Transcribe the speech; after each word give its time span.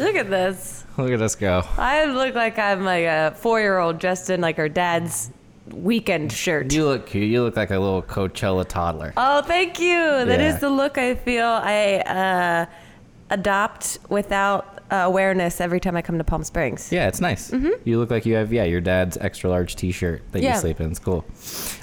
Look 0.00 0.16
at 0.16 0.28
this. 0.30 0.84
Look 0.96 1.10
at 1.12 1.22
us 1.22 1.34
go. 1.34 1.62
I 1.78 2.04
look 2.06 2.34
like 2.34 2.58
I'm 2.58 2.84
like 2.84 3.04
a 3.04 3.34
four-year-old 3.36 3.98
dressed 3.98 4.30
in 4.30 4.40
like 4.40 4.56
her 4.56 4.68
dad's 4.68 5.30
weekend 5.70 6.32
shirt. 6.32 6.72
You 6.72 6.84
look 6.86 7.06
cute. 7.06 7.28
You 7.28 7.42
look 7.44 7.56
like 7.56 7.70
a 7.70 7.78
little 7.78 8.02
Coachella 8.02 8.66
toddler. 8.66 9.12
Oh, 9.16 9.42
thank 9.42 9.78
you. 9.78 9.94
That 10.24 10.40
is 10.40 10.54
Yeah. 10.54 10.58
the 10.60 10.70
look 10.70 10.98
I 10.98 11.14
feel 11.14 11.46
I 11.46 11.98
uh, 12.00 12.66
adopt 13.30 13.98
without 14.08 14.78
uh, 14.90 14.96
awareness 14.96 15.60
every 15.60 15.78
time 15.78 15.96
I 15.96 16.02
come 16.02 16.18
to 16.18 16.24
Palm 16.24 16.42
Springs. 16.42 16.90
Yeah, 16.90 17.06
it's 17.06 17.20
nice. 17.20 17.52
You 17.84 17.98
look 18.00 18.10
like 18.10 18.26
you 18.26 18.34
have 18.34 18.52
yeah 18.52 18.64
your 18.64 18.80
dad's 18.80 19.16
extra 19.18 19.48
large 19.48 19.76
T-shirt 19.76 20.22
that 20.32 20.38
Mm-hmm. 20.38 20.44
Yeah. 20.44 20.54
you 20.54 20.60
sleep 20.60 20.80
in. 20.80 20.90
It's 20.90 20.98
cool. 20.98 21.24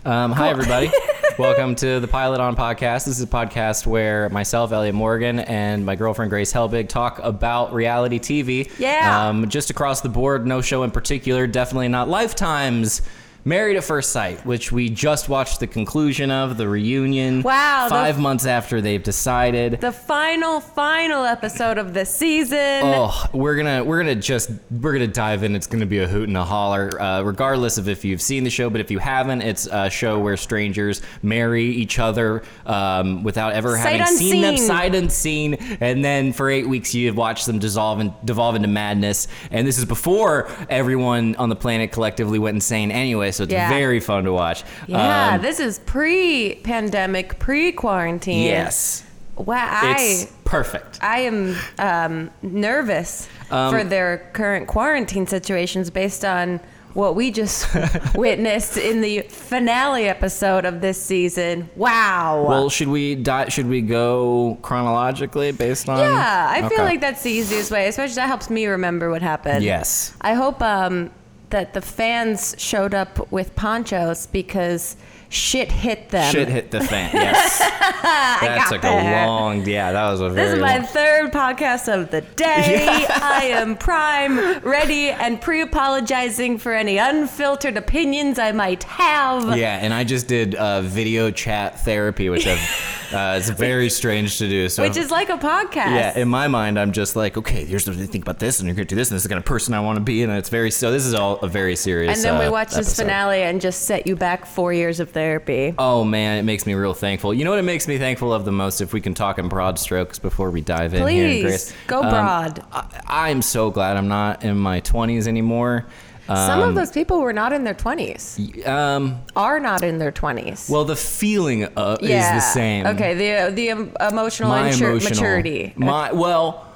Um, 0.06 0.34
Hi 0.34 0.50
everybody, 0.50 0.92
welcome 1.38 1.76
to 1.76 2.00
the 2.00 2.08
Pilot 2.08 2.40
On 2.40 2.56
podcast. 2.56 3.06
This 3.06 3.20
is 3.20 3.22
a 3.22 3.28
podcast 3.28 3.86
where 3.86 4.28
myself, 4.30 4.72
Elliott 4.72 4.96
Morgan, 4.96 5.40
and 5.40 5.86
my 5.86 5.96
girlfriend 5.96 6.32
Grace 6.32 6.52
Helbig 6.52 6.90
talk 6.90 7.20
about 7.20 7.74
reality 7.74 8.18
TV. 8.20 8.72
Yeah. 8.80 9.28
Um, 9.28 9.48
just 9.48 9.70
across 9.70 10.02
the 10.02 10.10
board, 10.10 10.48
no 10.48 10.62
show 10.62 10.84
in 10.84 10.92
particular. 10.92 11.46
Definitely 11.46 11.90
not 11.90 12.10
Lifetime's. 12.10 13.02
Married 13.48 13.78
at 13.78 13.86
First 13.86 14.12
Sight, 14.12 14.46
which 14.46 14.74
we 14.74 14.90
just 14.90 15.30
watched 15.30 15.62
the 15.62 15.68
conclusion 15.68 16.32
of 16.32 16.58
the 16.58 16.68
reunion. 16.68 17.44
Wow, 17.44 17.86
the- 17.86 17.92
Five 17.96 18.20
months 18.20 18.46
after 18.46 18.82
they've 18.82 19.02
decided. 19.02 19.80
The 19.80 19.94
final, 19.94 20.60
final 20.60 21.24
episode 21.24 21.78
of 21.78 21.94
the 21.94 22.04
season. 22.04 22.82
Oh, 22.84 23.26
we're 23.32 23.56
gonna 23.56 23.86
we're 23.86 24.00
gonna 24.00 24.16
just 24.16 24.52
we're 24.70 24.92
gonna 24.92 25.08
dive 25.08 25.44
in. 25.44 25.56
It's 25.56 25.66
gonna 25.66 25.86
be 25.86 26.00
a 26.00 26.08
hoot 26.10 26.28
and 26.28 26.36
a 26.36 26.44
holler, 26.44 27.02
uh, 27.02 27.22
regardless 27.22 27.78
of 27.78 27.88
if 27.88 28.04
you've 28.04 28.22
seen 28.22 28.44
the 28.44 28.50
show. 28.50 28.70
But 28.70 28.82
if 28.82 28.92
you 28.92 29.00
haven't, 29.00 29.42
it's 29.44 29.66
a 29.72 29.90
show 29.90 30.20
where 30.20 30.36
strangers 30.36 31.02
marry 31.22 31.64
each 31.64 32.00
other 32.00 32.44
um, 32.66 33.24
without 33.24 33.54
ever 33.54 33.78
Sight 33.78 34.02
having 34.02 34.18
seen 34.18 34.42
them 34.42 34.52
unseen. 34.56 34.68
sight 34.68 34.94
unseen, 34.94 35.54
and 35.80 36.04
then 36.04 36.34
for 36.34 36.50
eight 36.50 36.68
weeks 36.68 36.94
you 36.94 37.14
watch 37.14 37.46
them 37.46 37.60
dissolve 37.60 38.02
and 38.02 38.12
devolve 38.26 38.58
into 38.58 38.68
madness. 38.68 39.30
And 39.52 39.66
this 39.66 39.78
is 39.78 39.86
before 39.86 40.50
everyone 40.70 41.38
on 41.38 41.48
the 41.48 41.56
planet 41.56 41.94
collectively 41.94 42.40
went 42.40 42.56
insane 42.56 42.92
anyway. 42.92 43.32
So 43.38 43.44
it's 43.44 43.54
Yeah. 43.54 43.70
very 43.70 44.00
fun 44.00 44.24
to 44.26 44.34
watch. 44.34 44.64
yeah, 44.88 45.36
Um, 45.36 45.42
this 45.42 45.60
is 45.60 45.80
pre-pandemic, 45.80 47.40
pre-quarantine. 47.40 48.44
yes, 48.44 49.04
Wow, 49.36 49.82
it's 49.96 50.24
I 50.26 50.30
perfect. 50.46 50.98
I 51.02 51.20
am 51.20 51.56
um, 51.78 52.32
nervous 52.42 53.28
Um, 53.52 53.72
for 53.72 53.84
their 53.84 54.30
current 54.34 54.66
quarantine 54.68 55.28
situations 55.28 55.92
based 55.92 56.26
on 56.26 56.60
what 56.94 57.14
we 57.16 57.30
just 57.30 57.68
witnessed 58.16 58.78
in 58.78 59.02
the 59.02 59.20
finale 59.30 60.06
episode 60.10 60.66
of 60.66 60.82
this 60.82 61.00
season. 61.00 61.70
Wow. 61.76 62.46
Well, 62.50 62.70
should 62.72 62.88
we 62.88 63.14
di- 63.14 63.50
should 63.50 63.70
we 63.70 63.82
go 63.82 64.58
chronologically 64.64 65.52
based 65.52 65.88
on? 65.88 66.00
yeah, 66.00 66.48
I 66.50 66.68
feel 66.68 66.84
like 66.84 67.00
that's 67.00 67.22
the 67.22 67.30
easiest 67.30 67.70
way, 67.70 67.88
especially 67.88 68.16
that 68.16 68.28
helps 68.28 68.50
me 68.50 68.66
remember 68.66 69.12
what 69.12 69.22
happened. 69.22 69.64
Yes. 69.64 70.14
I 70.22 70.34
hope 70.34 70.60
um, 70.64 71.12
that 71.50 71.74
the 71.74 71.82
fans 71.82 72.56
showed 72.58 72.94
up 72.94 73.32
with 73.32 73.56
ponchos 73.56 74.28
because 74.28 74.96
shit 75.30 75.72
hit 75.72 76.10
them. 76.10 76.32
Shit 76.34 76.48
hit 76.48 76.72
the 76.72 76.82
fan. 76.82 77.10
Yes. 77.14 77.60
that 78.02 78.56
got 78.60 78.70
took 78.72 78.82
there. 78.82 79.24
a 79.24 79.28
long. 79.28 79.66
Yeah, 79.66 79.92
that 79.92 80.12
was 80.12 80.22
a 80.22 80.30
very. 80.30 80.48
This 80.48 80.56
is 80.56 80.62
my 80.62 80.78
long- 80.78 80.88
third 80.88 81.32
podcast 81.32 81.94
of 81.94 82.12
the 82.12 82.22
day. 82.22 83.06
I 83.10 83.46
am 83.54 83.78
prime, 83.78 84.60
ready, 84.60 85.10
and 85.10 85.40
pre 85.42 85.62
apologizing 85.62 86.58
for 86.58 86.74
any 86.74 86.98
unfiltered 86.98 87.78
opinions 87.78 88.40
I 88.40 88.52
might 88.52 88.84
have. 88.84 89.58
yeah, 89.58 89.78
and 89.82 89.94
I 89.94 90.04
just 90.04 90.28
did 90.28 90.56
uh, 90.56 90.82
video 90.82 91.32
chat 91.32 91.80
therapy, 91.82 92.30
which 92.30 92.48
I've. 92.48 92.60
Uh, 93.08 93.36
it's 93.38 93.50
very 93.50 93.90
strange 93.90 94.38
to 94.38 94.50
do. 94.50 94.68
So. 94.68 94.84
Which 94.84 94.98
is 94.98 95.12
like 95.12 95.30
a 95.30 95.38
podcast. 95.38 95.76
yeah, 95.76 96.20
in 96.20 96.28
my 96.28 96.50
mind, 96.50 96.78
I'm 96.78 96.92
just 96.92 97.16
like, 97.16 97.38
okay, 97.38 97.64
here's 97.64 97.88
what 97.88 97.96
you 97.96 98.06
think 98.06 98.26
about 98.26 98.40
this, 98.40 98.60
and 98.60 98.68
you're 98.68 98.76
gonna 98.76 98.84
do 98.84 98.98
this, 98.98 99.10
and 99.10 99.16
this 99.16 99.22
is 99.22 99.24
the 99.24 99.30
kind 99.30 99.40
of 99.40 99.46
person 99.46 99.74
I 99.74 99.80
want 99.80 99.96
to 99.96 100.04
be, 100.04 100.24
and 100.24 100.32
it's 100.34 100.50
very 100.50 100.70
so. 100.72 100.92
This 100.92 101.06
is 101.06 101.14
all 101.14 101.37
a 101.44 101.48
very 101.48 101.76
serious. 101.76 102.16
and 102.16 102.24
then 102.24 102.40
we 102.40 102.46
uh, 102.46 102.52
watch 102.52 102.70
this 102.70 102.88
episode. 102.88 103.04
finale 103.04 103.44
and 103.44 103.60
just 103.62 103.84
set 103.84 104.08
you 104.08 104.16
back 104.16 104.46
four 104.46 104.74
years 104.74 105.00
of 105.00 105.12
therapy. 105.12 105.74
Oh 105.78 106.04
man, 106.04 106.38
it 106.38 106.44
makes 106.44 106.66
me 106.66 106.74
real 106.74 106.94
thankful. 106.94 107.34
You 107.34 107.44
know 107.46 107.52
what 107.52 107.60
it 107.60 107.64
makes 107.64 107.88
me 107.88 107.98
thankful 107.98 108.34
of 108.34 108.46
the 108.46 108.52
most? 108.52 108.82
If 108.82 108.94
we 108.94 109.02
can 109.02 109.14
talk 109.14 109.38
in 109.40 109.48
broad 109.50 109.80
strokes 109.80 110.20
before 110.20 110.52
we 110.52 110.62
dive 110.62 110.94
in 110.94 111.08
here, 111.08 111.28
Please, 111.30 111.44
Grace. 111.44 111.74
go 111.88 112.02
Um, 112.04 112.10
broad. 112.10 112.64
I, 112.72 113.30
I'm 113.30 113.42
so 113.42 113.72
glad 113.72 113.98
I'm 113.98 114.08
not 114.08 114.44
in 114.44 114.58
my 114.58 114.82
20s 114.82 115.28
anymore. 115.28 115.86
Some 116.28 116.60
Um, 116.60 116.68
of 116.70 116.76
those 116.76 116.92
people 116.92 117.22
were 117.22 117.32
not 117.32 117.54
in 117.54 117.64
their 117.64 117.74
20s, 117.74 118.68
Um, 118.68 119.22
are 119.38 119.62
not 119.62 119.82
in 119.82 119.98
their 119.98 120.12
20s. 120.12 120.70
well, 120.70 120.84
the 120.84 120.98
feeling 120.98 121.64
uh, 121.78 121.96
yeah. 122.02 122.36
is 122.38 122.44
the 122.44 122.50
same. 122.52 122.86
Okay, 122.86 123.14
the, 123.14 123.52
the 123.56 123.72
um, 123.72 123.94
emotional 124.02 124.50
my 124.50 124.72
maturity. 124.76 125.72
My 125.78 126.12
well, 126.12 126.67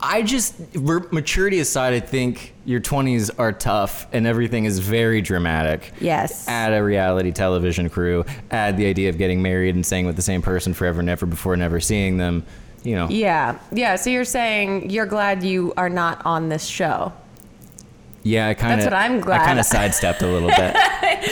I 0.00 0.22
just 0.22 0.54
maturity 0.76 1.60
aside, 1.60 1.94
I 1.94 2.00
think 2.00 2.54
your 2.64 2.80
20s 2.80 3.30
are 3.38 3.52
tough 3.52 4.06
and 4.12 4.26
everything 4.26 4.64
is 4.64 4.78
very 4.78 5.20
dramatic. 5.22 5.92
Yes. 6.00 6.46
Add 6.48 6.72
a 6.72 6.82
reality 6.82 7.32
television 7.32 7.88
crew. 7.88 8.24
Add 8.50 8.76
the 8.76 8.86
idea 8.86 9.08
of 9.08 9.18
getting 9.18 9.40
married 9.40 9.74
and 9.74 9.84
staying 9.84 10.06
with 10.06 10.16
the 10.16 10.22
same 10.22 10.42
person 10.42 10.74
forever 10.74 11.00
and 11.00 11.08
ever 11.08 11.26
before 11.26 11.56
never 11.56 11.80
seeing 11.80 12.16
them. 12.16 12.44
You 12.82 12.96
know. 12.96 13.08
Yeah, 13.08 13.58
yeah. 13.72 13.96
So 13.96 14.10
you're 14.10 14.26
saying 14.26 14.90
you're 14.90 15.06
glad 15.06 15.42
you 15.42 15.72
are 15.76 15.88
not 15.88 16.24
on 16.26 16.50
this 16.50 16.66
show, 16.66 17.14
Yeah, 18.24 18.48
I 18.48 18.54
kind 18.54 18.72
of. 18.72 18.78
That's 18.78 18.86
what 18.86 18.98
I'm 18.98 19.20
glad. 19.20 19.42
I 19.42 19.44
kind 19.44 19.60
of 19.60 19.66
sidestepped 19.66 20.22
a 20.22 20.26
little 20.26 20.48
bit. 20.48 20.74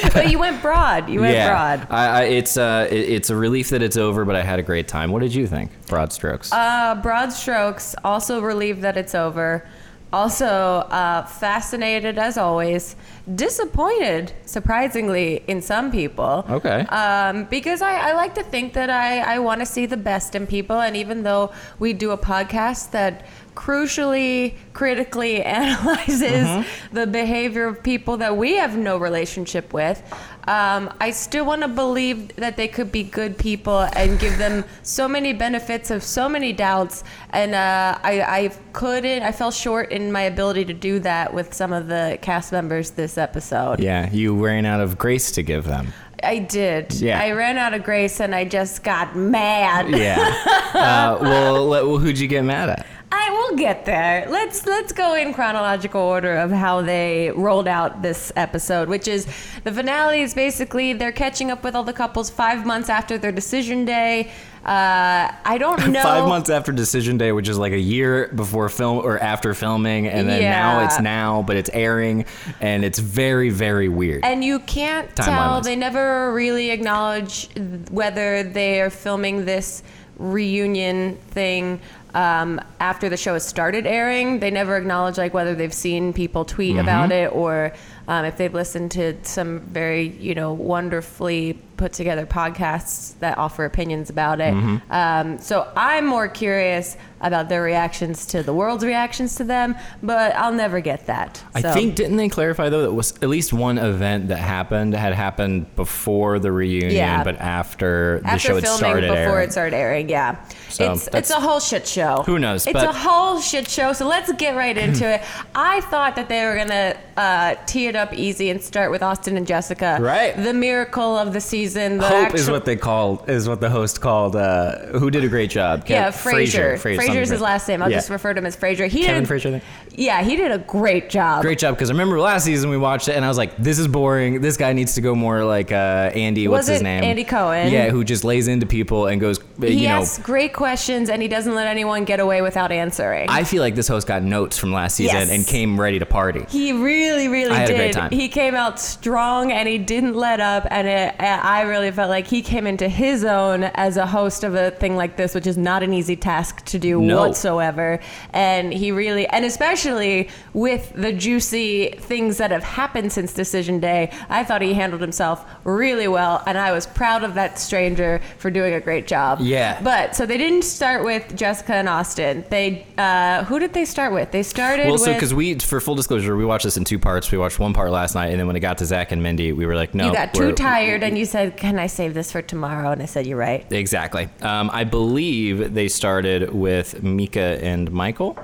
but 0.12 0.30
you 0.30 0.38
went 0.38 0.60
broad. 0.60 1.08
You 1.08 1.20
went 1.20 1.34
yeah, 1.34 1.48
broad. 1.48 1.86
I, 1.90 2.06
I, 2.06 2.22
it's 2.24 2.58
uh, 2.58 2.86
it, 2.90 3.08
it's 3.10 3.30
a 3.30 3.36
relief 3.36 3.70
that 3.70 3.82
it's 3.82 3.96
over, 3.96 4.26
but 4.26 4.36
I 4.36 4.42
had 4.42 4.58
a 4.58 4.62
great 4.62 4.88
time. 4.88 5.10
What 5.10 5.22
did 5.22 5.34
you 5.34 5.46
think? 5.46 5.70
Broad 5.86 6.12
strokes. 6.12 6.52
Uh, 6.52 6.94
broad 7.02 7.32
strokes. 7.32 7.94
Also 8.04 8.42
relieved 8.42 8.82
that 8.82 8.98
it's 8.98 9.14
over. 9.14 9.66
Also 10.12 10.46
uh, 10.46 11.24
fascinated 11.24 12.18
as 12.18 12.36
always. 12.36 12.94
Disappointed, 13.32 14.32
surprisingly, 14.46 15.44
in 15.46 15.62
some 15.62 15.92
people. 15.92 16.44
okay. 16.48 16.80
Um, 16.86 17.44
because 17.44 17.80
I, 17.80 18.10
I 18.10 18.12
like 18.14 18.34
to 18.34 18.42
think 18.42 18.72
that 18.72 18.90
I, 18.90 19.20
I 19.20 19.38
want 19.38 19.60
to 19.60 19.66
see 19.66 19.86
the 19.86 19.96
best 19.96 20.34
in 20.34 20.46
people. 20.46 20.80
And 20.80 20.96
even 20.96 21.22
though 21.22 21.52
we 21.78 21.92
do 21.92 22.10
a 22.10 22.18
podcast 22.18 22.90
that 22.90 23.26
crucially, 23.54 24.54
critically 24.72 25.42
analyzes 25.44 26.66
the 26.92 27.06
behavior 27.06 27.66
of 27.66 27.82
people 27.82 28.16
that 28.16 28.36
we 28.36 28.54
have 28.56 28.76
no 28.76 28.96
relationship 28.96 29.72
with, 29.72 30.02
um, 30.48 30.92
I 31.00 31.12
still 31.12 31.44
want 31.44 31.62
to 31.62 31.68
believe 31.68 32.34
that 32.36 32.56
they 32.56 32.66
could 32.66 32.90
be 32.90 33.04
good 33.04 33.38
people 33.38 33.86
and 33.94 34.18
give 34.18 34.38
them 34.38 34.64
so 34.82 35.06
many 35.06 35.32
benefits 35.32 35.90
of 35.90 36.02
so 36.02 36.28
many 36.28 36.52
doubts. 36.52 37.04
And 37.30 37.54
uh, 37.54 37.98
I, 38.02 38.22
I 38.22 38.48
couldn't, 38.72 39.22
I 39.22 39.30
fell 39.30 39.52
short 39.52 39.92
in 39.92 40.10
my 40.10 40.22
ability 40.22 40.64
to 40.64 40.74
do 40.74 40.98
that 41.00 41.32
with 41.32 41.54
some 41.54 41.72
of 41.72 41.86
the 41.86 42.18
cast 42.22 42.50
members 42.50 42.90
this 42.90 43.11
episode. 43.18 43.80
yeah, 43.80 44.10
you 44.10 44.34
ran 44.44 44.66
out 44.66 44.80
of 44.80 44.98
grace 44.98 45.30
to 45.32 45.42
give 45.42 45.64
them. 45.64 45.92
I 46.22 46.38
did. 46.38 46.94
Yeah. 46.94 47.20
I 47.20 47.32
ran 47.32 47.58
out 47.58 47.74
of 47.74 47.82
grace 47.82 48.20
and 48.20 48.34
I 48.34 48.44
just 48.44 48.84
got 48.84 49.16
mad. 49.16 49.90
Yeah. 49.90 50.18
uh, 50.74 51.18
well, 51.20 51.68
well, 51.68 51.98
who'd 51.98 52.18
you 52.18 52.28
get 52.28 52.44
mad 52.44 52.68
at? 52.68 52.86
I 53.14 53.28
will 53.30 53.58
get 53.58 53.84
there. 53.84 54.26
Let's 54.30 54.66
let's 54.66 54.90
go 54.90 55.14
in 55.14 55.34
chronological 55.34 56.00
order 56.00 56.36
of 56.36 56.50
how 56.50 56.80
they 56.80 57.30
rolled 57.36 57.68
out 57.68 58.00
this 58.00 58.32
episode, 58.36 58.88
which 58.88 59.06
is 59.06 59.26
the 59.64 59.72
finale 59.72 60.22
is 60.22 60.32
basically 60.32 60.94
they're 60.94 61.12
catching 61.12 61.50
up 61.50 61.62
with 61.62 61.74
all 61.74 61.84
the 61.84 61.92
couples 61.92 62.30
five 62.30 62.64
months 62.64 62.88
after 62.88 63.18
their 63.18 63.32
decision 63.32 63.84
day. 63.84 64.30
Uh, 64.64 65.32
I 65.44 65.58
don't 65.58 65.88
know. 65.92 66.02
Five 66.02 66.28
months 66.28 66.48
after 66.48 66.70
decision 66.72 67.18
day, 67.18 67.32
which 67.32 67.48
is 67.48 67.58
like 67.58 67.72
a 67.72 67.78
year 67.78 68.30
before 68.34 68.68
film 68.68 68.98
or 68.98 69.18
after 69.18 69.54
filming, 69.54 70.06
and 70.06 70.28
then 70.28 70.42
now 70.42 70.84
it's 70.84 71.00
now, 71.00 71.42
but 71.42 71.56
it's 71.56 71.70
airing, 71.72 72.24
and 72.60 72.84
it's 72.84 72.98
very, 73.00 73.50
very 73.50 73.88
weird. 73.88 74.24
And 74.24 74.44
you 74.44 74.60
can't 74.60 75.08
Timeline 75.16 75.24
tell. 75.24 75.60
They 75.62 75.74
never 75.76 76.32
really 76.32 76.70
acknowledge 76.70 77.48
whether 77.90 78.44
they 78.44 78.80
are 78.80 78.90
filming 78.90 79.44
this 79.44 79.82
reunion 80.18 81.16
thing 81.30 81.80
um, 82.14 82.60
after 82.78 83.08
the 83.08 83.16
show 83.16 83.32
has 83.34 83.44
started 83.44 83.86
airing. 83.86 84.38
They 84.38 84.50
never 84.50 84.76
acknowledge 84.76 85.18
like 85.18 85.34
whether 85.34 85.54
they've 85.54 85.72
seen 85.74 86.12
people 86.12 86.44
tweet 86.44 86.72
Mm-hmm. 86.72 86.78
about 86.80 87.10
it 87.12 87.32
or 87.32 87.72
um, 88.06 88.24
if 88.24 88.36
they've 88.36 88.52
listened 88.52 88.92
to 88.92 89.16
some 89.24 89.60
very 89.60 90.08
you 90.08 90.34
know 90.34 90.52
wonderfully 90.52 91.58
put 91.82 91.92
together 91.92 92.24
podcasts 92.24 93.18
that 93.18 93.36
offer 93.38 93.64
opinions 93.64 94.08
about 94.08 94.40
it. 94.40 94.54
Mm-hmm. 94.54 94.92
Um, 94.92 95.38
so 95.40 95.68
I'm 95.76 96.06
more 96.06 96.28
curious 96.28 96.96
about 97.20 97.48
their 97.48 97.62
reactions 97.62 98.26
to 98.26 98.42
the 98.42 98.52
world's 98.52 98.84
reactions 98.84 99.34
to 99.36 99.44
them, 99.44 99.74
but 100.02 100.34
I'll 100.36 100.52
never 100.52 100.80
get 100.80 101.06
that. 101.06 101.42
I 101.54 101.62
think 101.62 101.96
didn't 101.96 102.16
they 102.16 102.28
clarify 102.28 102.68
though 102.68 102.82
that 102.82 102.92
was 102.92 103.12
at 103.22 103.28
least 103.28 103.52
one 103.52 103.78
event 103.78 104.28
that 104.28 104.38
happened 104.38 104.94
had 104.94 105.12
happened 105.14 105.74
before 105.76 106.38
the 106.38 106.52
reunion, 106.52 106.92
Yeah. 106.92 107.24
but 107.24 107.36
after 107.40 108.20
the 108.22 108.28
after 108.28 108.38
show 108.38 108.54
had 108.56 108.64
filming 108.64 108.78
started 108.78 109.08
before 109.08 109.16
airing. 109.16 109.48
it 109.48 109.52
started 109.52 109.76
airing 109.76 110.08
yeah 110.08 110.44
So, 110.68 110.92
it's 110.92 111.08
it's 111.08 111.30
a 111.30 111.40
whole 111.40 111.60
shit 111.60 111.86
show 111.86 112.22
Who 112.26 112.38
knows, 112.40 112.66
it's 112.66 112.82
a 112.82 112.92
whole 112.92 113.40
shit 113.40 113.68
show 113.68 113.92
so 113.92 114.06
let's 114.06 114.32
get 114.32 114.56
right 114.56 114.76
into 114.76 115.08
it 115.14 115.22
i 115.54 115.80
thought 115.82 116.16
that 116.16 116.28
they 116.28 116.44
were 116.44 116.56
gonna 116.56 116.96
uh, 117.16 117.54
tee 117.66 117.86
it 117.86 117.94
up 117.94 118.12
easy 118.14 118.50
and 118.50 118.60
start 118.62 118.90
with 118.90 119.02
Austin 119.02 119.36
and 119.36 119.46
Jessica. 119.46 119.98
Right. 120.00 120.34
The 120.34 120.54
miracle 120.54 121.16
of 121.16 121.32
the 121.32 121.40
season. 121.40 121.71
The 121.74 121.98
Hope 122.00 122.34
is 122.34 122.50
what 122.50 122.64
they 122.64 122.76
called 122.76 123.28
is 123.28 123.48
what 123.48 123.60
the 123.60 123.70
host 123.70 124.00
called. 124.00 124.36
Uh, 124.36 124.76
who 124.98 125.10
did 125.10 125.24
a 125.24 125.28
great 125.28 125.50
job? 125.50 125.84
Yeah, 125.86 126.08
Kev-. 126.10 126.14
Frazier, 126.14 126.76
Frazier's 126.78 127.06
something. 127.06 127.30
his 127.32 127.40
last 127.40 127.68
name. 127.68 127.82
I'll 127.82 127.90
Yeah. 127.90 127.96
just 127.98 128.10
refer 128.10 128.34
to 128.34 128.38
him 128.38 128.46
as 128.46 128.56
Frazier. 128.56 128.86
He 128.86 129.04
Kevin 129.04 129.22
did. 129.22 129.28
Frazier. 129.28 129.54
I. 129.56 129.62
Yeah, 129.94 130.22
he 130.22 130.36
did 130.36 130.50
a 130.50 130.58
great 130.58 131.10
job. 131.10 131.42
Great 131.42 131.58
job 131.58 131.74
because 131.74 131.90
I 131.90 131.92
remember 131.92 132.18
last 132.18 132.44
season 132.44 132.70
we 132.70 132.78
watched 132.78 133.08
it 133.08 133.16
and 133.16 133.24
I 133.24 133.28
was 133.28 133.36
like, 133.36 133.56
this 133.58 133.78
is 133.78 133.88
boring. 133.88 134.40
This 134.40 134.56
guy 134.56 134.72
needs 134.72 134.94
to 134.94 135.00
go 135.02 135.14
more 135.14 135.44
like 135.44 135.70
uh, 135.70 136.10
Andy. 136.14 136.48
What's 136.48 136.62
Was 136.68 136.76
his 136.76 136.82
name? 136.82 137.04
Andy 137.04 137.24
Cohen? 137.24 137.70
Yeah, 137.70 137.90
who 137.90 138.02
just 138.02 138.24
lays 138.24 138.48
into 138.48 138.64
people 138.66 139.06
and 139.06 139.20
goes, 139.20 139.38
uh, 139.38 139.42
He 139.66 139.82
you 139.82 139.88
know. 139.88 139.96
asks 140.00 140.18
great 140.22 140.54
questions 140.54 141.10
and 141.10 141.20
he 141.20 141.28
doesn't 141.28 141.54
let 141.54 141.66
anyone 141.66 142.04
get 142.04 142.20
away 142.20 142.40
without 142.40 142.72
answering. 142.72 143.28
I 143.28 143.44
feel 143.44 143.60
like 143.62 143.74
this 143.74 143.88
host 143.88 144.06
got 144.06 144.22
notes 144.22 144.56
from 144.58 144.72
last 144.72 144.96
season 144.96 145.16
Yes. 145.16 145.30
and 145.30 145.46
came 145.46 145.78
ready 145.78 145.98
to 145.98 146.06
party. 146.06 146.46
He 146.48 146.72
really, 146.72 147.28
really 147.28 147.50
I 147.50 147.56
had 147.58 147.68
a 147.68 147.72
did. 147.72 147.76
great 147.78 147.92
time. 147.92 148.10
He 148.12 148.28
came 148.28 148.54
out 148.54 148.80
strong 148.80 149.52
and 149.52 149.68
he 149.68 149.76
didn't 149.78 150.14
let 150.14 150.40
up. 150.40 150.66
And 150.70 150.88
it, 150.88 151.14
I 151.20 151.61
really 151.62 151.90
felt 151.90 152.08
like 152.10 152.26
he 152.26 152.42
came 152.42 152.66
into 152.66 152.88
his 152.88 153.24
own 153.24 153.64
as 153.64 153.96
a 153.96 154.06
host 154.06 154.44
of 154.44 154.54
a 154.54 154.70
thing 154.70 154.96
like 154.96 155.16
this, 155.16 155.34
which 155.34 155.46
is 155.46 155.56
not 155.56 155.82
an 155.82 155.92
easy 155.92 156.16
task 156.16 156.64
to 156.66 156.78
do 156.78 157.00
No. 157.00 157.18
whatsoever. 157.20 158.00
And 158.32 158.72
he 158.72 158.92
really, 158.92 159.26
and 159.28 159.44
especially 159.44 160.28
with 160.54 160.92
the 160.94 161.12
juicy 161.12 161.90
things 161.98 162.36
that 162.38 162.50
have 162.50 162.62
happened 162.62 163.12
since 163.12 163.32
Decision 163.32 163.80
Day, 163.80 164.10
I 164.28 164.44
thought 164.44 164.62
he 164.62 164.74
handled 164.74 165.00
himself 165.02 165.44
really 165.64 166.08
well. 166.08 166.42
And 166.46 166.56
I 166.58 166.72
was 166.72 166.86
proud 166.86 167.24
of 167.24 167.34
that 167.34 167.58
stranger 167.58 168.20
for 168.38 168.50
doing 168.50 168.74
a 168.74 168.80
great 168.80 169.06
job. 169.06 169.38
Yeah. 169.40 169.80
But 169.82 170.14
so 170.14 170.26
they 170.26 170.38
didn't 170.38 170.62
start 170.62 171.04
with 171.04 171.34
Jessica 171.36 171.74
and 171.74 171.88
Austin. 171.88 172.44
They, 172.50 172.86
uh, 172.98 173.44
who 173.44 173.58
did 173.58 173.72
they 173.72 173.84
start 173.84 174.12
with? 174.12 174.30
They 174.30 174.42
started 174.42 174.86
Well, 174.86 174.98
so 174.98 175.12
because 175.12 175.34
we, 175.34 175.58
for 175.58 175.80
full 175.80 175.94
disclosure, 175.94 176.36
we 176.36 176.44
watched 176.44 176.64
this 176.64 176.76
in 176.76 176.84
two 176.84 176.98
parts. 176.98 177.30
We 177.32 177.38
watched 177.38 177.58
one 177.58 177.72
part 177.72 177.90
last 177.90 178.14
night, 178.14 178.28
and 178.30 178.38
then 178.38 178.46
when 178.46 178.56
it 178.56 178.60
got 178.60 178.78
to 178.78 178.84
Zach 178.86 179.12
and 179.12 179.22
Mindy, 179.22 179.52
we 179.52 179.66
were 179.66 179.74
like, 179.74 179.94
no, 179.94 180.06
You 180.06 180.12
got 180.12 180.32
too 180.34 180.52
tired 180.52 181.02
and 181.02 181.18
you 181.18 181.24
said, 181.24 181.41
Can 181.50 181.78
I 181.78 181.86
save 181.86 182.14
this 182.14 182.32
for 182.32 182.42
tomorrow? 182.42 182.90
And 182.90 183.02
I 183.02 183.06
said, 183.06 183.26
You're 183.26 183.38
right. 183.38 183.70
Exactly. 183.72 184.28
Um, 184.40 184.70
I 184.72 184.84
believe 184.84 185.74
they 185.74 185.88
started 185.88 186.52
with 186.52 187.02
Meka 187.02 187.62
and 187.62 187.90
Michael. 187.92 188.38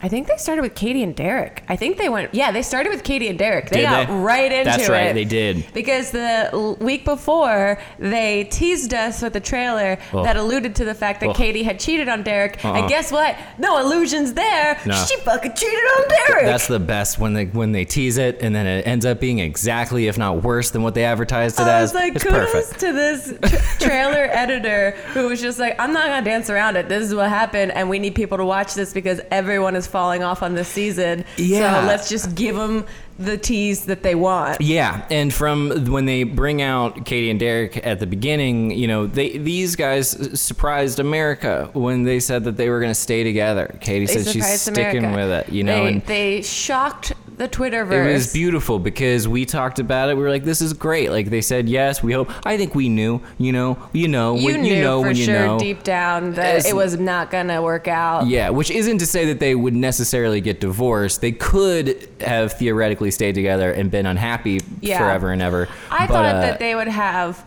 I 0.00 0.08
think 0.08 0.28
they 0.28 0.36
started 0.36 0.62
with 0.62 0.74
Katie 0.76 1.02
and 1.02 1.14
Derek. 1.14 1.64
I 1.68 1.74
think 1.74 1.96
they 1.98 2.08
went, 2.08 2.32
yeah, 2.32 2.52
they 2.52 2.62
started 2.62 2.90
with 2.90 3.02
Katie 3.02 3.26
and 3.28 3.36
Derek. 3.38 3.68
They 3.70 3.78
Did 3.78 3.82
got 3.86 4.06
they? 4.06 4.14
right 4.14 4.52
into 4.52 4.64
That's 4.64 4.76
it. 4.76 4.80
That's 4.80 4.90
right, 4.90 5.12
they 5.12 5.24
did. 5.24 5.66
Because 5.74 6.12
the 6.12 6.76
week 6.80 7.04
before, 7.04 7.80
they 7.98 8.44
teased 8.44 8.94
us 8.94 9.20
with 9.22 9.34
a 9.34 9.40
trailer 9.40 9.98
Oh. 10.12 10.22
that 10.22 10.36
alluded 10.36 10.76
to 10.76 10.84
the 10.84 10.94
fact 10.94 11.20
that 11.20 11.30
Oh. 11.30 11.34
Katie 11.34 11.64
had 11.64 11.80
cheated 11.80 12.08
on 12.08 12.22
Derek. 12.22 12.64
Uh-uh. 12.64 12.74
And 12.74 12.88
guess 12.88 13.10
what? 13.10 13.36
No 13.58 13.78
illusions 13.78 14.34
there. 14.34 14.78
No. 14.86 14.94
She 15.08 15.16
fucking 15.16 15.54
cheated 15.54 15.74
on 15.98 16.08
Derek. 16.08 16.44
That's 16.46 16.68
the 16.68 16.78
best 16.78 17.18
when 17.18 17.32
they 17.34 17.46
when 17.46 17.72
they 17.72 17.84
tease 17.84 18.18
it, 18.18 18.38
and 18.40 18.54
then 18.54 18.66
it 18.68 18.86
ends 18.86 19.04
up 19.04 19.18
being 19.18 19.40
exactly, 19.40 20.06
if 20.06 20.16
not 20.16 20.44
worse, 20.44 20.70
than 20.70 20.82
what 20.82 20.94
they 20.94 21.04
advertised 21.04 21.58
it 21.58 21.64
I 21.64 21.80
as. 21.80 21.92
was 21.92 21.94
like, 21.94 22.14
it's 22.14 22.22
kudos 22.24 22.52
perfect. 22.52 22.80
to 22.80 22.92
this 22.92 23.34
tra- 23.42 23.60
trailer 23.88 24.28
editor 24.30 24.92
who 25.12 25.26
was 25.28 25.40
just 25.40 25.58
like, 25.58 25.74
I'm 25.80 25.92
not 25.92 26.06
gonna 26.06 26.24
dance 26.24 26.50
around 26.50 26.76
it. 26.76 26.88
This 26.88 27.02
is 27.02 27.14
what 27.16 27.28
happened, 27.28 27.72
and 27.72 27.90
we 27.90 27.98
need 27.98 28.14
people 28.14 28.38
to 28.38 28.44
watch 28.44 28.74
this 28.74 28.92
because 28.92 29.20
everyone 29.32 29.74
is 29.74 29.87
falling 29.88 30.22
off 30.22 30.42
on 30.42 30.54
this 30.54 30.68
season. 30.68 31.24
Yeah. 31.36 31.80
So 31.80 31.86
let's 31.86 32.08
just 32.08 32.34
give 32.34 32.56
them 32.56 32.86
the 33.18 33.36
tease 33.36 33.86
that 33.86 34.02
they 34.02 34.14
want. 34.14 34.60
Yeah, 34.60 35.04
and 35.10 35.34
from 35.34 35.86
when 35.86 36.04
they 36.06 36.22
bring 36.22 36.62
out 36.62 37.04
Katie 37.04 37.30
and 37.30 37.40
Derek 37.40 37.84
at 37.84 37.98
the 37.98 38.06
beginning, 38.06 38.70
you 38.70 38.86
know, 38.86 39.06
they 39.06 39.38
these 39.38 39.74
guys 39.74 40.40
surprised 40.40 41.00
America 41.00 41.68
when 41.72 42.04
they 42.04 42.20
said 42.20 42.44
that 42.44 42.56
they 42.56 42.68
were 42.68 42.78
going 42.78 42.92
to 42.92 43.00
stay 43.00 43.24
together. 43.24 43.76
Katie 43.80 44.06
They 44.06 44.22
said 44.22 44.32
she's 44.32 44.60
sticking 44.60 45.04
America. 45.04 45.16
with 45.16 45.48
it, 45.48 45.52
you 45.52 45.64
know, 45.64 45.84
they, 45.84 45.92
and 45.92 46.02
they 46.06 46.42
shocked 46.42 47.12
the 47.38 47.48
Twitterverse. 47.48 48.10
it 48.10 48.12
was 48.12 48.32
beautiful 48.32 48.78
because 48.78 49.26
we 49.28 49.44
talked 49.46 49.78
about 49.78 50.10
it. 50.10 50.16
We 50.16 50.22
were 50.22 50.28
like, 50.30 50.44
"This 50.44 50.60
is 50.60 50.72
great." 50.72 51.10
Like 51.10 51.30
they 51.30 51.40
said, 51.40 51.68
"Yes, 51.68 52.02
we 52.02 52.12
hope." 52.12 52.30
I 52.44 52.56
think 52.56 52.74
we 52.74 52.88
knew, 52.88 53.20
you 53.38 53.52
know, 53.52 53.78
you 53.92 54.08
know, 54.08 54.36
You 54.36 54.44
when, 54.46 54.62
knew 54.62 54.74
you 54.74 54.82
know 54.82 55.00
for 55.00 55.08
when 55.08 55.16
you 55.16 55.24
sure 55.24 55.46
know. 55.46 55.58
deep 55.58 55.82
down 55.84 56.34
that 56.34 56.56
As- 56.56 56.66
it 56.66 56.74
was 56.76 56.98
not 56.98 57.30
gonna 57.30 57.62
work 57.62 57.88
out. 57.88 58.26
Yeah, 58.26 58.50
which 58.50 58.70
isn't 58.70 58.98
to 58.98 59.06
say 59.06 59.24
that 59.26 59.40
they 59.40 59.54
would 59.54 59.74
necessarily 59.74 60.40
get 60.40 60.60
divorced. 60.60 61.20
They 61.20 61.32
could 61.32 62.08
have 62.20 62.52
theoretically 62.54 63.10
stayed 63.10 63.34
together 63.34 63.70
and 63.72 63.90
been 63.90 64.06
unhappy 64.06 64.60
Yeah. 64.80 64.98
forever 64.98 65.30
and 65.30 65.40
ever. 65.40 65.68
I 65.90 66.06
But, 66.06 66.12
thought 66.12 66.24
uh, 66.34 66.40
that 66.40 66.58
they 66.58 66.74
would 66.74 66.88
have. 66.88 67.44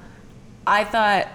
I 0.66 0.84
thought 0.84 1.28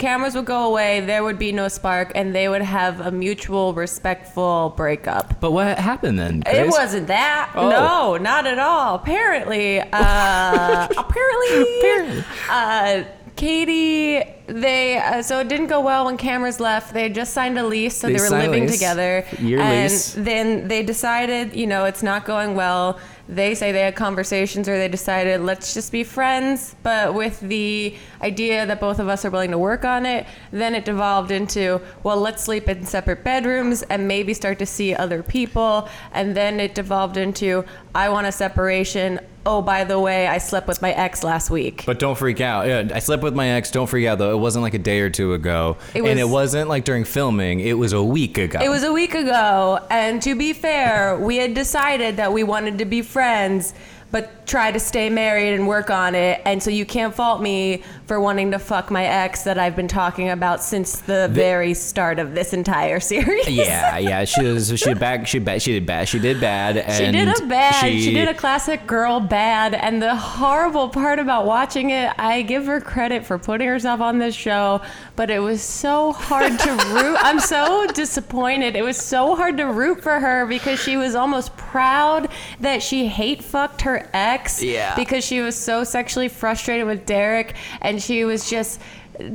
cameras 0.00 0.34
would 0.34 0.46
go 0.46 0.64
away, 0.64 1.00
there 1.00 1.22
would 1.22 1.38
be 1.38 1.52
no 1.52 1.68
spark, 1.68 2.10
and 2.14 2.34
they 2.34 2.48
would 2.48 2.62
have 2.62 3.00
a 3.00 3.10
mutual, 3.12 3.74
respectful 3.74 4.72
breakup. 4.76 5.38
But 5.40 5.52
what 5.52 5.78
happened 5.78 6.18
then? 6.18 6.42
It 6.46 6.66
wasn't 6.68 7.06
that. 7.06 7.52
Oh. 7.54 7.68
No, 7.70 8.16
not 8.16 8.46
at 8.46 8.58
all. 8.58 8.96
Apparently, 8.96 9.80
uh, 9.80 10.88
apparently, 10.96 12.24
uh, 12.48 13.04
Katie, 13.36 14.22
they 14.46 14.98
uh, 14.98 15.22
so 15.22 15.38
it 15.40 15.48
didn't 15.48 15.68
go 15.68 15.80
well 15.80 16.04
when 16.06 16.16
cameras 16.18 16.60
left. 16.60 16.92
They 16.92 17.04
had 17.04 17.14
just 17.14 17.32
signed 17.32 17.58
a 17.58 17.66
lease, 17.66 17.96
so 17.96 18.08
They 18.08 18.14
they, 18.14 18.20
were 18.20 18.30
living 18.30 18.64
lease. 18.64 18.72
together. 18.72 19.24
Year 19.38 19.60
and 19.60 19.90
lease. 19.90 20.12
then 20.14 20.68
they 20.68 20.82
decided, 20.82 21.54
you 21.54 21.66
know, 21.66 21.84
it's 21.84 22.02
not 22.02 22.24
going 22.26 22.54
well. 22.54 22.98
They 23.30 23.54
say 23.54 23.70
they 23.70 23.82
had 23.82 23.94
conversations 23.94 24.66
where 24.66 24.76
they 24.76 24.88
decided, 24.88 25.40
let's 25.42 25.72
just 25.72 25.92
be 25.92 26.02
friends, 26.02 26.74
but 26.82 27.14
with 27.14 27.38
the 27.38 27.94
idea 28.20 28.66
that 28.66 28.80
both 28.80 28.98
of 28.98 29.06
us 29.06 29.24
are 29.24 29.30
willing 29.30 29.52
to 29.52 29.58
work 29.58 29.84
on 29.84 30.04
it. 30.04 30.26
Then 30.50 30.74
it 30.74 30.84
devolved 30.84 31.30
into, 31.30 31.80
well, 32.02 32.16
let's 32.16 32.42
sleep 32.42 32.68
in 32.68 32.84
separate 32.84 33.22
bedrooms 33.22 33.82
and 33.84 34.08
maybe 34.08 34.34
start 34.34 34.58
to 34.58 34.66
see 34.66 34.96
other 34.96 35.22
people. 35.22 35.88
And 36.12 36.36
then 36.36 36.58
it 36.58 36.74
devolved 36.74 37.16
into, 37.16 37.64
I 37.94 38.08
want 38.08 38.26
a 38.26 38.32
separation. 38.32 39.20
Oh, 39.46 39.62
by 39.62 39.84
the 39.84 39.98
way, 39.98 40.26
I 40.26 40.38
slept 40.38 40.68
with 40.68 40.82
my 40.82 40.92
ex 40.92 41.24
last 41.24 41.50
week. 41.50 41.84
But 41.86 41.98
don't 41.98 42.16
freak 42.16 42.40
out. 42.40 42.66
Yeah, 42.66 42.88
I 42.94 42.98
slept 42.98 43.22
with 43.22 43.34
my 43.34 43.48
ex. 43.48 43.70
Don't 43.70 43.86
freak 43.86 44.06
out 44.06 44.18
though. 44.18 44.32
It 44.32 44.40
wasn't 44.40 44.62
like 44.62 44.74
a 44.74 44.78
day 44.78 45.00
or 45.00 45.08
two 45.08 45.32
ago, 45.32 45.78
It 45.94 46.02
and 46.02 46.18
it 46.18 46.28
wasn't 46.28 46.68
like 46.68 46.84
during 46.84 47.04
filming. 47.04 47.60
It 47.60 47.72
was 47.74 47.92
a 47.94 48.02
week 48.02 48.36
ago. 48.36 48.58
It 48.62 48.68
was 48.68 48.82
a 48.82 48.92
week 48.92 49.14
ago, 49.14 49.80
and 49.90 50.20
to 50.22 50.34
be 50.34 50.52
fair, 50.52 51.16
we 51.18 51.36
had 51.36 51.54
decided 51.54 52.18
that 52.18 52.32
we 52.32 52.42
wanted 52.42 52.78
to 52.78 52.84
be 52.84 53.00
friends, 53.00 53.72
but 54.10 54.46
try 54.46 54.72
to 54.72 54.80
stay 54.80 55.08
married 55.08 55.54
and 55.54 55.66
work 55.66 55.88
on 55.88 56.14
it. 56.14 56.42
And 56.44 56.62
so 56.62 56.70
you 56.70 56.84
can't 56.84 57.14
fault 57.14 57.40
me 57.40 57.82
for 58.10 58.18
wanting 58.18 58.50
to 58.50 58.58
fuck 58.58 58.90
my 58.90 59.04
ex 59.04 59.44
that 59.44 59.56
I've 59.56 59.76
been 59.76 59.86
talking 59.86 60.30
about 60.30 60.64
since 60.64 60.96
the, 60.96 61.28
very 61.30 61.74
start 61.74 62.18
of 62.18 62.34
this 62.34 62.52
entire 62.52 62.98
series. 63.12 63.46
Yeah, 63.46 63.98
yeah. 63.98 64.24
She 64.24 64.42
was. 64.42 64.66
She 64.76 64.84
did 64.86 64.98
bad. 64.98 65.28
She 65.28 65.38
bad. 65.38 65.62
She 65.62 65.70
did 65.70 65.86
bad. 65.86 66.08
She 66.08 66.18
did 66.18 66.40
bad. 66.40 66.78
And 66.78 66.92
She 66.92 67.12
did 67.12 67.28
a 67.28 67.46
bad. 67.46 67.84
She, 67.84 68.00
She, 68.00 68.12
did 68.12 68.26
a 68.26 68.34
classic 68.34 68.84
girl 68.88 69.20
bad. 69.20 69.74
And 69.74 70.02
the 70.02 70.16
horrible 70.16 70.88
part 70.88 71.20
about 71.20 71.46
watching 71.46 71.90
it, 71.90 72.12
I 72.18 72.42
give 72.42 72.66
her 72.66 72.80
credit 72.80 73.24
for 73.24 73.38
putting 73.38 73.68
herself 73.68 74.00
on 74.00 74.18
this 74.18 74.34
show, 74.34 74.82
but 75.14 75.30
it 75.30 75.38
was 75.38 75.62
so 75.62 76.10
hard 76.12 76.58
to 76.58 76.70
root. 76.92 77.16
I'm 77.20 77.38
so 77.38 77.86
disappointed. 77.86 78.74
It 78.74 78.82
was 78.82 78.96
so 78.96 79.36
hard 79.36 79.56
to 79.58 79.66
root 79.66 80.02
for 80.02 80.18
her 80.18 80.46
because 80.46 80.80
she 80.82 80.96
was 80.96 81.14
almost 81.14 81.56
proud 81.56 82.28
that 82.58 82.82
she 82.82 83.06
hate 83.06 83.44
fucked 83.44 83.82
her 83.82 84.10
ex. 84.12 84.60
Yeah. 84.60 84.96
Because 84.96 85.24
she 85.24 85.40
was 85.40 85.56
so 85.56 85.84
sexually 85.84 86.28
frustrated 86.28 86.88
with 86.88 87.06
Derek, 87.06 87.54
and 87.80 87.99
she 88.02 88.24
was 88.24 88.48
just 88.48 88.80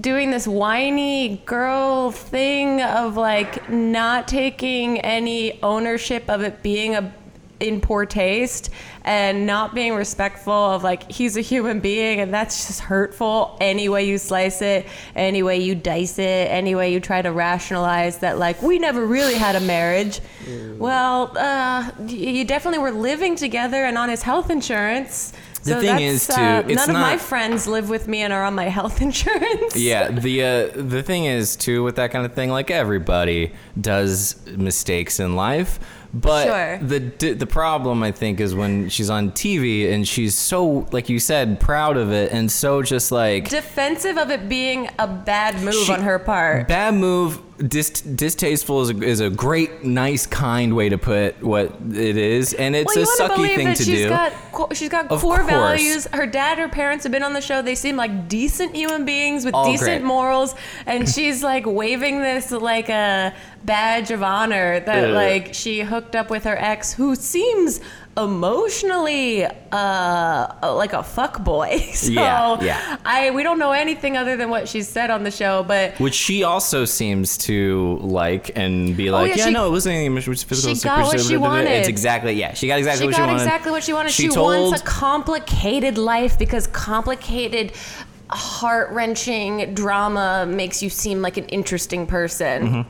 doing 0.01 0.31
this 0.31 0.47
whiny 0.47 1.41
girl 1.45 2.11
thing 2.11 2.81
of 2.81 3.17
like 3.17 3.69
not 3.69 4.27
taking 4.27 4.99
any 5.01 5.61
ownership 5.61 6.29
of 6.29 6.41
it 6.41 6.63
being 6.63 6.95
a 6.95 7.13
in 7.59 7.79
poor 7.79 8.05
taste 8.05 8.69
and 9.03 9.45
not 9.45 9.73
being 9.73 9.93
respectful 9.93 10.53
of 10.53 10.83
like 10.83 11.09
he's 11.09 11.37
a 11.37 11.41
human 11.41 11.79
being 11.79 12.19
and 12.19 12.33
that's 12.33 12.67
just 12.67 12.81
hurtful 12.81 13.57
any 13.61 13.87
way 13.87 14.03
you 14.03 14.17
slice 14.17 14.61
it 14.61 14.85
any 15.15 15.41
way 15.41 15.57
you 15.57 15.73
dice 15.73 16.19
it 16.19 16.51
any 16.51 16.75
way 16.75 16.91
you 16.91 16.99
try 16.99 17.21
to 17.21 17.31
rationalize 17.31 18.17
that 18.17 18.37
like 18.37 18.61
we 18.61 18.77
never 18.77 19.05
really 19.05 19.35
had 19.35 19.55
a 19.55 19.61
marriage. 19.61 20.19
Well 20.77 21.31
uh, 21.37 21.91
you 22.07 22.43
definitely 22.43 22.79
were 22.79 22.91
living 22.91 23.35
together 23.35 23.85
and 23.85 23.97
on 23.97 24.09
his 24.09 24.21
health 24.21 24.49
insurance 24.49 25.31
The 25.65 25.71
so 25.71 25.81
thing 25.81 25.99
is, 25.99 26.27
too, 26.27 26.33
uh, 26.33 26.61
none 26.67 26.89
of 26.91 26.95
my 26.95 27.17
friends 27.17 27.65
live 27.67 27.89
with 27.89 28.07
me 28.07 28.21
and 28.21 28.31
are 28.31 28.43
on 28.43 28.53
my 28.55 28.69
health 28.69 29.01
insurance 29.09 29.75
Yeah, 29.75 30.09
the 30.11 30.43
uh, 30.43 30.69
the 30.75 31.01
thing 31.03 31.25
is 31.25 31.55
too 31.55 31.83
with 31.83 31.95
that 31.97 32.11
kind 32.11 32.25
of 32.25 32.33
thing, 32.33 32.49
like 32.51 32.69
everybody 32.71 33.51
does 33.79 34.35
mistakes 34.47 35.19
in 35.19 35.35
life, 35.35 35.79
but 36.13 36.45
Sure. 36.45 36.77
the 36.87 37.33
the 37.33 37.47
problem 37.47 38.03
I 38.03 38.11
think 38.11 38.39
is 38.39 38.53
when 38.55 38.89
she's 38.89 39.09
on 39.09 39.31
TV 39.31 39.91
and 39.91 40.07
she's 40.07 40.35
so 40.35 40.87
like 40.91 41.09
you 41.09 41.19
said 41.19 41.59
proud 41.59 41.97
of 41.97 42.11
it 42.13 42.31
and 42.31 42.49
so 42.51 42.81
just 42.81 43.11
like 43.11 43.49
defensive 43.49 44.17
of 44.17 44.29
it 44.31 44.47
being 44.47 44.87
a 44.99 45.07
bad 45.07 45.61
move 45.61 45.73
She- 45.73 45.91
on 45.93 46.01
her 46.03 46.19
part 46.19 46.67
bad 46.67 46.93
move. 46.93 47.41
Dis- 47.57 48.01
distasteful 48.01 48.81
is 48.81 48.89
a, 48.89 49.01
is 49.01 49.19
a 49.21 49.29
great, 49.29 49.85
nice, 49.85 50.25
kind 50.27 50.75
way 50.75 50.89
to 50.89 50.97
put 50.97 51.41
what 51.41 51.67
it 51.93 52.17
is, 52.17 52.53
and 52.53 52.75
it's 52.75 52.93
well, 52.93 53.05
a 53.05 53.07
sucky 53.29 53.55
thing 53.55 53.73
to 53.73 53.81
she's 53.81 53.99
do. 54.03 54.09
got 54.09 54.33
she's 54.75 54.89
got 54.89 55.09
Of 55.09 55.21
core 55.21 55.37
course. 55.37 55.49
values. 55.49 56.05
Her 56.11 56.27
dad, 56.27 56.57
her 56.57 56.67
parents 56.67 57.03
have 57.05 57.13
been 57.13 57.23
on 57.23 57.31
the 57.31 57.39
show. 57.39 57.61
They 57.61 57.75
seem 57.75 57.95
like 57.95 58.27
decent 58.27 58.75
human 58.75 59.05
beings 59.05 59.45
with 59.45 59.53
All 59.53 59.71
decent 59.71 60.01
great. 60.01 60.03
morals, 60.03 60.53
and 60.85 61.07
she's 61.07 61.43
like 61.43 61.65
waving 61.65 62.21
this 62.21 62.51
like 62.51 62.89
a 62.89 63.33
badge 63.63 64.11
of 64.11 64.21
honor 64.21 64.81
that 64.81 65.05
Ugh. 65.05 65.13
like 65.13 65.53
she 65.53 65.79
hooked 65.79 66.13
up 66.13 66.29
with 66.29 66.43
her 66.43 66.57
ex, 66.57 66.91
who 66.91 67.15
seems 67.15 67.79
emotionally 68.17 69.45
uh 69.45 70.47
like 70.75 70.93
a 70.93 71.03
fuck 71.03 71.43
boy. 71.43 71.79
So 71.95 72.11
Yeah, 72.11 72.61
yeah. 72.61 72.97
I 73.05 73.31
we 73.31 73.43
don't 73.43 73.59
know 73.59 73.71
anything 73.71 74.17
other 74.17 74.35
than 74.37 74.49
what 74.49 74.67
she 74.67 74.81
said 74.83 75.09
on 75.09 75.23
the 75.23 75.31
show, 75.31 75.63
but 75.63 75.97
Which 75.99 76.13
she 76.13 76.43
also 76.43 76.85
seems 76.85 77.37
to 77.39 77.97
like 78.01 78.51
and 78.55 78.95
be 78.97 79.09
like, 79.11 79.21
Oh, 79.21 79.25
yeah, 79.25 79.35
yeah, 79.35 79.45
she- 79.45 79.51
no, 79.51 79.67
it 79.67 79.71
wasn't 79.71 79.95
anything 79.95 80.17
it 80.17 80.27
was 80.27 80.43
physical. 80.43 80.75
she 80.75 80.83
got 80.83 81.05
what 81.05 81.19
she 81.19 81.37
wanted. 81.37 81.69
It's 81.71 81.87
exactly, 81.87 82.33
yeah, 82.33 82.53
she 82.53 82.67
got 82.67 82.79
exactly 82.79 83.03
she 83.03 83.05
what 83.07 83.11
got 83.11 83.17
she 83.17 83.21
wanted. 83.27 83.41
exactly 83.43 83.71
what 83.71 83.83
she 83.83 83.93
wanted. 83.93 84.11
She, 84.11 84.27
told, 84.29 84.47
wants 84.71 84.81
a 84.81 84.83
complicated 84.85 85.97
life 85.97 86.37
because 86.37 86.67
complicated, 86.67 87.71
heart 88.29 88.91
wrenching 88.91 89.73
drama 89.73 90.45
makes 90.47 90.81
you 90.83 90.89
seem 90.89 91.21
like 91.21 91.37
an 91.37 91.45
interesting 91.45 92.07
person. 92.07 92.85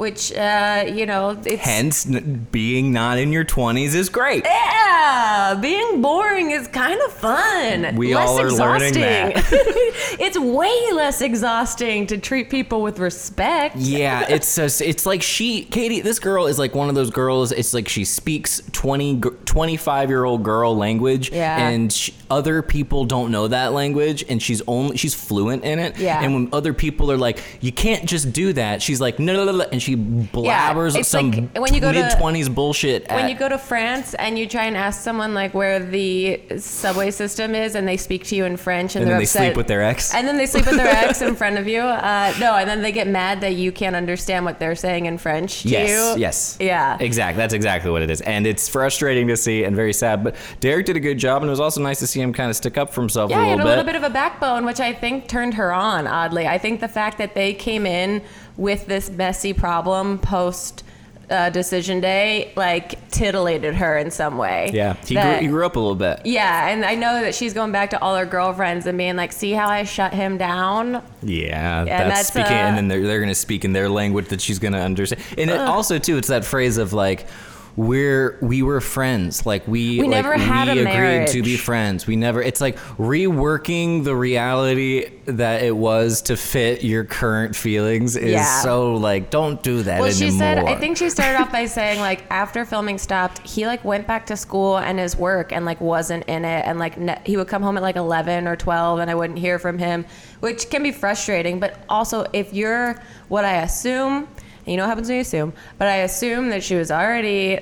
Which, 0.00 0.32
uh, 0.32 0.86
you 0.88 1.04
know, 1.04 1.38
it's. 1.44 1.62
Hence, 1.62 2.06
n- 2.06 2.46
being 2.50 2.90
not 2.90 3.18
in 3.18 3.32
your 3.32 3.44
20s 3.44 3.94
is 3.94 4.08
great. 4.08 4.46
yeah, 4.46 5.58
being 5.60 6.00
boring 6.00 6.52
is 6.52 6.66
kind 6.68 6.98
of 7.06 7.12
fun. 7.12 7.96
We 7.96 8.14
less 8.14 8.28
all 8.30 8.40
are 8.40 8.50
learning 8.50 8.88
exhausting. 8.96 9.02
that. 9.02 9.44
it's 10.18 10.38
way 10.38 10.74
less 10.94 11.20
exhausting 11.20 12.06
to 12.06 12.16
treat 12.16 12.48
people 12.48 12.80
with 12.80 12.98
respect. 12.98 13.76
Yeah, 13.76 14.24
it's 14.30 14.56
just, 14.56 14.80
it's 14.80 15.04
like 15.04 15.20
she, 15.22 15.64
Katie, 15.64 16.00
this 16.00 16.18
girl 16.18 16.46
is 16.46 16.58
like 16.58 16.74
one 16.74 16.88
of 16.88 16.94
those 16.94 17.10
girls. 17.10 17.52
It's 17.52 17.74
like 17.74 17.86
she 17.86 18.06
speaks 18.06 18.62
20, 18.72 19.20
25 19.44 20.08
year 20.08 20.24
old 20.24 20.42
girl 20.42 20.74
language, 20.74 21.30
Yeah. 21.30 21.68
and 21.68 21.92
sh 21.92 22.10
other 22.30 22.62
people 22.62 23.04
don't 23.04 23.32
know 23.32 23.48
that 23.48 23.72
language, 23.72 24.24
and 24.28 24.40
she's 24.40 24.62
only 24.68 24.96
she's 24.96 25.14
fluent 25.14 25.64
in 25.64 25.80
it. 25.80 25.98
Yeah. 25.98 26.22
and 26.22 26.32
when 26.32 26.48
other 26.54 26.72
people 26.72 27.10
are 27.10 27.16
like, 27.18 27.42
you 27.60 27.72
can't 27.72 28.06
just 28.06 28.32
do 28.32 28.52
that, 28.52 28.80
she's 28.80 29.00
like, 29.00 29.18
no, 29.18 29.32
no, 29.34 29.44
no, 29.44 29.52
no, 29.58 29.64
and 29.72 29.82
she 29.82 29.89
blabbers 29.96 30.96
it's 30.96 31.08
some 31.08 31.30
like 31.30 31.58
when 31.58 31.74
you 31.74 31.80
go 31.80 31.92
to- 31.92 32.02
mid 32.02 32.18
twenties 32.18 32.48
bullshit. 32.48 33.08
when 33.08 33.24
at- 33.24 33.30
you 33.30 33.36
go 33.36 33.48
to 33.48 33.58
France 33.58 34.14
and 34.14 34.38
you 34.38 34.46
try 34.46 34.64
and 34.64 34.76
ask 34.76 35.02
someone 35.02 35.34
like 35.34 35.54
where 35.54 35.78
the 35.80 36.40
subway 36.58 37.10
system 37.10 37.54
is, 37.54 37.74
and 37.74 37.86
they 37.86 37.96
speak 37.96 38.24
to 38.24 38.36
you 38.36 38.44
in 38.44 38.56
French, 38.56 38.94
and, 38.96 39.02
and 39.02 39.08
they're 39.10 39.14
then 39.14 39.20
they 39.20 39.26
sleep 39.26 39.56
with 39.56 39.66
their 39.66 39.82
ex. 39.82 40.14
and 40.14 40.26
then 40.26 40.36
they 40.36 40.46
sleep 40.46 40.66
with 40.66 40.76
their 40.76 40.88
ex 40.88 41.22
in 41.22 41.34
front 41.40 41.58
of 41.58 41.66
you. 41.68 41.80
Uh, 41.80 42.32
no, 42.40 42.54
and 42.56 42.68
then 42.68 42.82
they 42.82 42.92
get 42.92 43.06
mad 43.08 43.40
that 43.40 43.54
you 43.54 43.72
can't 43.72 43.96
understand 43.96 44.44
what 44.44 44.58
they're 44.58 44.74
saying 44.74 45.06
in 45.06 45.18
French 45.18 45.62
to 45.62 45.68
Yes, 45.68 45.88
you. 46.16 46.20
yes. 46.20 46.56
Yeah. 46.60 46.96
Exactly. 47.00 47.38
That's 47.38 47.54
exactly 47.54 47.90
what 47.90 48.02
it 48.02 48.10
is. 48.10 48.20
And 48.22 48.46
it's 48.46 48.68
frustrating 48.68 49.28
to 49.28 49.36
see 49.36 49.64
and 49.64 49.74
very 49.74 49.92
sad. 49.92 50.22
But 50.24 50.36
Derek 50.60 50.86
did 50.86 50.96
a 50.96 51.00
good 51.00 51.18
job, 51.18 51.42
and 51.42 51.48
it 51.48 51.50
was 51.50 51.60
also 51.60 51.80
nice 51.80 51.98
to 52.00 52.06
see 52.06 52.20
him 52.20 52.32
kind 52.32 52.50
of 52.50 52.56
stick 52.56 52.76
up 52.78 52.92
for 52.92 53.00
himself 53.00 53.30
Yeah, 53.30 53.40
a 53.40 53.44
he 53.44 53.50
little 53.50 53.58
had 53.58 53.60
a 53.60 53.64
bit. 53.64 53.68
little 53.70 53.84
bit 53.84 53.96
of 53.96 54.02
a 54.04 54.12
backbone, 54.12 54.64
which 54.64 54.80
I 54.80 54.92
think 54.92 55.28
turned 55.28 55.54
her 55.54 55.72
on, 55.72 56.06
oddly. 56.06 56.46
I 56.46 56.58
think 56.58 56.80
the 56.80 56.88
fact 56.88 57.18
that 57.18 57.34
they 57.34 57.54
came 57.54 57.86
in 57.86 58.22
with 58.56 58.86
this 58.86 59.10
messy 59.10 59.52
problem 59.52 60.18
post 60.18 60.84
uh, 61.30 61.48
decision 61.48 62.00
day, 62.00 62.52
like, 62.56 63.08
titillated 63.10 63.74
her 63.76 63.96
in 63.96 64.10
some 64.10 64.36
way. 64.36 64.68
yeah, 64.72 64.94
he 65.06 65.14
grew, 65.14 65.34
he 65.34 65.46
grew 65.46 65.64
up 65.64 65.76
a 65.76 65.78
little 65.78 65.94
bit. 65.94 66.20
Yeah, 66.24 66.68
and 66.68 66.84
I 66.84 66.96
know 66.96 67.20
that 67.20 67.36
she's 67.36 67.54
going 67.54 67.70
back 67.70 67.90
to 67.90 68.02
all 68.02 68.16
her 68.16 68.26
girlfriends 68.26 68.86
and 68.86 68.98
being 68.98 69.14
like, 69.14 69.32
see 69.32 69.52
how 69.52 69.68
I 69.68 69.84
shut 69.84 70.12
him 70.12 70.38
down? 70.38 71.02
Yeah, 71.22 71.84
that's, 71.84 72.14
that's, 72.14 72.28
speaking, 72.28 72.52
uh, 72.52 72.56
and 72.56 72.76
then 72.76 72.88
they're, 72.88 73.06
they're 73.06 73.20
going 73.20 73.28
to 73.28 73.34
speak 73.36 73.64
in 73.64 73.72
their 73.72 73.88
language 73.88 74.28
that 74.28 74.40
she's 74.40 74.58
going 74.58 74.72
to 74.72 74.80
understand. 74.80 75.22
And 75.38 75.50
it 75.50 75.60
also, 75.60 75.98
too, 75.98 76.16
it's 76.16 76.28
that 76.28 76.44
phrase 76.44 76.78
of 76.78 76.92
like, 76.92 77.28
we're 77.76 78.38
we 78.42 78.62
were 78.62 78.80
friends 78.80 79.46
like 79.46 79.66
we 79.68 79.98
We 80.00 80.02
like, 80.02 80.10
never 80.10 80.36
had 80.36 80.68
we 80.74 80.82
a 80.82 80.90
agreed 80.92 81.28
to 81.28 81.42
be 81.42 81.56
friends 81.56 82.06
we 82.06 82.16
never 82.16 82.42
it's 82.42 82.60
like 82.60 82.76
reworking 82.98 84.04
the 84.04 84.14
reality 84.16 85.10
that 85.26 85.62
it 85.62 85.76
was 85.76 86.22
to 86.22 86.36
fit 86.36 86.82
your 86.82 87.04
current 87.04 87.54
feelings 87.54 88.16
is 88.16 88.32
Yeah. 88.32 88.60
so 88.62 88.94
like 88.96 89.30
don't 89.30 89.62
do 89.62 89.82
that 89.82 90.00
Well, 90.00 90.08
anymore 90.10 90.30
she 90.30 90.30
said, 90.36 90.58
I 90.58 90.74
think 90.76 90.96
she 90.96 91.10
started 91.10 91.40
off 91.40 91.52
by 91.52 91.66
saying, 91.66 92.00
like, 92.00 92.24
after 92.30 92.64
filming 92.64 92.98
stopped, 92.98 93.38
he, 93.46 93.66
like, 93.66 93.84
went 93.84 94.06
back 94.06 94.26
to 94.26 94.36
school 94.36 94.78
and 94.78 94.98
his 94.98 95.16
work 95.16 95.52
and, 95.52 95.64
like, 95.64 95.80
wasn't 95.80 96.24
in 96.26 96.44
it. 96.44 96.64
And, 96.66 96.78
like, 96.78 96.98
ne- 96.98 97.20
he 97.24 97.36
would 97.36 97.48
come 97.48 97.62
home 97.62 97.76
at, 97.76 97.82
like, 97.82 97.96
11 97.96 98.48
or 98.48 98.56
12 98.56 98.98
and 99.00 99.10
I 99.10 99.14
wouldn't 99.14 99.38
hear 99.38 99.58
from 99.58 99.78
him, 99.78 100.04
which 100.40 100.70
can 100.70 100.82
be 100.82 100.90
frustrating. 100.92 101.60
But 101.60 101.78
also, 101.88 102.26
if 102.32 102.52
you're 102.52 103.00
what 103.28 103.44
I 103.44 103.62
assume, 103.62 104.26
you 104.70 104.76
know 104.76 104.84
what 104.84 104.90
happens 104.90 105.08
when 105.08 105.16
you 105.16 105.22
assume, 105.22 105.52
but 105.78 105.88
I 105.88 105.96
assume 105.96 106.48
that 106.50 106.62
she 106.62 106.76
was 106.76 106.92
already 106.92 107.58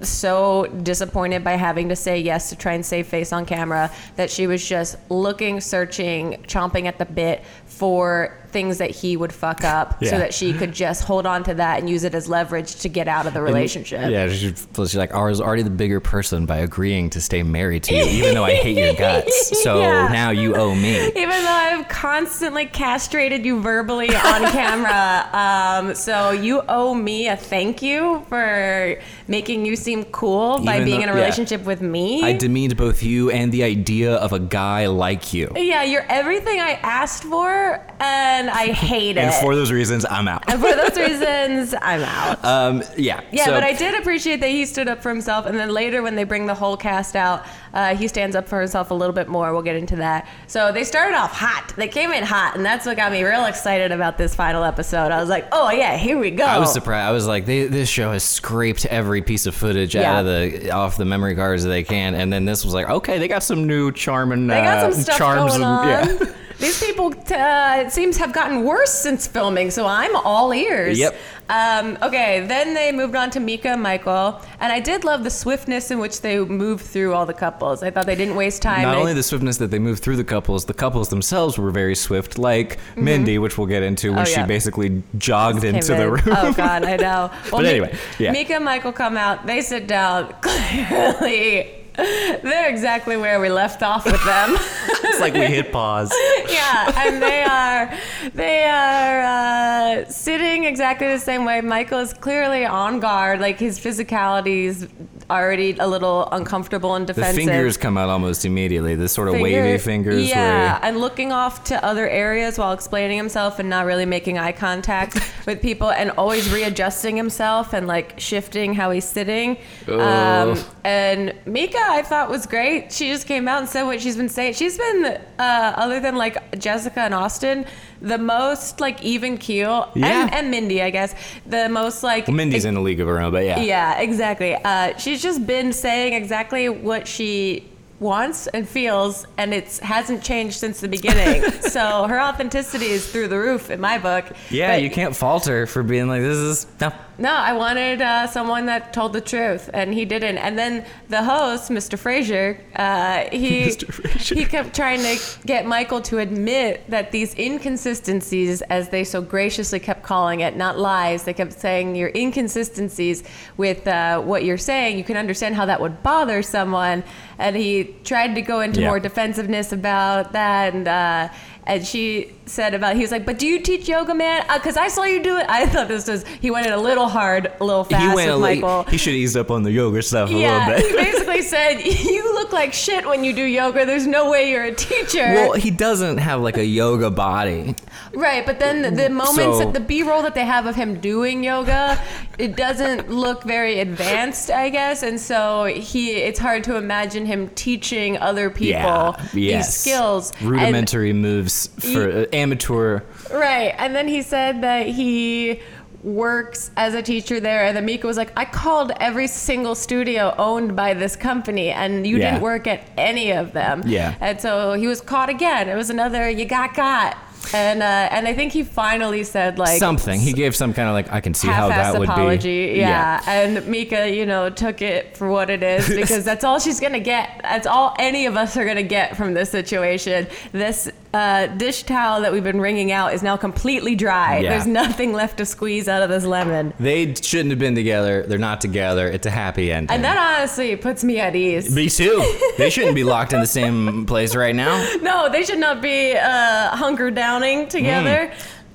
so 0.00 0.66
disappointed 0.82 1.42
by 1.42 1.52
having 1.52 1.88
to 1.88 1.96
say 1.96 2.20
yes 2.20 2.48
to 2.50 2.56
try 2.56 2.74
and 2.74 2.86
save 2.86 3.08
face 3.08 3.32
on 3.32 3.44
camera 3.44 3.90
that 4.16 4.30
she 4.30 4.46
was 4.46 4.66
just 4.66 4.96
looking, 5.10 5.60
searching, 5.60 6.44
chomping 6.46 6.86
at 6.86 6.98
the 6.98 7.04
bit 7.04 7.44
for 7.66 8.38
things 8.54 8.78
that 8.78 8.90
he 8.90 9.16
would 9.18 9.32
fuck 9.32 9.64
up 9.64 9.96
Yeah. 10.00 10.10
so 10.10 10.18
that 10.18 10.32
she 10.32 10.52
could 10.54 10.72
just 10.72 11.02
hold 11.04 11.26
on 11.26 11.42
to 11.44 11.54
that 11.54 11.80
and 11.80 11.90
use 11.90 12.04
it 12.04 12.14
as 12.14 12.28
leverage 12.28 12.76
to 12.76 12.88
get 12.88 13.08
out 13.08 13.26
of 13.26 13.34
the 13.34 13.42
relationship. 13.42 14.08
Yeah, 14.10 14.28
she's, 14.28 14.66
she's 14.76 14.94
like, 14.96 15.12
I 15.12 15.22
was 15.24 15.40
already 15.40 15.62
the 15.64 15.70
bigger 15.70 16.00
person 16.00 16.46
by 16.46 16.58
agreeing 16.58 17.10
to 17.10 17.20
stay 17.20 17.42
married 17.42 17.82
to 17.84 17.94
you, 17.94 18.04
even 18.04 18.34
though 18.34 18.44
I 18.44 18.54
hate 18.54 18.78
your 18.78 18.94
guts. 18.94 19.52
So 19.64 19.80
Yeah. 19.80 20.08
now 20.12 20.30
you 20.30 20.54
owe 20.54 20.74
me. 20.74 20.96
Even 21.08 21.28
though 21.30 21.60
I've 21.66 21.88
constantly 21.88 22.66
castrated 22.66 23.44
you 23.44 23.60
verbally 23.60 24.08
on 24.14 24.42
camera, 24.58 25.28
um, 25.32 25.94
so 25.94 26.30
you 26.30 26.62
owe 26.68 26.94
me 26.94 27.28
a 27.28 27.36
thank 27.36 27.82
you 27.82 28.24
for 28.28 28.96
making 29.26 29.66
you 29.66 29.74
seem 29.74 30.04
cool 30.04 30.58
by 30.64 30.84
being 30.84 30.98
though- 30.98 31.02
in 31.04 31.08
a 31.08 31.12
yeah. 31.12 31.18
relationship 31.18 31.64
with 31.64 31.80
me. 31.80 32.22
I 32.22 32.32
demeaned 32.34 32.76
both 32.76 33.02
you 33.02 33.30
and 33.30 33.50
the 33.50 33.64
idea 33.64 34.14
of 34.14 34.32
a 34.32 34.38
guy 34.38 34.86
like 34.86 35.32
you. 35.34 35.50
yeah, 35.56 35.82
you're 35.82 36.06
everything 36.08 36.60
I 36.60 36.72
asked 36.82 37.24
for, 37.24 37.80
and 38.00 38.43
I 38.50 38.66
hate 38.72 39.16
it. 39.16 39.20
And 39.20 39.34
for 39.34 39.54
those 39.54 39.70
reasons, 39.72 40.04
I'm 40.08 40.28
out. 40.28 40.44
And 40.48 40.60
for 40.60 40.72
those 40.74 40.96
reasons, 40.98 41.74
I'm 41.80 42.02
out. 42.02 42.44
Um, 42.44 42.82
yeah. 42.96 43.20
Yeah, 43.32 43.46
so- 43.46 43.52
but 43.52 43.62
I 43.64 43.72
did 43.72 43.94
appreciate 44.00 44.40
that 44.40 44.50
he 44.50 44.64
stood 44.66 44.88
up 44.88 45.02
for 45.02 45.08
himself. 45.10 45.46
And 45.46 45.58
then 45.58 45.70
later, 45.70 46.02
when 46.02 46.14
they 46.16 46.24
bring 46.24 46.46
the 46.46 46.54
whole 46.54 46.76
cast 46.76 47.16
out, 47.16 47.44
uh, 47.72 47.96
he 47.96 48.06
stands 48.08 48.36
up 48.36 48.48
for 48.48 48.60
himself 48.60 48.90
a 48.90 48.94
little 48.94 49.14
bit 49.14 49.26
more. 49.28 49.52
We'll 49.52 49.62
get 49.62 49.76
into 49.76 49.96
that. 49.96 50.28
So 50.46 50.70
they 50.72 50.84
started 50.84 51.16
off 51.16 51.32
hot. 51.32 51.74
They 51.76 51.88
came 51.88 52.12
in 52.12 52.22
hot, 52.22 52.54
and 52.56 52.64
that's 52.64 52.86
what 52.86 52.96
got 52.96 53.10
me 53.10 53.22
real 53.24 53.46
excited 53.46 53.90
about 53.90 54.16
this 54.16 54.34
final 54.34 54.62
episode. 54.62 55.10
I 55.10 55.20
was 55.20 55.28
like, 55.28 55.48
oh, 55.50 55.70
yeah, 55.70 55.96
here 55.96 56.18
we 56.18 56.30
go. 56.30 56.44
I 56.44 56.58
was 56.58 56.72
surprised. 56.72 57.08
I 57.08 57.10
was 57.10 57.26
like, 57.26 57.46
they, 57.46 57.66
this 57.66 57.88
show 57.88 58.12
has 58.12 58.22
scraped 58.22 58.86
every 58.86 59.22
piece 59.22 59.46
of 59.46 59.54
footage 59.56 59.94
Yeah. 59.96 60.12
out 60.12 60.20
of 60.20 60.26
the 60.26 60.70
off 60.70 60.96
the 60.96 61.04
memory 61.04 61.34
cards 61.34 61.64
that 61.64 61.70
they 61.70 61.82
can, 61.82 62.14
and 62.14 62.32
then 62.32 62.44
this 62.44 62.64
was 62.64 62.74
like, 62.74 62.88
okay, 62.88 63.18
they 63.18 63.26
got 63.28 63.42
some 63.42 63.66
new 63.66 63.90
charm 63.90 64.30
and 64.32 64.48
They 64.48 64.60
got 64.60 64.78
uh, 64.78 64.92
some 64.92 65.02
stuff 65.02 65.18
charms 65.18 65.52
going 65.58 65.62
and 65.64 65.64
on. 65.64 66.26
yeah. 66.28 66.32
These 66.58 66.82
people, 66.82 67.06
uh, 67.06 67.82
it 67.86 67.92
seems, 67.92 68.16
have 68.18 68.32
gotten 68.32 68.64
worse 68.64 68.92
since 68.92 69.26
filming, 69.26 69.70
so 69.70 69.86
I'm 69.86 70.14
all 70.16 70.52
ears. 70.52 70.98
Yep. 70.98 71.14
Um, 71.48 71.98
okay, 72.00 72.46
then 72.46 72.72
they 72.72 72.90
moved 72.90 73.14
on 73.14 73.28
to 73.32 73.38
Meka 73.38 73.66
and 73.66 73.82
Michael, 73.82 74.40
and 74.60 74.72
I 74.72 74.80
did 74.80 75.04
love 75.04 75.24
the 75.24 75.30
swiftness 75.30 75.90
in 75.90 75.98
which 75.98 76.22
they 76.22 76.38
moved 76.38 76.86
through 76.86 77.12
all 77.12 77.26
the 77.26 77.34
couples. 77.34 77.82
I 77.82 77.90
thought 77.90 78.06
they 78.06 78.14
didn't 78.14 78.36
waste 78.36 78.62
time. 78.62 78.82
Not 78.82 78.96
only 78.96 79.12
the 79.12 79.22
swiftness 79.22 79.58
that 79.58 79.70
they 79.70 79.78
moved 79.78 80.02
through 80.02 80.16
the 80.16 80.24
couples, 80.24 80.64
the 80.64 80.72
couples 80.74 81.10
themselves 81.10 81.58
were 81.58 81.70
very 81.70 81.94
swift, 81.94 82.38
like 82.38 82.78
Mindy, 82.96 83.38
which 83.38 83.58
we'll 83.58 83.66
get 83.66 83.82
into 83.82 84.12
when 84.12 84.24
Mm-hmm. 84.24 84.40
Oh, 84.40 84.42
she 84.44 84.48
basically 84.48 85.02
jogged 85.18 85.64
into 85.64 85.94
the 85.94 86.10
room. 86.10 86.22
Oh 86.28 86.52
God, 86.54 86.84
I 86.84 86.96
know. 86.96 87.30
Well, 87.52 87.60
But 87.62 87.66
anyway, 87.66 87.94
yeah. 88.18 88.34
Meka 88.34 88.52
and 88.56 88.64
Michael 88.64 88.92
come 88.92 89.16
out. 89.18 89.46
They 89.46 89.60
sit 89.60 89.86
down. 89.86 90.34
Clearly, 90.40 91.73
they're 92.42 92.68
exactly 92.68 93.16
where 93.16 93.38
we 93.38 93.48
left 93.48 93.80
off 93.80 94.04
with 94.04 94.24
them. 94.24 94.50
it's 95.04 95.20
like 95.20 95.32
we 95.32 95.46
hit 95.46 95.70
pause. 95.70 96.12
yeah, 96.48 96.92
and 96.96 97.22
they 97.22 97.42
are 97.44 97.98
they 98.34 98.64
are 98.64 99.20
uh, 99.20 100.04
sitting 100.06 100.64
exactly 100.64 101.06
the 101.06 101.20
same 101.20 101.44
way. 101.44 101.60
Michael 101.60 102.00
is 102.00 102.12
clearly 102.12 102.66
on 102.66 102.98
guard. 102.98 103.38
Like 103.38 103.60
his 103.60 103.78
physicality 103.78 104.64
is 104.64 104.88
already 105.30 105.76
a 105.78 105.86
little 105.86 106.28
uncomfortable 106.32 106.94
and 106.94 107.06
defensive. 107.06 107.36
The 107.36 107.44
fingers 107.46 107.76
come 107.76 107.96
out 107.96 108.08
almost 108.08 108.44
immediately. 108.44 108.94
The 108.94 109.08
sort 109.08 109.28
of 109.28 109.34
Finger- 109.34 109.62
wavy 109.62 109.78
fingers. 109.78 110.28
Yeah, 110.28 110.74
Where, 110.74 110.84
and 110.84 110.98
looking 110.98 111.32
off 111.32 111.64
to 111.64 111.84
other 111.84 112.08
areas 112.08 112.58
while 112.58 112.72
explaining 112.72 113.16
himself 113.16 113.58
and 113.58 113.68
not 113.68 113.86
really 113.86 114.06
making 114.06 114.38
eye 114.38 114.52
contact 114.52 115.18
with 115.46 115.62
people 115.62 115.90
and 115.90 116.10
always 116.12 116.50
readjusting 116.52 117.16
himself 117.16 117.72
and 117.72 117.86
like 117.86 118.18
shifting 118.18 118.74
how 118.74 118.90
he's 118.90 119.04
sitting. 119.04 119.56
Um, 119.88 120.58
and 120.84 121.32
Meka, 121.46 121.76
I 121.76 122.02
thought 122.02 122.28
was 122.30 122.46
great. 122.46 122.92
She 122.92 123.08
just 123.08 123.26
came 123.26 123.48
out 123.48 123.60
and 123.60 123.68
said 123.68 123.84
what 123.84 124.00
she's 124.00 124.16
been 124.16 124.28
saying. 124.28 124.54
She's 124.54 124.76
been, 124.78 125.18
uh, 125.38 125.72
other 125.76 126.00
than 126.00 126.16
like 126.16 126.58
Jessica 126.58 127.00
and 127.00 127.14
Austin, 127.14 127.64
the 128.02 128.18
most 128.18 128.80
like 128.80 129.02
even 129.02 129.38
keel, 129.38 129.90
Yeah. 129.94 130.22
and, 130.24 130.34
and 130.34 130.50
Mindy, 130.50 130.82
I 130.82 130.90
guess, 130.90 131.14
the 131.46 131.68
most 131.68 132.02
like 132.02 132.26
well, 132.26 132.36
Mindy's 132.36 132.64
in 132.64 132.76
a 132.76 132.80
league 132.80 133.00
of 133.00 133.08
her 133.08 133.20
own, 133.20 133.32
but 133.32 133.44
yeah. 133.44 133.60
yeah, 133.60 133.98
exactly. 134.00 134.54
Uh, 134.54 134.96
she's 134.98 135.22
just 135.22 135.46
been 135.46 135.72
saying 135.72 136.12
exactly 136.12 136.68
what 136.68 137.06
she 137.08 137.68
wants 138.00 138.48
and 138.48 138.68
feels, 138.68 139.26
and 139.38 139.54
it 139.54 139.78
hasn't 139.78 140.22
changed 140.22 140.56
since 140.58 140.80
the 140.80 140.88
beginning. 140.88 141.42
so 141.62 142.06
her 142.08 142.20
authenticity 142.20 142.86
is 142.86 143.10
through 143.10 143.28
the 143.28 143.38
roof 143.38 143.70
in 143.70 143.80
my 143.80 143.98
book. 143.98 144.24
Yeah, 144.50 144.74
But- 144.74 144.82
you 144.82 144.90
can't 144.90 145.14
fault 145.16 145.46
her 145.46 145.66
for 145.66 145.82
being 145.82 146.08
like, 146.08 146.20
this 146.20 146.36
is, 146.36 146.66
no, 146.80 146.92
No, 147.16 147.32
I 147.32 147.52
wanted 147.52 148.02
uh, 148.02 148.26
someone 148.26 148.66
that 148.66 148.92
told 148.92 149.12
the 149.12 149.20
truth, 149.20 149.70
and 149.72 149.94
he 149.94 150.04
didn't. 150.04 150.38
And 150.38 150.58
then 150.58 150.84
the 151.08 151.22
host, 151.22 151.70
Mr. 151.70 151.96
Frazier, 151.96 152.58
uh, 152.74 153.24
he 153.30 153.62
Mr. 153.68 153.92
Frazier. 153.92 154.34
he 154.34 154.44
kept 154.44 154.74
trying 154.74 154.98
to 155.00 155.16
get 155.46 155.64
Michael 155.64 156.00
to 156.02 156.18
admit 156.18 156.88
that 156.90 157.12
these 157.12 157.34
inconsistencies, 157.38 158.62
as 158.62 158.88
they 158.88 159.04
so 159.04 159.20
graciously 159.22 159.78
kept 159.78 160.02
calling 160.02 160.40
it, 160.40 160.56
not 160.56 160.78
lies, 160.78 161.22
they 161.24 161.34
kept 161.34 161.52
saying 161.52 161.94
your 161.94 162.10
inconsistencies 162.16 163.22
with 163.56 163.86
uh, 163.86 164.20
what 164.20 164.44
you're 164.44 164.58
saying. 164.58 164.98
You 164.98 165.04
can 165.04 165.16
understand 165.16 165.54
how 165.54 165.66
that 165.66 165.80
would 165.80 166.02
bother 166.02 166.42
someone, 166.42 167.04
and 167.38 167.54
he 167.54 167.94
tried 168.04 168.34
to 168.34 168.42
go 168.42 168.60
into 168.60 168.80
Yeah. 168.80 168.88
more 168.88 169.00
defensiveness 169.00 169.72
about 169.72 170.32
that, 170.32 170.74
and. 170.74 170.88
Uh, 170.88 171.28
and 171.66 171.86
she 171.86 172.32
said 172.46 172.74
about 172.74 172.96
he 172.96 173.02
was 173.02 173.10
like, 173.10 173.24
but 173.24 173.38
do 173.38 173.46
you 173.46 173.60
teach 173.60 173.88
yoga, 173.88 174.14
man? 174.14 174.44
Uh, 174.48 174.58
because 174.58 174.76
I 174.76 174.88
saw 174.88 175.04
you 175.04 175.22
do 175.22 175.36
it. 175.38 175.46
I 175.48 175.66
thought 175.66 175.88
this 175.88 176.06
was 176.06 176.24
he 176.40 176.50
went 176.50 176.66
in 176.66 176.72
a 176.72 176.78
little 176.78 177.08
hard, 177.08 177.52
a 177.60 177.64
little 177.64 177.84
fast 177.84 178.02
he 178.02 178.14
went 178.14 178.30
with 178.32 178.40
Michael. 178.40 178.84
He 178.84 178.98
should 178.98 179.14
ease 179.14 179.36
up 179.36 179.50
on 179.50 179.62
the 179.62 179.72
yoga 179.72 180.02
stuff 180.02 180.30
a 180.30 180.32
yeah, 180.32 180.68
little 180.68 180.88
he 180.88 180.96
bit. 180.96 181.23
Basically 181.34 181.84
said, 181.84 182.04
"You 182.10 182.34
look 182.34 182.52
like 182.52 182.72
shit 182.72 183.06
when 183.06 183.24
you 183.24 183.32
do 183.32 183.42
yoga. 183.44 183.84
There's 183.84 184.06
no 184.06 184.30
way 184.30 184.50
you're 184.50 184.64
a 184.64 184.74
teacher." 184.74 185.18
well, 185.34 185.52
he 185.54 185.70
doesn't 185.70 186.18
have 186.18 186.40
like 186.40 186.56
a 186.56 186.64
yoga 186.64 187.10
body. 187.10 187.74
right, 188.14 188.44
but 188.46 188.58
then 188.58 188.82
the, 188.82 188.90
the 189.02 189.10
moments, 189.10 189.58
So- 189.58 189.70
the 189.72 189.80
B-roll 189.80 190.22
that 190.22 190.34
they 190.34 190.44
have 190.44 190.66
of 190.66 190.74
him 190.74 191.00
doing 191.00 191.42
yoga, 191.44 192.00
it 192.38 192.56
doesn't 192.56 193.08
look 193.10 193.42
very 193.44 193.80
advanced, 193.80 194.50
I 194.50 194.70
guess, 194.70 195.02
and 195.02 195.20
so 195.20 195.64
he, 195.64 196.12
it's 196.12 196.38
hard 196.38 196.64
to 196.64 196.76
imagine 196.76 197.26
him 197.26 197.48
teaching 197.50 198.16
other 198.18 198.50
people 198.50 198.70
yeah, 198.70 199.28
these 199.32 199.50
yes. 199.50 199.76
skills. 199.76 200.32
And- 200.40 200.50
rudimentary 200.50 201.12
moves 201.12 201.68
for 201.78 202.10
uh, 202.10 202.26
amateur. 202.32 203.00
Right. 203.32 203.74
And 203.78 203.94
then 203.94 204.06
he 204.08 204.22
said 204.22 204.62
that 204.62 204.86
he 204.86 205.60
works 206.04 206.70
as 206.76 206.92
a 206.94 207.02
teacher 207.02 207.40
there 207.40 207.64
and 207.64 207.76
then 207.76 207.86
Meka 207.86 208.04
was 208.04 208.16
like, 208.18 208.30
I 208.36 208.44
called 208.44 208.92
every 209.00 209.26
single 209.26 209.74
studio 209.74 210.34
owned 210.38 210.76
by 210.76 210.92
this 210.94 211.16
company 211.16 211.70
and 211.70 212.06
you 212.06 212.18
Yeah. 212.18 212.32
didn't 212.32 212.42
work 212.42 212.66
at 212.66 212.82
any 212.98 213.32
of 213.32 213.52
them. 213.52 213.82
Yeah. 213.86 214.14
And 214.20 214.38
so 214.40 214.74
he 214.74 214.86
was 214.86 215.00
caught 215.00 215.30
again. 215.30 215.68
It 215.68 215.74
was 215.76 215.88
another 215.90 216.28
you 216.28 216.44
got 216.44 216.74
got. 216.74 217.16
And 217.52 217.82
uh, 217.82 218.08
and 218.10 218.26
I 218.26 218.32
think 218.32 218.52
he 218.52 218.62
finally 218.62 219.22
said 219.22 219.58
like 219.58 219.78
Something. 219.78 220.18
He 220.18 220.32
gave 220.32 220.56
some 220.56 220.72
kind 220.72 220.88
of 220.88 220.94
like 220.94 221.12
I 221.12 221.20
can 221.20 221.34
see 221.34 221.48
how 221.48 221.68
that 221.68 221.98
would 221.98 222.08
apology. 222.08 222.72
be. 222.74 222.78
Yeah. 222.80 223.20
And 223.26 223.58
Meka, 223.58 224.14
you 224.16 224.24
know, 224.24 224.48
took 224.48 224.80
it 224.80 225.14
for 225.16 225.30
what 225.30 225.50
it 225.50 225.62
is 225.62 225.86
because 225.88 226.24
that's 226.30 226.42
all 226.42 226.58
she's 226.58 226.80
gonna 226.80 227.00
get. 227.00 227.40
That's 227.42 227.66
all 227.66 227.94
any 227.98 228.24
of 228.24 228.36
us 228.36 228.56
are 228.56 228.64
gonna 228.64 228.82
get 228.82 229.16
from 229.16 229.34
this 229.34 229.50
situation. 229.50 230.26
This 230.52 230.90
uh, 231.14 231.46
dish 231.46 231.84
towel 231.84 232.22
that 232.22 232.32
we've 232.32 232.42
been 232.42 232.60
wringing 232.60 232.90
out 232.90 233.14
is 233.14 233.22
now 233.22 233.36
completely 233.36 233.94
dry. 233.94 234.38
Yeah. 234.38 234.50
There's 234.50 234.66
nothing 234.66 235.12
left 235.12 235.38
to 235.38 235.46
squeeze 235.46 235.86
out 235.86 236.02
of 236.02 236.10
this 236.10 236.24
lemon. 236.24 236.74
They 236.80 237.14
shouldn't 237.14 237.50
have 237.50 237.60
been 237.60 237.76
together. 237.76 238.24
They're 238.26 238.36
not 238.36 238.60
together. 238.60 239.06
It's 239.06 239.24
a 239.24 239.30
happy 239.30 239.70
ending. 239.70 239.94
And 239.94 240.04
that 240.04 240.18
honestly 240.18 240.74
puts 240.74 241.04
me 241.04 241.20
at 241.20 241.36
ease. 241.36 241.72
me 241.72 241.88
too. 241.88 242.20
they 242.58 242.68
shouldn't 242.68 242.96
be 242.96 243.04
locked 243.04 243.32
in 243.32 243.40
the 243.40 243.46
same 243.46 244.06
place 244.06 244.34
right 244.34 244.56
now. 244.56 244.84
No, 245.02 245.28
they 245.28 245.44
should 245.44 245.60
not 245.60 245.80
be 245.80 246.14
uh, 246.16 246.74
hunker 246.76 247.12
downing 247.12 247.68
together. 247.68 248.32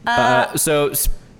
Uh, 0.08 0.55
so 0.55 0.93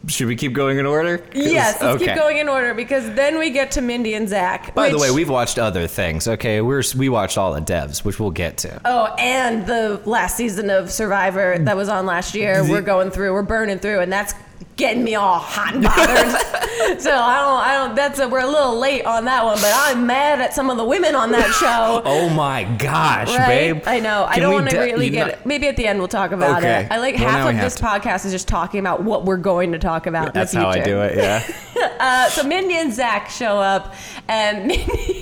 should 0.10 0.28
we 0.28 0.36
keep 0.36 0.54
going 0.54 0.78
in 0.80 0.86
order? 0.86 1.24
yes, 1.34 1.82
let's 1.82 1.96
okay. 1.96 2.08
keep 2.08 2.16
going 2.16 2.38
in 2.38 2.50
order 2.50 2.74
because 2.74 3.06
then 3.13 3.38
we 3.38 3.50
get 3.50 3.72
to 3.72 3.82
Mindy 3.82 4.13
and 4.13 4.28
Zach. 4.28 4.74
By 4.75 4.89
the 4.89 4.98
way, 4.98 5.12
we've 5.12 5.30
watched 5.30 5.58
other 5.58 5.88
things. 5.88 6.28
Okay, 6.28 6.62
we're 6.62 6.84
we 6.98 7.10
watched 7.10 7.38
all 7.38 7.54
the 7.54 7.62
devs, 7.62 8.04
which 8.04 8.20
we'll 8.20 8.32
get 8.32 8.58
to. 8.58 8.82
Oh, 8.86 9.13
and 9.18 9.66
the 9.66 10.01
last 10.06 10.36
season 10.38 10.70
of 10.70 10.92
Survivor 10.92 11.58
that 11.60 11.78
was 11.78 11.89
on 11.89 12.06
last 12.06 12.36
year, 12.36 12.63
we're 12.68 12.82
going 12.82 13.12
through, 13.12 13.34
we're 13.34 13.44
burning 13.44 13.80
through, 13.80 14.00
and 14.00 14.12
that's 14.12 14.34
getting 14.75 15.04
me 15.04 15.16
all 15.16 15.39
hot 15.39 15.74
and 15.75 15.84
bothered. 15.84 17.00
so 17.01 17.12
I 17.12 17.39
don't, 17.42 17.60
I 17.60 17.74
don't. 17.75 17.96
That's 17.96 18.20
a, 18.20 18.28
we're 18.30 18.39
a 18.39 18.48
little 18.48 18.78
late 18.80 19.06
on 19.06 19.25
that 19.25 19.44
one, 19.44 19.56
but 19.58 19.72
I'm 19.75 20.06
mad 20.08 20.39
at 20.42 20.54
some 20.54 20.70
of 20.70 20.78
the 20.78 20.86
women 20.86 21.16
on 21.16 21.32
that 21.32 21.51
show. 21.56 22.01
Oh 22.10 22.30
my 22.30 22.63
gosh, 22.78 23.30
Right? 23.30 23.74
babe! 23.74 23.84
I 23.86 24.00
know. 24.00 24.25
I 24.28 24.39
don't 24.39 24.54
want 24.54 24.70
to 24.70 24.75
de- 24.78 24.82
really 24.84 25.10
get 25.10 25.28
know- 25.28 25.34
it. 25.34 25.46
Maybe 25.46 25.68
at 25.68 25.75
the 25.75 25.86
end 25.88 26.00
we'll 26.00 26.08
talk 26.08 26.32
about 26.32 26.60
Okay. 26.60 26.84
it. 26.86 26.92
I 26.92 26.98
like 26.98 27.16
Well, 27.16 27.28
half 27.30 27.50
of 27.54 27.60
this 27.62 27.75
to. 27.75 27.84
podcast 27.84 28.25
is 28.25 28.32
just 28.32 28.48
talking 28.48 28.80
about 28.80 29.04
what 29.04 29.25
we're 29.25 29.38
going 29.38 29.72
to 29.74 29.80
talk 29.80 30.08
about. 30.08 30.34
That's 30.34 30.54
in 30.54 30.60
the 30.60 30.66
how 30.66 30.72
I 30.72 30.80
do 30.80 31.01
it. 31.01 31.18
Yeah. 31.18 31.44
Uh, 32.00 32.28
so 32.30 32.44
Mindy 32.44 32.75
and 32.75 32.94
Zach 32.94 33.30
show 33.30 33.58
up, 33.58 33.94
and 34.28 34.68
Mindy, 34.68 35.19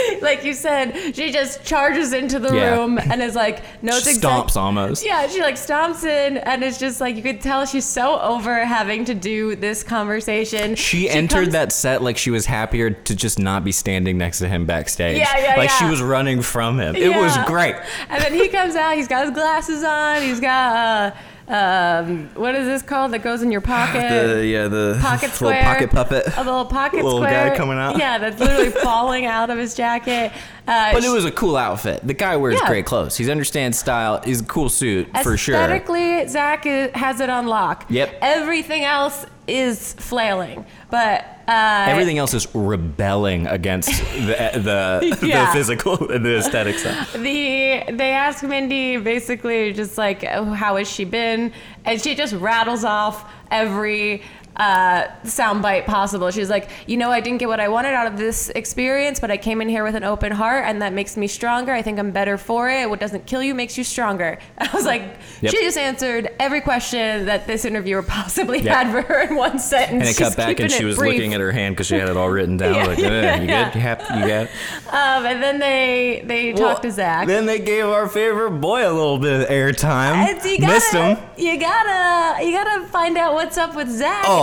like 0.22 0.44
you 0.44 0.52
said, 0.54 1.14
she 1.14 1.32
just 1.32 1.64
charges 1.64 2.12
into 2.12 2.38
the 2.38 2.54
Yeah. 2.54 2.74
room 2.76 2.98
and 2.98 3.22
is 3.22 3.34
like, 3.34 3.62
knows 3.82 4.04
Stomps 4.04 4.16
exact- 4.16 4.56
almost. 4.56 5.04
Yeah, 5.04 5.26
she 5.28 5.40
like 5.40 5.54
stomps 5.56 6.04
in, 6.04 6.38
and 6.38 6.62
it's 6.62 6.78
just 6.78 7.00
like 7.00 7.16
you 7.16 7.22
could 7.22 7.40
tell 7.40 7.64
she's 7.66 7.84
so 7.86 8.18
over 8.20 8.64
having 8.64 9.04
to 9.06 9.14
do 9.14 9.56
this 9.56 9.82
conversation. 9.82 10.74
She, 10.74 11.08
entered 11.08 11.42
comes- 11.44 11.52
that 11.52 11.72
set 11.72 12.02
like 12.02 12.16
she 12.16 12.30
was 12.30 12.46
happier 12.46 12.90
to 12.90 13.14
just 13.14 13.38
not 13.38 13.64
be 13.64 13.72
standing 13.72 14.18
next 14.18 14.38
to 14.40 14.48
him 14.48 14.66
backstage. 14.66 15.16
Yeah, 15.18 15.38
yeah, 15.38 15.56
Like 15.56 15.70
she 15.70 15.84
yeah. 15.84 15.90
was 15.90 16.02
running 16.02 16.42
from 16.42 16.78
him. 16.78 16.96
It 16.96 17.08
was 17.16 17.36
Yeah. 17.36 17.46
great. 17.46 17.76
And 18.08 18.22
then 18.22 18.34
he 18.34 18.48
comes 18.48 18.74
out. 18.76 18.94
He's 18.96 19.08
got 19.08 19.24
his 19.26 19.34
glasses 19.34 19.82
on. 19.84 20.22
He's 20.22 20.40
got 20.40 20.76
uh, 20.76 21.16
um, 21.50 22.28
what 22.34 22.54
is 22.54 22.66
this 22.66 22.82
called 22.82 23.12
that 23.12 23.18
goes 23.22 23.42
in 23.42 23.50
your 23.50 23.60
pocket? 23.76 24.08
The, 24.08 24.46
yeah 24.46 24.68
the 24.68 24.98
pocket 25.02 25.30
square. 25.32 25.50
little 25.60 25.64
pocket 25.88 25.90
puppet. 25.90 26.36
A 26.36 26.44
little 26.44 26.64
pocket 26.64 27.02
Little 27.04 27.18
square. 27.20 27.50
guy 27.50 27.56
coming 27.56 27.76
out. 27.78 27.98
Yeah, 27.98 28.18
that's 28.18 28.38
literally 28.40 28.70
falling 28.82 29.26
out 29.26 29.50
of 29.50 29.58
his 29.58 29.74
jacket. 29.74 30.32
Uh, 30.68 30.92
But 30.92 31.02
it 31.04 31.08
was 31.08 31.24
a 31.24 31.32
cool 31.32 31.56
outfit. 31.56 32.06
The 32.06 32.14
guy 32.14 32.36
wears 32.36 32.58
Yeah. 32.60 32.68
great 32.68 32.86
clothes. 32.86 33.16
He 33.16 33.28
understands 33.30 33.78
style. 33.78 34.20
He's 34.24 34.40
a 34.40 34.44
cool 34.44 34.68
suit 34.68 35.08
for 35.22 35.36
sure. 35.36 35.56
Aesthetically, 35.56 36.28
Zach 36.28 36.66
is, 36.66 36.90
has 36.94 37.20
it 37.20 37.28
on 37.30 37.46
lock. 37.48 37.86
Yep. 37.88 38.18
Everything 38.22 38.84
else 38.84 39.26
is 39.48 39.94
flailing, 39.94 40.64
but 40.90 41.24
uh, 41.50 41.86
Everything 41.88 42.18
else 42.18 42.32
is 42.34 42.46
rebelling 42.54 43.46
against 43.46 43.88
the 44.14 44.50
the, 45.10 45.26
Yeah. 45.26 45.46
the 45.46 45.52
physical 45.52 46.10
and 46.10 46.24
the 46.24 46.38
aesthetic 46.38 46.78
stuff. 46.78 47.12
The 47.14 47.84
they 47.90 48.10
ask 48.12 48.42
Mindy 48.44 48.96
basically 48.98 49.72
just 49.72 49.98
like 49.98 50.24
oh, 50.30 50.44
how 50.44 50.76
has 50.76 50.88
she 50.90 51.04
been, 51.04 51.52
and 51.84 52.00
she 52.00 52.14
just 52.14 52.34
rattles 52.34 52.84
off 52.84 53.30
every 53.50 54.22
uh, 54.56 55.06
soundbite 55.24 55.86
possible. 55.86 56.30
She's 56.30 56.50
like, 56.50 56.68
you 56.86 56.96
know, 56.96 57.10
I 57.10 57.20
didn't 57.20 57.38
get 57.38 57.48
what 57.48 57.60
I 57.60 57.68
wanted 57.68 57.94
out 57.94 58.06
of 58.06 58.16
this 58.18 58.50
experience, 58.50 59.18
but 59.20 59.30
I 59.30 59.36
came 59.36 59.60
in 59.62 59.68
here 59.68 59.84
with 59.84 59.94
an 59.94 60.04
open 60.04 60.32
heart, 60.32 60.64
and 60.66 60.82
that 60.82 60.92
makes 60.92 61.16
me 61.16 61.26
stronger. 61.26 61.72
I 61.72 61.82
think 61.82 61.98
I'm 61.98 62.10
better 62.10 62.36
for 62.36 62.68
it. 62.68 62.90
What 62.90 63.00
doesn't 63.00 63.26
kill 63.26 63.42
you 63.42 63.54
makes 63.54 63.78
you 63.78 63.84
stronger. 63.84 64.38
I 64.58 64.68
was 64.74 64.84
like, 64.84 65.02
Yep. 65.42 65.52
she 65.54 65.62
just 65.62 65.78
answered 65.78 66.30
every 66.38 66.60
question 66.60 67.24
that 67.26 67.46
this 67.46 67.64
interviewer 67.64 68.02
possibly 68.02 68.60
Yep. 68.60 68.74
had 68.74 68.90
for 68.92 69.02
her 69.02 69.22
in 69.22 69.36
one 69.36 69.58
sentence. 69.58 69.92
And 69.92 70.02
it 70.02 70.06
She's 70.08 70.18
cut 70.18 70.36
back, 70.36 70.60
and 70.60 70.70
she 70.70 70.84
was 70.84 70.96
brief. 70.96 71.14
looking 71.14 71.34
at 71.34 71.40
her 71.40 71.52
hand 71.52 71.74
because 71.74 71.86
she 71.86 71.94
had 71.96 72.08
it 72.08 72.16
all 72.16 72.28
written 72.30 72.56
down. 72.56 72.74
Yeah, 72.74 72.86
like, 72.86 72.98
eh, 72.98 73.02
yeah, 73.02 73.40
you 73.40 73.48
yeah. 73.48 73.64
good? 73.70 73.74
You 73.76 73.80
happy? 73.80 74.04
You 74.14 74.20
got 74.20 74.44
it? 74.44 74.50
Um, 74.88 75.26
and 75.26 75.42
then 75.42 75.58
they 75.58 76.22
they 76.26 76.52
talk 76.52 76.82
to 76.82 76.90
Zach. 76.90 77.26
Then 77.26 77.46
they 77.46 77.58
gave 77.60 77.86
our 77.86 78.08
favorite 78.08 78.60
boy 78.60 78.80
a 78.86 78.92
little 78.92 79.18
bit 79.18 79.42
of 79.42 79.48
airtime. 79.48 80.26
You 80.44 80.58
gotta, 80.60 80.72
Missed 80.74 80.92
him. 80.92 81.18
You 81.36 81.58
gotta, 81.58 82.44
you 82.44 82.52
gotta 82.52 82.86
find 82.88 83.16
out 83.16 83.34
what's 83.34 83.56
up 83.56 83.74
with 83.74 83.88
Zach. 83.88 84.24
Oh, 84.26 84.39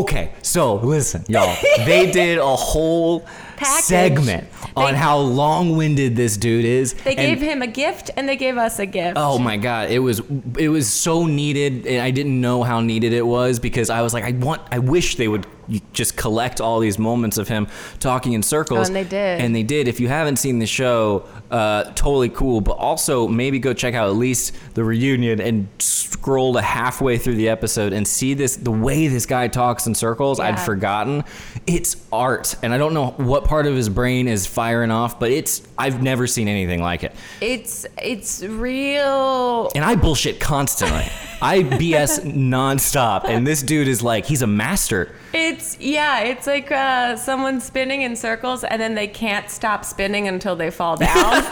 okay. 0.00 0.32
So 0.42 0.74
listen, 0.76 1.24
y'all. 1.28 1.56
They 1.86 2.10
did 2.10 2.38
a 2.38 2.56
whole 2.56 3.20
Package. 3.56 3.84
segment 3.84 4.48
on 4.76 4.92
They- 4.92 4.98
how 4.98 5.18
long-winded 5.18 6.16
this 6.16 6.36
dude 6.36 6.64
is. 6.64 6.94
They 6.94 7.14
and- 7.16 7.26
gave 7.26 7.40
him 7.40 7.62
a 7.62 7.66
gift 7.66 8.10
and 8.16 8.28
they 8.28 8.36
gave 8.36 8.56
us 8.56 8.78
a 8.78 8.86
gift. 8.86 9.14
Oh 9.16 9.38
my 9.38 9.56
god, 9.56 9.90
it 9.90 9.98
was 10.00 10.20
it 10.58 10.68
was 10.68 10.86
so 10.88 11.26
needed, 11.26 11.86
and 11.86 12.00
I 12.00 12.10
didn't 12.10 12.40
know 12.40 12.62
how 12.62 12.80
needed 12.80 13.12
it 13.12 13.26
was 13.26 13.58
because 13.58 13.88
I 13.90 14.02
was 14.02 14.12
like, 14.14 14.24
I 14.24 14.32
want, 14.32 14.62
I 14.70 14.78
wish 14.78 15.16
they 15.16 15.28
would 15.28 15.46
just 15.92 16.16
collect 16.16 16.60
all 16.60 16.80
these 16.80 16.98
moments 16.98 17.38
of 17.38 17.48
him 17.48 17.66
talking 18.00 18.32
in 18.32 18.42
circles. 18.42 18.78
Oh, 18.78 18.86
and 18.86 18.96
they 18.96 19.04
did. 19.04 19.40
And 19.40 19.54
they 19.54 19.62
did. 19.62 19.88
If 19.88 20.00
you 20.00 20.08
haven't 20.08 20.36
seen 20.36 20.58
the 20.58 20.66
show, 20.66 21.26
uh, 21.50 21.84
totally 21.94 22.28
cool. 22.28 22.60
But 22.60 22.72
also 22.72 23.28
maybe 23.28 23.58
go 23.58 23.72
check 23.72 23.94
out 23.94 24.08
at 24.08 24.16
least 24.16 24.54
the 24.74 24.84
reunion 24.84 25.40
and 25.40 25.68
scroll 25.78 26.54
to 26.54 26.62
halfway 26.62 27.18
through 27.18 27.34
the 27.36 27.48
episode 27.48 27.92
and 27.92 28.06
see 28.06 28.34
this 28.34 28.56
the 28.56 28.70
way 28.70 29.08
this 29.08 29.26
guy 29.26 29.48
talks 29.48 29.86
in 29.86 29.94
circles. 29.94 30.40
I'd 30.40 30.60
forgotten. 30.60 31.24
It's 31.66 31.96
art, 32.12 32.56
and 32.62 32.72
I 32.72 32.78
don't 32.78 32.94
know 32.94 33.10
what 33.12 33.44
part 33.44 33.66
of 33.66 33.74
his 33.74 33.88
brain 33.88 34.28
is 34.28 34.46
firing 34.46 34.90
off, 34.90 35.18
but 35.20 35.30
it's 35.30 35.62
I've 35.78 36.02
never 36.02 36.26
seen 36.26 36.48
anything 36.48 36.82
like 36.82 37.04
it. 37.04 37.14
It's 37.40 37.86
it's 37.98 38.42
real. 38.42 39.70
And 39.74 39.84
I 39.84 39.94
bullshit 39.94 40.40
constantly. 40.40 41.04
I 41.40 41.62
BS 41.62 42.20
nonstop. 42.24 43.24
And 43.24 43.46
this 43.46 43.62
dude 43.62 43.88
is 43.88 44.02
like, 44.02 44.26
he's 44.26 44.42
a 44.42 44.46
master. 44.46 45.14
It's 45.34 45.78
yeah. 45.80 46.20
It's 46.20 46.46
like 46.46 46.70
uh, 46.70 47.16
someone 47.16 47.60
spinning 47.60 48.02
in 48.02 48.16
circles 48.16 48.64
and 48.64 48.80
then 48.80 48.94
they 48.94 49.06
can't 49.08 49.48
stop 49.50 49.84
spinning 49.84 50.28
until 50.28 50.56
they 50.56 50.70
fall 50.70 50.96
down. 51.08 51.42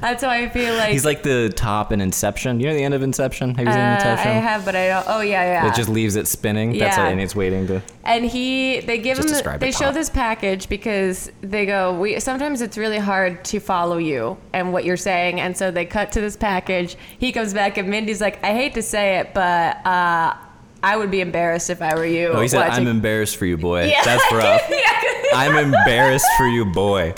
That's 0.00 0.22
how 0.22 0.30
I 0.30 0.48
feel 0.48 0.74
like. 0.74 0.92
He's 0.92 1.04
like 1.04 1.22
the 1.22 1.52
top 1.54 1.92
in 1.92 2.00
Inception. 2.00 2.60
You 2.60 2.66
know 2.68 2.74
the 2.74 2.82
end 2.84 2.94
of 2.94 3.02
Inception? 3.02 3.54
Have 3.56 3.66
you 3.66 3.72
seen 3.72 3.80
uh, 3.80 4.16
I 4.18 4.28
have, 4.40 4.64
but 4.64 4.74
I 4.76 4.88
don't. 4.88 5.04
Oh 5.08 5.20
yeah, 5.20 5.42
yeah. 5.44 5.68
It 5.70 5.74
just 5.74 5.88
leaves 5.88 6.16
it 6.16 6.26
spinning. 6.26 6.78
That's 6.78 6.96
Yeah. 6.96 7.08
it, 7.08 7.12
and 7.12 7.20
it's 7.20 7.34
waiting 7.36 7.66
to. 7.68 7.82
and 8.04 8.24
he 8.24 8.80
they 8.80 8.98
give 8.98 9.18
him 9.18 9.26
describe 9.26 9.60
they 9.60 9.72
show 9.72 9.90
this 9.92 10.08
package 10.08 10.68
because 10.68 11.30
they 11.40 11.66
go 11.66 11.98
we 11.98 12.20
sometimes 12.20 12.60
it's 12.60 12.78
really 12.78 12.98
hard 12.98 13.44
to 13.44 13.58
follow 13.58 13.96
you 13.98 14.36
and 14.52 14.72
what 14.72 14.84
you're 14.84 14.96
saying 14.96 15.40
and 15.40 15.56
so 15.56 15.70
they 15.72 15.84
cut 15.84 16.12
to 16.12 16.20
this 16.20 16.36
package 16.36 16.96
he 17.18 17.32
comes 17.32 17.52
back 17.52 17.76
and 17.78 17.88
mindy's 17.90 18.20
like 18.20 18.42
i 18.44 18.52
hate 18.52 18.74
to 18.74 18.82
say 18.82 19.16
it 19.18 19.34
but 19.34 19.84
uh 19.84 20.34
I 20.86 20.96
would 20.96 21.10
be 21.10 21.20
embarrassed 21.20 21.68
if 21.70 21.82
I 21.82 21.94
were 21.96 22.06
you. 22.06 22.28
Oh, 22.28 22.40
he 22.40 22.48
said, 22.48 22.60
watching- 22.68 22.86
"I'm 22.86 22.96
embarrassed 22.98 23.36
for 23.36 23.46
you, 23.46 23.56
boy. 23.56 23.86
Yeah. 23.88 24.04
That's 24.04 24.32
rough. 24.32 24.62
Yeah. 24.70 24.92
I'm 25.34 25.56
embarrassed 25.56 26.28
for 26.38 26.46
you, 26.46 26.64
boy. 26.64 27.12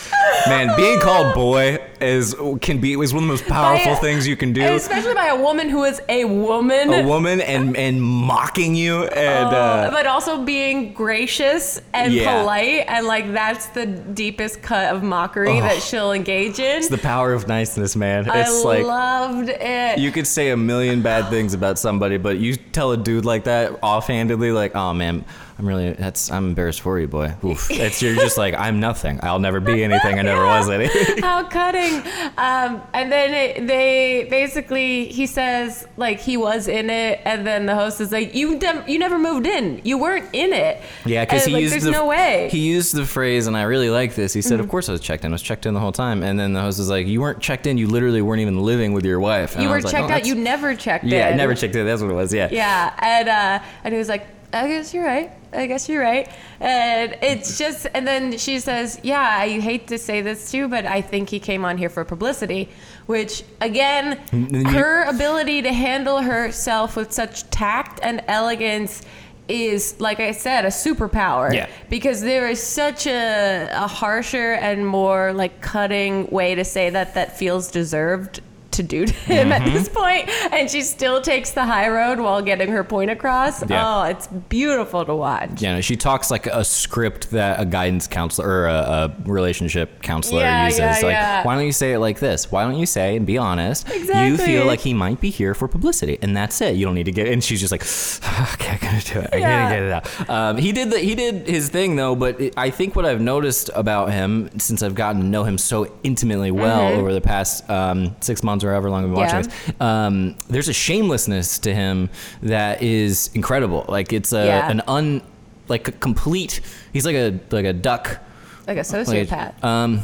Man, 0.48 0.74
being 0.76 0.98
called 0.98 1.35
boy 1.35 1.78
is 2.00 2.35
can 2.62 2.81
be 2.81 2.94
is 2.98 3.12
one 3.12 3.22
of 3.24 3.28
the 3.28 3.33
most 3.35 3.46
powerful 3.46 3.92
a- 3.92 3.96
things 3.96 4.26
you 4.26 4.37
can 4.37 4.52
do. 4.54 4.62
Especially 4.62 5.12
by 5.14 5.26
a 5.26 5.37
woman 5.37 5.68
who 5.68 5.85
is 5.85 6.00
a 6.09 6.24
woman. 6.24 6.92
A 6.92 7.07
woman 7.07 7.40
and 7.42 7.76
and 7.76 8.00
mocking 8.02 8.74
you 8.74 9.04
and 9.04 9.48
uh, 9.54 9.90
but 9.92 10.07
also 10.07 10.42
being 10.42 10.94
gracious 10.94 11.81
and 11.92 12.12
Yeah. 12.12 12.40
polite 12.40 12.85
and 12.88 13.07
like 13.07 13.31
that's 13.33 13.66
the 13.78 13.85
deepest 13.87 14.62
cut 14.62 14.94
of 14.94 15.02
mockery 15.02 15.61
that 15.61 15.83
she'll 15.83 16.12
engage 16.12 16.59
in. 16.59 16.78
it's 16.78 16.88
the 16.88 16.98
power 16.98 17.33
of 17.35 17.46
niceness, 17.46 17.94
man. 17.94 18.28
I 18.31 18.40
It's 18.40 18.64
like 18.64 18.85
loved 18.87 19.50
it. 19.50 19.98
you 19.98 20.11
could 20.12 20.26
say 20.26 20.50
a 20.50 20.57
million 20.57 21.02
bad 21.02 21.28
things 21.28 21.52
about 21.52 21.78
somebody, 21.78 22.16
but 22.16 22.38
you 22.38 22.57
tell 22.57 22.92
a 22.92 22.96
dude 22.96 23.24
like 23.26 23.44
that 23.44 23.58
offhandedly, 23.83 24.53
like, 24.53 24.75
"Oh 24.75 24.92
man, 24.92 25.25
I'm 25.59 25.66
really 25.66 25.92
that's 25.92 26.31
I'm 26.31 26.49
embarrassed 26.49 26.81
for 26.81 26.99
you, 27.01 27.09
boy." 27.09 27.35
Oof. 27.44 27.68
It's 27.88 28.03
you're 28.03 28.14
just 28.14 28.38
like, 28.38 28.55
"I'm 28.55 28.81
nothing. 28.81 29.21
I'll 29.23 29.38
never 29.38 29.61
be 29.61 29.83
anything. 29.85 30.18
I 30.18 30.23
never 30.23 30.44
was 30.44 30.68
anything." 30.68 31.18
How 31.23 31.44
cutting. 31.49 31.94
Um, 32.37 32.83
and 32.92 33.11
then 33.11 33.35
it, 33.35 33.66
they 33.66 34.27
basically, 34.31 35.07
he 35.07 35.27
says, 35.27 35.87
like, 35.97 36.21
he 36.21 36.37
was 36.37 36.68
in 36.68 36.90
it. 36.90 37.21
And 37.25 37.47
then 37.47 37.66
the 37.66 37.75
host 37.75 38.01
is 38.01 38.12
like, 38.12 38.35
you, 38.35 38.59
dem- 38.59 38.85
you 38.88 38.99
never 38.99 39.18
moved 39.18 39.47
in. 39.47 39.81
You 39.85 39.99
weren't 39.99 40.29
in 40.33 40.53
it. 40.53 40.83
Yeah, 41.05 41.25
because 41.25 41.44
he 41.44 41.53
like, 41.53 41.62
used 41.62 41.75
There's 41.75 41.85
the 41.85 41.90
no 41.90 42.07
way. 42.07 42.47
Mm-hmm. 42.49 42.57
he 42.57 42.66
used 42.68 42.94
the 42.94 43.07
phrase, 43.07 43.47
and 43.47 43.57
I 43.57 43.62
really 43.62 43.90
like 43.90 44.14
this. 44.14 44.33
He 44.33 44.42
said, 44.42 44.61
"Of 44.61 44.68
course 44.68 44.88
I 44.88 44.92
was 44.92 45.01
checked 45.01 45.25
in. 45.25 45.33
I 45.33 45.35
was 45.35 45.42
checked 45.42 45.66
in 45.66 45.75
the 45.75 45.81
whole 45.81 45.92
time." 45.92 46.23
And 46.23 46.38
then 46.38 46.53
the 46.53 46.61
host 46.61 46.79
is 46.79 46.88
like, 46.88 47.07
"You 47.07 47.21
weren't 47.21 47.40
checked 47.40 47.66
in. 47.66 47.79
You 47.79 47.88
literally 47.88 48.23
weren't 48.23 48.40
even 48.40 48.59
living 48.61 48.92
with 48.92 49.05
your 49.05 49.21
wife." 49.21 49.55
And 49.55 49.62
you 49.62 49.68
were 49.68 49.77
was 49.77 49.85
like, 49.85 49.94
checked 49.94 50.11
"Oh, 50.11 50.14
out. 50.14 50.27
You 50.27 50.35
never 50.35 50.75
checked 50.75 51.05
yeah, 51.05 51.29
in. 51.29 51.33
Yeah, 51.33 51.37
never 51.37 51.55
checked 51.55 51.75
in. 51.75 51.87
That's 51.87 52.03
what 52.03 52.11
it 52.11 52.14
was. 52.14 52.33
Yeah. 52.33 52.49
Yeah, 52.51 52.94
and 52.99 53.29
uh, 53.29 53.64
and 53.85 53.94
he 53.94 53.99
was 53.99 54.09
like, 54.09 54.27
I 54.53 54.69
guess 54.69 54.95
you're 54.95 55.05
right. 55.05 55.31
I 55.53 55.67
guess 55.67 55.89
you're 55.89 56.03
right. 56.03 56.29
And 56.61 57.17
it's 57.23 57.59
just, 57.63 57.87
and 57.95 58.07
then 58.07 58.39
she 58.39 58.61
says, 58.61 59.01
Yeah, 59.03 59.21
I 59.21 59.61
hate 59.61 59.87
to 59.89 59.99
say 59.99 60.23
this 60.23 60.51
too, 60.51 60.69
but 60.69 60.87
I 60.87 61.01
think 61.01 61.29
he 61.29 61.41
came 61.41 61.65
on 61.65 61.79
here 61.79 61.91
for 61.91 62.05
publicity. 62.05 62.69
Which, 63.07 63.43
again, 63.61 64.19
her 64.67 65.05
ability 65.05 65.63
to 65.63 65.73
handle 65.73 66.21
herself 66.21 66.95
with 66.95 67.13
such 67.13 67.49
tact 67.51 68.01
and 68.03 68.23
elegance 68.29 69.03
is, 69.49 69.99
like 69.99 70.21
I 70.21 70.33
said, 70.33 70.67
a 70.67 70.69
superpower. 70.69 71.53
Yeah. 71.53 71.69
Because 71.89 72.21
there 72.21 72.49
is 72.49 72.63
such 72.63 73.07
a, 73.07 73.71
a 73.73 73.87
harsher 73.87 74.53
and 74.53 74.87
more 74.87 75.33
like 75.33 75.63
cutting 75.63 76.27
way 76.27 76.55
to 76.55 76.65
say 76.65 76.91
that 76.91 77.15
that 77.15 77.39
feels 77.39 77.71
deserved 77.71 78.41
to 78.79 78.83
do 78.83 79.05
to 79.07 79.12
him 79.12 79.49
Mm-hmm. 79.51 79.53
at 79.53 79.73
this 79.73 79.88
point, 79.88 80.29
and 80.53 80.69
she 80.71 80.81
still 80.83 81.21
takes 81.21 81.51
the 81.53 81.64
high 81.64 81.88
road 81.88 82.19
while 82.19 82.43
getting 82.43 82.69
her 82.71 82.83
point 82.83 83.11
across. 83.11 83.69
Yeah. 83.69 83.85
Oh, 83.87 84.03
it's 84.05 84.27
beautiful 84.27 85.05
to 85.05 85.14
watch. 85.14 85.61
Yeah, 85.62 85.75
no, 85.75 85.81
she 85.81 85.97
talks 85.97 86.31
like 86.31 86.47
a 86.47 86.64
script 86.64 87.31
that 87.31 87.61
a 87.61 87.64
guidance 87.64 88.07
counselor 88.09 88.49
or 88.49 88.67
a, 88.67 88.73
a 88.73 89.14
relationship 89.25 90.03
counselor 90.03 90.41
Yeah, 90.41 90.64
uses. 90.67 90.79
yeah, 90.81 90.91
like, 90.91 91.03
yeah. 91.03 91.45
why 91.45 91.55
don't 91.55 91.67
you 91.67 91.73
say 91.73 91.93
it 91.93 91.99
like 91.99 92.19
this? 92.19 92.51
Why 92.51 92.64
don't 92.64 92.79
you 92.79 92.87
say 92.87 93.17
and 93.17 93.27
be 93.27 93.38
honest? 93.38 93.88
Exactly. 93.91 94.27
You 94.29 94.37
feel 94.37 94.67
like 94.67 94.81
he 94.81 94.93
might 94.95 95.21
be 95.21 95.31
here 95.31 95.55
for 95.55 95.69
publicity, 95.69 96.19
and 96.23 96.37
that's 96.37 96.61
it. 96.61 96.77
You 96.77 96.85
don't 96.85 96.95
need 96.95 97.05
to 97.07 97.12
get. 97.12 97.29
And 97.29 97.43
she's 97.43 97.61
just 97.61 97.73
like, 97.73 97.83
okay, 98.55 98.71
I 98.73 98.79
gotta 98.81 99.12
do 99.14 99.21
it. 99.21 99.31
I 99.33 99.37
Yeah. 99.37 99.62
gotta 99.62 99.75
get 99.75 99.83
it 99.85 99.93
out. 99.93 100.31
Um, 100.31 100.57
he 100.57 100.73
did 100.73 100.91
the, 100.91 100.99
he 100.99 101.14
did 101.14 101.47
his 101.49 101.69
thing 101.69 101.97
though, 101.97 102.14
but 102.14 102.41
it, 102.41 102.55
I 102.57 102.71
think 102.71 102.97
what 102.97 103.05
I've 103.07 103.21
noticed 103.21 103.71
about 103.75 104.12
him 104.12 104.51
since 104.59 104.83
I've 104.83 104.95
gotten 104.95 105.21
to 105.23 105.27
know 105.27 105.45
him 105.45 105.59
so 105.59 105.93
intimately 106.03 106.51
well 106.51 106.88
over 106.88 107.12
the 107.12 107.21
past 107.21 107.69
um, 107.71 108.14
six 108.21 108.43
months 108.43 108.64
or 108.68 108.72
however 108.72 108.90
long 108.90 109.04
I've 109.04 109.11
been 109.11 109.18
watching. 109.18 109.37
Yeah. 109.37 109.42
this, 109.66 109.81
um, 109.81 110.37
there's 110.48 110.68
a 110.68 110.72
shamelessness 110.72 111.59
to 111.61 111.74
him 111.74 112.11
that 112.42 112.83
is 112.83 113.31
incredible. 113.35 113.85
Like 113.88 114.12
it's 114.12 114.33
a 114.33 114.46
Yeah. 114.46 114.70
an 114.70 114.83
un 114.87 115.22
like 115.68 115.88
a 115.88 115.92
complete. 115.92 116.61
He's 116.92 117.04
like 117.07 117.16
a 117.16 117.38
like 117.50 117.64
a 117.66 117.72
duck. 117.72 118.20
Like 118.66 118.76
a 118.76 118.81
Like, 118.81 118.87
sociopath. 119.28 119.64
um, 119.64 120.02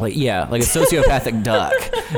like 0.00 0.16
yeah, 0.16 0.46
like 0.50 0.62
a 0.62 0.66
sociopathic 0.66 1.42
duck, 1.44 1.72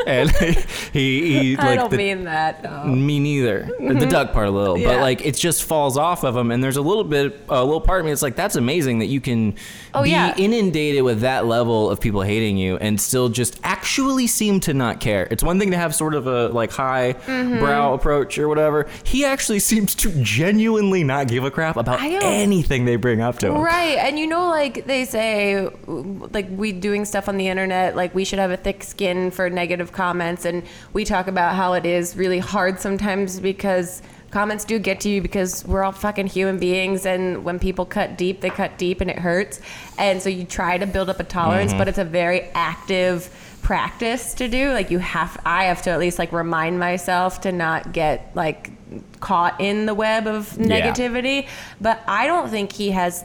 and 0.06 0.30
he 0.92 1.52
he 1.52 1.56
I 1.58 1.74
don't 1.76 1.90
the, 1.90 1.96
mean 1.96 2.24
that. 2.24 2.62
No. 2.62 2.84
me 2.84 3.18
neither. 3.18 3.68
The 3.80 4.06
duck 4.06 4.32
part 4.32 4.48
a 4.48 4.50
little, 4.50 4.76
but 4.76 5.00
like 5.00 5.24
it 5.26 5.36
just 5.36 5.64
falls 5.64 5.96
off 5.98 6.24
of 6.24 6.36
him. 6.36 6.50
And 6.50 6.62
there's 6.62 6.76
a 6.76 6.82
little 6.82 7.04
bit, 7.04 7.40
a 7.48 7.64
little 7.64 7.80
part 7.80 8.00
of 8.00 8.06
me. 8.06 8.12
It's 8.12 8.22
like 8.22 8.36
that's 8.36 8.56
amazing 8.56 8.98
that 9.00 9.06
you 9.06 9.20
can 9.20 9.54
Oh, 9.94 10.02
be 10.04 10.10
yeah. 10.10 10.34
inundated 10.38 11.02
with 11.02 11.20
that 11.20 11.44
level 11.46 11.90
of 11.90 12.00
people 12.00 12.22
hating 12.22 12.56
you 12.56 12.76
and 12.78 12.98
still 13.00 13.28
just 13.28 13.60
actually 13.62 14.26
seem 14.26 14.58
to 14.60 14.72
not 14.72 15.00
care. 15.00 15.28
It's 15.30 15.42
one 15.42 15.58
thing 15.58 15.70
to 15.72 15.76
have 15.76 15.94
sort 15.94 16.14
of 16.14 16.26
a 16.26 16.48
like 16.48 16.70
high 16.72 17.12
Mm-hmm. 17.12 17.58
brow 17.60 17.94
approach 17.94 18.38
or 18.38 18.48
whatever. 18.48 18.88
He 19.04 19.24
actually 19.24 19.58
seems 19.58 19.94
to 19.96 20.10
genuinely 20.22 21.04
not 21.04 21.28
give 21.28 21.44
a 21.44 21.50
crap 21.50 21.76
about 21.76 22.00
anything 22.02 22.84
they 22.84 22.96
bring 22.96 23.20
up 23.20 23.38
to 23.40 23.48
him. 23.48 23.60
Right, 23.60 23.98
and 23.98 24.18
you 24.18 24.26
know, 24.26 24.48
like 24.48 24.86
they 24.86 25.04
say, 25.04 25.68
like 25.86 26.46
we 26.50 26.72
doing 26.72 27.04
stuff 27.04 27.28
on 27.28 27.36
the 27.36 27.48
internet, 27.48 27.71
like 27.94 28.14
we 28.14 28.24
should 28.24 28.38
have 28.38 28.50
a 28.50 28.56
thick 28.56 28.82
skin 28.82 29.30
for 29.30 29.50
negative 29.50 29.92
comments, 29.92 30.44
and 30.44 30.62
we 30.92 31.04
talk 31.04 31.26
about 31.26 31.54
how 31.54 31.72
it 31.74 31.86
is 31.86 32.16
really 32.16 32.38
hard 32.38 32.80
sometimes 32.80 33.40
because 33.40 34.02
comments 34.30 34.64
do 34.64 34.78
get 34.78 35.00
to 35.00 35.10
you 35.10 35.20
because 35.20 35.64
we're 35.66 35.82
all 35.82 35.92
fucking 35.92 36.26
human 36.26 36.58
beings, 36.58 37.06
and 37.06 37.44
when 37.44 37.58
people 37.58 37.84
cut 37.84 38.16
deep, 38.16 38.40
they 38.40 38.50
cut 38.50 38.78
deep, 38.78 39.00
and 39.00 39.10
it 39.10 39.18
hurts, 39.18 39.60
and 39.98 40.22
so 40.22 40.28
you 40.28 40.44
try 40.44 40.78
to 40.78 40.86
build 40.86 41.08
up 41.10 41.20
a 41.20 41.24
tolerance, 41.24 41.72
but 41.72 41.80
mm-hmm. 41.80 41.88
it's 41.88 41.98
a 41.98 42.04
very 42.04 42.42
active 42.54 43.30
practice 43.62 44.34
to 44.34 44.48
do. 44.48 44.72
Like 44.72 44.90
you 44.90 44.98
have 44.98 45.40
i 45.46 45.64
have 45.64 45.82
to 45.82 45.90
at 45.90 46.00
least 46.00 46.18
like 46.18 46.32
remind 46.32 46.80
myself 46.80 47.42
to 47.42 47.52
not 47.52 47.92
get 47.92 48.30
like 48.34 48.70
caught 49.20 49.60
in 49.60 49.86
the 49.86 49.94
web 49.94 50.26
of 50.26 50.56
Yeah. 50.58 50.66
negativity. 50.66 51.46
But 51.80 52.02
i 52.08 52.26
don't 52.26 52.50
think 52.50 52.72
he 52.72 52.90
has 52.90 53.24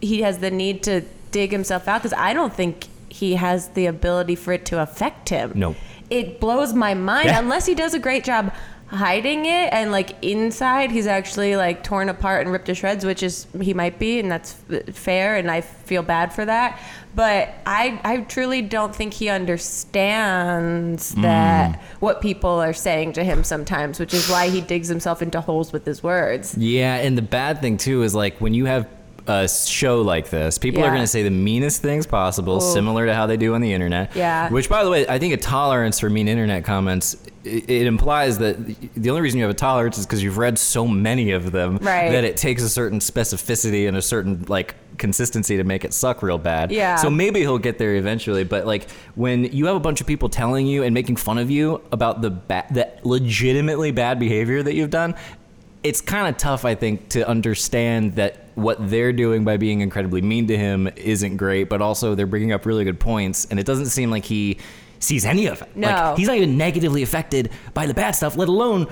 he 0.00 0.22
has 0.22 0.38
the 0.38 0.50
need 0.50 0.82
to 0.84 1.02
dig 1.30 1.50
himself 1.50 1.88
out 1.88 2.02
because 2.02 2.16
I 2.18 2.32
don't 2.32 2.52
think 2.52 2.86
he 3.10 3.34
has 3.34 3.68
the 3.70 3.86
ability 3.86 4.34
for 4.36 4.52
it 4.52 4.64
to 4.66 4.80
affect 4.80 5.28
him. 5.28 5.52
No. 5.54 5.74
It 6.08 6.40
blows 6.40 6.72
my 6.72 6.94
mind 6.94 7.26
Yeah. 7.26 7.38
unless 7.38 7.66
he 7.66 7.74
does 7.74 7.92
a 7.94 7.98
great 7.98 8.24
job 8.24 8.52
hiding 8.86 9.44
it 9.46 9.72
and 9.72 9.92
like 9.92 10.16
inside 10.20 10.90
he's 10.90 11.06
actually 11.06 11.54
like 11.54 11.84
torn 11.84 12.08
apart 12.08 12.40
and 12.42 12.50
ripped 12.50 12.66
to 12.66 12.74
shreds 12.74 13.04
which 13.04 13.22
is 13.22 13.46
he 13.60 13.72
might 13.72 14.00
be 14.00 14.18
and 14.18 14.28
that's 14.28 14.54
fair 14.92 15.36
and 15.36 15.48
I 15.48 15.60
feel 15.60 16.02
bad 16.02 16.32
for 16.32 16.44
that 16.44 16.76
but 17.14 17.54
I 17.66 18.00
I 18.02 18.16
truly 18.22 18.62
don't 18.62 18.92
think 18.92 19.12
he 19.14 19.28
understands 19.28 21.14
Mm. 21.14 21.22
that 21.22 21.80
what 22.00 22.20
people 22.20 22.50
are 22.50 22.72
saying 22.72 23.12
to 23.14 23.24
him 23.24 23.44
sometimes 23.44 23.98
which 24.00 24.12
is 24.14 24.28
why 24.28 24.48
he 24.48 24.60
digs 24.60 24.88
himself 24.88 25.22
into 25.22 25.40
holes 25.40 25.72
with 25.72 25.84
his 25.84 26.02
words 26.02 26.56
Yeah, 26.58 26.96
and 26.96 27.16
the 27.16 27.22
bad 27.22 27.60
thing 27.60 27.76
too 27.76 28.02
is 28.02 28.14
like 28.14 28.38
when 28.40 28.54
you 28.54 28.64
have 28.66 28.88
a 29.26 29.48
show 29.48 30.02
like 30.02 30.30
this, 30.30 30.58
people 30.58 30.82
are 30.82 30.88
going 30.90 31.00
to 31.02 31.06
say 31.06 31.22
the 31.22 31.30
meanest 31.30 31.82
things 31.82 32.06
possible, 32.06 32.56
Oof. 32.56 32.62
similar 32.62 33.06
to 33.06 33.14
how 33.14 33.26
they 33.26 33.36
do 33.36 33.54
on 33.54 33.60
the 33.60 33.72
internet. 33.72 34.14
Yeah. 34.16 34.48
Which, 34.50 34.68
by 34.68 34.84
the 34.84 34.90
way, 34.90 35.06
I 35.08 35.18
think 35.18 35.34
a 35.34 35.36
tolerance 35.36 36.00
for 36.00 36.10
mean 36.10 36.28
internet 36.28 36.64
comments 36.64 37.16
it, 37.42 37.70
it 37.70 37.86
implies 37.86 38.36
that 38.38 38.56
the 38.94 39.08
only 39.10 39.22
reason 39.22 39.38
you 39.38 39.44
have 39.44 39.50
a 39.50 39.54
tolerance 39.58 39.96
is 39.96 40.04
because 40.06 40.22
you've 40.22 40.36
read 40.36 40.58
so 40.58 40.86
many 40.86 41.30
of 41.30 41.52
them 41.52 41.78
Right. 41.78 42.10
that 42.10 42.22
it 42.24 42.36
takes 42.36 42.62
a 42.62 42.68
certain 42.68 42.98
specificity 42.98 43.88
and 43.88 43.96
a 43.96 44.02
certain 44.02 44.44
like 44.48 44.74
consistency 44.98 45.56
to 45.56 45.64
make 45.64 45.82
it 45.86 45.94
suck 45.94 46.22
real 46.22 46.36
bad. 46.36 46.70
Yeah. 46.70 46.96
So 46.96 47.08
maybe 47.08 47.40
he'll 47.40 47.56
get 47.56 47.78
there 47.78 47.94
eventually. 47.96 48.44
But 48.44 48.66
like 48.66 48.90
when 49.14 49.44
you 49.44 49.64
have 49.66 49.76
a 49.76 49.80
bunch 49.80 50.02
of 50.02 50.06
people 50.06 50.28
telling 50.28 50.66
you 50.66 50.82
and 50.82 50.92
making 50.92 51.16
fun 51.16 51.38
of 51.38 51.50
you 51.50 51.80
about 51.92 52.20
the 52.20 52.28
ba- 52.30 52.66
the 52.70 52.90
legitimately 53.04 53.92
bad 53.92 54.18
behavior 54.18 54.62
that 54.62 54.74
you've 54.74 54.90
done, 54.90 55.14
it's 55.82 56.00
kind 56.00 56.28
of 56.28 56.36
tough, 56.36 56.64
I 56.64 56.74
think, 56.74 57.08
to 57.10 57.26
understand 57.28 58.16
that 58.16 58.44
what 58.54 58.90
they're 58.90 59.12
doing 59.12 59.44
by 59.44 59.56
being 59.56 59.80
incredibly 59.80 60.20
mean 60.20 60.46
to 60.48 60.56
him 60.56 60.88
isn't 60.96 61.36
great, 61.36 61.68
but 61.68 61.80
also 61.80 62.14
they're 62.14 62.26
bringing 62.26 62.52
up 62.52 62.66
really 62.66 62.84
good 62.84 63.00
points, 63.00 63.46
and 63.46 63.58
it 63.58 63.66
doesn't 63.66 63.86
seem 63.86 64.10
like 64.10 64.24
he 64.24 64.58
sees 64.98 65.24
any 65.24 65.46
of 65.46 65.62
it. 65.62 65.74
No. 65.74 65.88
Like, 65.88 66.18
he's 66.18 66.28
not 66.28 66.36
even 66.36 66.58
negatively 66.58 67.02
affected 67.02 67.50
by 67.72 67.86
the 67.86 67.94
bad 67.94 68.12
stuff, 68.12 68.36
let 68.36 68.48
alone 68.48 68.88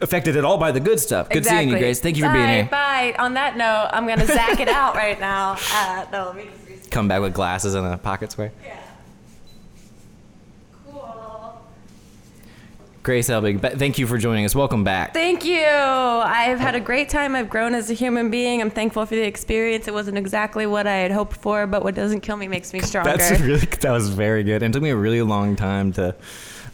affected 0.00 0.36
at 0.36 0.44
all 0.44 0.58
by 0.58 0.72
the 0.72 0.80
good 0.80 0.98
stuff. 0.98 1.28
Good 1.28 1.46
seeing 1.46 1.68
you, 1.68 1.78
Grace. 1.78 2.00
Thank 2.00 2.16
you 2.16 2.24
for 2.24 2.32
being 2.32 2.48
here. 2.48 2.64
Bye. 2.64 3.14
On 3.18 3.34
that 3.34 3.56
note, 3.56 3.90
I'm 3.92 4.08
gonna 4.08 4.26
zack 4.26 4.58
it 4.58 4.68
out 4.68 4.96
right 4.96 5.20
now. 5.20 5.56
Uh, 5.72 6.06
no, 6.10 6.26
let 6.26 6.36
me 6.36 6.48
just. 6.66 6.90
Come 6.90 7.06
back 7.06 7.22
with 7.22 7.32
glasses 7.32 7.74
and 7.74 7.86
a 7.86 7.96
pocket 7.96 8.32
square. 8.32 8.52
Yeah. 8.64 8.81
Grace 13.02 13.28
Helbig, 13.28 13.78
thank 13.78 13.98
you 13.98 14.06
for 14.06 14.16
joining 14.16 14.44
us. 14.44 14.54
Welcome 14.54 14.84
back. 14.84 15.12
Thank 15.12 15.44
you. 15.44 15.64
I've 15.64 16.60
had 16.60 16.76
a 16.76 16.80
great 16.80 17.08
time. 17.08 17.34
I've 17.34 17.50
grown 17.50 17.74
as 17.74 17.90
a 17.90 17.94
human 17.94 18.30
being. 18.30 18.60
I'm 18.60 18.70
thankful 18.70 19.04
for 19.06 19.16
the 19.16 19.22
experience. 19.22 19.88
It 19.88 19.94
wasn't 19.94 20.18
exactly 20.18 20.66
what 20.66 20.86
I 20.86 20.96
had 20.98 21.10
hoped 21.10 21.36
for, 21.36 21.66
but 21.66 21.82
what 21.82 21.96
doesn't 21.96 22.20
kill 22.20 22.36
me 22.36 22.46
makes 22.46 22.72
me 22.72 22.80
stronger. 22.82 23.16
That's 23.16 23.40
really 23.40 23.66
that 23.80 23.90
was 23.90 24.08
very 24.10 24.44
good. 24.44 24.62
And 24.62 24.72
it 24.72 24.76
took 24.76 24.84
me 24.84 24.90
a 24.90 24.96
really 24.96 25.22
long 25.22 25.56
time 25.56 25.92
to 25.94 26.14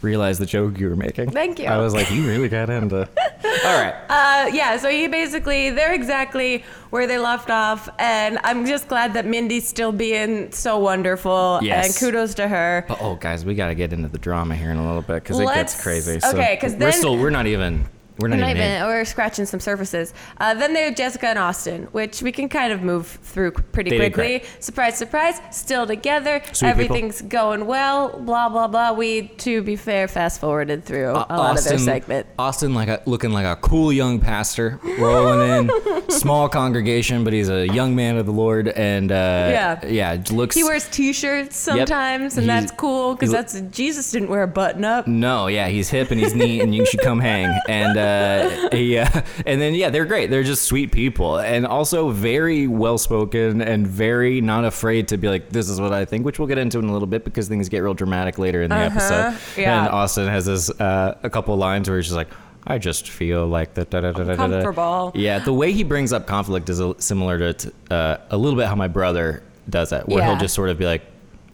realize 0.01 0.39
the 0.39 0.45
joke 0.45 0.79
you 0.79 0.89
were 0.89 0.95
making. 0.95 1.31
Thank 1.31 1.59
you. 1.59 1.65
I 1.65 1.77
was 1.77 1.93
like, 1.93 2.09
you 2.11 2.25
really 2.27 2.49
got 2.49 2.69
into. 2.69 2.99
All 3.65 3.79
right. 3.81 3.93
Uh, 4.09 4.49
yeah, 4.53 4.77
so 4.77 4.89
he 4.89 5.07
basically, 5.07 5.69
they're 5.71 5.93
exactly 5.93 6.63
where 6.89 7.05
they 7.07 7.17
left 7.17 7.49
off. 7.49 7.89
And 7.99 8.39
I'm 8.43 8.65
just 8.65 8.87
glad 8.87 9.13
that 9.13 9.25
Mindy's 9.25 9.67
still 9.67 9.91
being 9.91 10.51
so 10.51 10.79
wonderful. 10.79 11.59
Yes. 11.61 11.87
And 11.87 11.95
kudos 12.11 12.33
to 12.35 12.47
her. 12.47 12.85
But 12.87 12.99
oh, 13.01 13.15
guys, 13.15 13.43
we 13.45 13.55
got 13.55 13.67
to 13.67 13.75
get 13.75 13.91
into 13.93 14.07
the 14.07 14.17
drama 14.19 14.55
here 14.55 14.71
in 14.71 14.77
a 14.77 14.85
little 14.85 15.01
bit 15.01 15.23
because 15.23 15.39
it 15.39 15.45
gets 15.53 15.81
crazy. 15.81 16.19
okay, 16.23 16.57
'cause 16.61 16.73
we're 16.73 16.79
then- 16.79 16.93
still 16.93 17.17
we're 17.17 17.29
not 17.29 17.47
even 17.47 17.85
We're 18.19 18.27
not, 18.29 18.39
even. 18.39 18.57
even, 18.57 18.83
we're 18.87 19.05
scratching 19.05 19.45
some 19.45 19.59
surfaces. 19.59 20.13
Uh, 20.39 20.53
then 20.53 20.73
they 20.73 20.83
have 20.83 20.95
Jessica 20.95 21.27
and 21.27 21.39
Austin, 21.39 21.83
which 21.91 22.21
we 22.21 22.31
can 22.31 22.49
kind 22.49 22.73
of 22.73 22.81
move 22.81 23.07
through 23.07 23.51
pretty 23.51 23.95
quickly. 23.95 24.43
Surprise, 24.59 24.97
surprise, 24.97 25.39
still 25.51 25.87
together. 25.87 26.41
Sweet 26.45 26.53
people. 26.53 26.67
Everything's 26.69 27.21
going 27.21 27.65
well. 27.65 28.19
Blah 28.19 28.49
blah 28.49 28.67
blah. 28.67 28.91
We, 28.93 29.27
to 29.39 29.61
be 29.61 29.75
fair, 29.75 30.07
fast 30.07 30.41
forwarded 30.41 30.83
through 30.85 31.11
Uh, 31.15 31.25
a 31.29 31.37
lot 31.37 31.57
of 31.57 31.63
their 31.63 31.77
segment. 31.77 32.27
Austin, 32.37 32.73
like 32.73 32.89
a, 32.89 33.01
looking 33.05 33.31
like 33.31 33.45
a 33.45 33.55
cool 33.61 33.91
young 33.93 34.19
pastor, 34.19 34.79
rolling 34.99 35.69
in, 35.69 36.09
small 36.11 36.49
congregation, 36.49 37.23
but 37.23 37.33
he's 37.33 37.49
a 37.49 37.67
young 37.67 37.95
man 37.95 38.17
of 38.17 38.25
the 38.25 38.31
Lord, 38.31 38.67
and 38.67 39.11
uh, 39.11 39.15
Yeah. 39.15 39.85
yeah, 39.85 40.23
looks. 40.31 40.55
He 40.55 40.63
wears 40.63 40.87
T-shirts 40.89 41.55
sometimes, 41.55 42.37
and 42.37 42.45
He's- 42.49 42.63
that's 42.63 42.71
cool 42.79 43.15
because 43.15 43.31
that's 43.31 43.59
Jesus 43.71 44.11
didn't 44.11 44.29
wear 44.29 44.43
a 44.43 44.47
button 44.47 44.83
up. 44.83 45.07
No, 45.07 45.47
yeah, 45.47 45.67
he's 45.69 45.89
hip 45.89 46.11
and 46.11 46.19
he's 46.19 46.33
neat, 46.35 46.61
and 46.61 46.73
you 46.75 46.85
should 46.85 47.01
come 47.01 47.19
hang. 47.19 47.57
And 47.67 47.97
uh, 48.09 48.69
yeah, 48.75 49.23
and 49.45 49.61
then 49.61 49.73
yeah, 49.75 49.89
they're 49.89 50.05
great. 50.05 50.29
They're 50.29 50.43
just 50.43 50.63
sweet 50.63 50.91
people, 50.91 51.37
and 51.39 51.65
also 51.65 52.09
very 52.09 52.67
well 52.67 52.97
spoken 52.97 53.61
and 53.61 53.87
very 53.87 54.41
not 54.41 54.65
afraid 54.65 55.07
to 55.09 55.17
be 55.17 55.27
like, 55.29 55.49
"This 55.49 55.69
is 55.69 55.79
what 55.79 55.93
I 55.93 56.05
think," 56.05 56.25
which 56.25 56.39
we'll 56.39 56.47
get 56.47 56.57
into 56.57 56.79
in 56.79 56.85
a 56.85 56.93
little 56.93 57.07
bit 57.07 57.23
because 57.23 57.47
things 57.47 57.69
get 57.69 57.79
real 57.79 57.93
dramatic 57.93 58.37
later 58.37 58.61
in 58.63 58.69
the 58.69 58.75
Uh-huh, 58.75 58.85
episode. 58.97 59.61
yeah. 59.61 59.85
And 59.85 59.89
Austin 59.93 60.27
has 60.27 60.45
this 60.45 60.69
uh, 60.79 61.17
a 61.23 61.29
couple 61.29 61.55
lines 61.57 61.87
where 61.89 61.97
he's 61.97 62.07
just 62.07 62.15
like. 62.17 62.29
I 62.67 62.77
just 62.77 63.09
feel 63.09 63.47
like 63.47 63.73
that. 63.75 63.89
Da, 63.89 64.01
da, 64.01 64.11
da, 64.11 64.19
da, 64.23 64.35
da, 64.35 64.35
da." 64.35 64.61
Comfortable. 64.61 65.11
Yeah, 65.15 65.39
the 65.39 65.53
way 65.53 65.71
he 65.71 65.83
brings 65.83 66.11
up 66.11 66.27
conflict 66.27 66.69
is 66.69 66.79
a, 66.81 66.93
similar 67.01 67.53
to 67.53 67.73
uh, 67.89 68.17
a 68.29 68.37
little 68.37 68.59
bit 68.59 68.67
how 68.67 68.75
my 68.75 68.89
brother 68.89 69.41
does 69.69 69.91
it, 69.93 70.07
where 70.07 70.19
Yeah. 70.19 70.27
he'll 70.31 70.37
just 70.37 70.53
sort 70.55 70.69
of 70.69 70.77
be 70.77 70.85
like, 70.85 71.01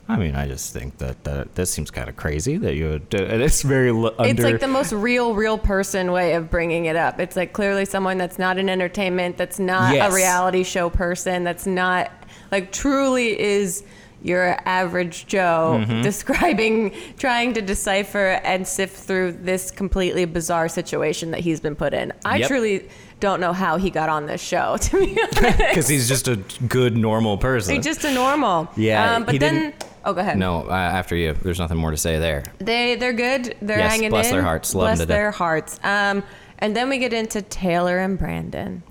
I 0.08 0.18
mean, 0.18 0.36
I 0.36 0.48
just 0.48 0.72
think 0.72 1.00
that, 1.00 1.24
that 1.24 1.56
this 1.56 1.72
seems 1.72 1.89
kind 1.89 2.08
of 2.10 2.15
crazy 2.15 2.58
that 2.58 2.76
you 2.76 2.89
would, 2.89 3.10
do-" 3.10 3.18
and 3.26 3.41
it's 3.41 3.63
very 3.63 3.89
l- 3.89 4.13
under. 4.20 4.30
It's 4.30 4.41
like 4.44 4.60
the 4.60 4.68
most 4.68 4.94
real, 4.94 5.34
real 5.34 5.58
person 5.58 6.12
way 6.12 6.34
of 6.34 6.52
bringing 6.52 6.86
it 6.86 6.96
up. 6.96 7.20
It's 7.20 7.36
like 7.36 7.54
clearly 7.54 7.86
someone 7.86 8.18
that's 8.20 8.38
not 8.38 8.58
in 8.60 8.70
entertainment, 8.70 9.38
that's 9.38 9.58
not 9.58 9.96
Yes. 9.96 10.12
a 10.12 10.15
reality 10.15 10.63
show 10.63 10.89
person, 10.91 11.44
that's 11.44 11.65
not 11.65 12.12
like 12.52 12.72
truly 12.72 13.39
is 13.39 13.84
your 14.22 14.58
average 14.68 15.26
Joe 15.28 15.84
Mm-hmm. 15.86 16.02
describing, 16.02 16.94
trying 17.18 17.54
to 17.54 17.62
decipher 17.62 18.39
and 18.44 18.68
sift 18.68 18.96
through 18.98 19.34
this 19.34 19.72
completely 19.72 20.26
bizarre 20.26 20.68
situation 20.68 21.32
that 21.32 21.39
he's 21.41 21.60
been 21.60 21.76
put 21.76 21.94
in. 21.94 22.12
I 22.24 22.38
Yep. 22.38 22.48
truly 22.48 22.89
don't 23.20 23.39
know 23.39 23.54
how 23.54 23.78
he 23.78 23.89
got 23.89 24.10
on 24.10 24.26
this 24.28 24.41
show, 24.41 24.78
to 24.82 25.00
be 25.00 25.18
honest. 25.38 25.58
because 25.58 25.88
he's 25.88 26.08
just 26.08 26.28
a 26.28 26.36
good 26.68 26.96
normal 26.98 27.38
person. 27.38 27.76
He's 27.76 27.86
just 27.86 28.04
a 28.04 28.13
normal. 28.13 28.68
Yeah, 28.76 29.15
Um, 29.15 29.24
but 29.26 29.34
he 29.34 29.38
then, 29.39 29.54
didn't- 29.56 29.86
oh, 30.06 30.13
go 30.13 30.22
ahead. 30.22 30.38
no, 30.38 30.62
uh, 30.70 30.74
after 30.74 31.15
you, 31.15 31.34
there's 31.34 31.60
nothing 31.60 31.78
more 31.78 31.91
to 31.91 31.98
say 31.98 32.20
there. 32.20 32.44
They 32.60 32.96
they're 32.96 33.13
good. 33.13 33.56
They're 33.62 33.80
Yes, 33.80 33.91
hanging 33.91 34.10
bless 34.12 34.28
in. 34.28 34.34
their 34.34 34.44
hearts. 34.44 34.74
Love 34.74 34.84
Bless 34.86 35.00
to 35.00 35.06
death. 35.06 35.15
their 35.15 35.32
hearts. 35.32 35.80
Um, 35.84 36.24
and 36.60 36.76
then 36.76 36.88
we 36.89 36.98
get 37.00 37.12
into 37.13 37.41
Taylor 37.41 37.98
and 38.00 38.18
Brandon. 38.18 38.82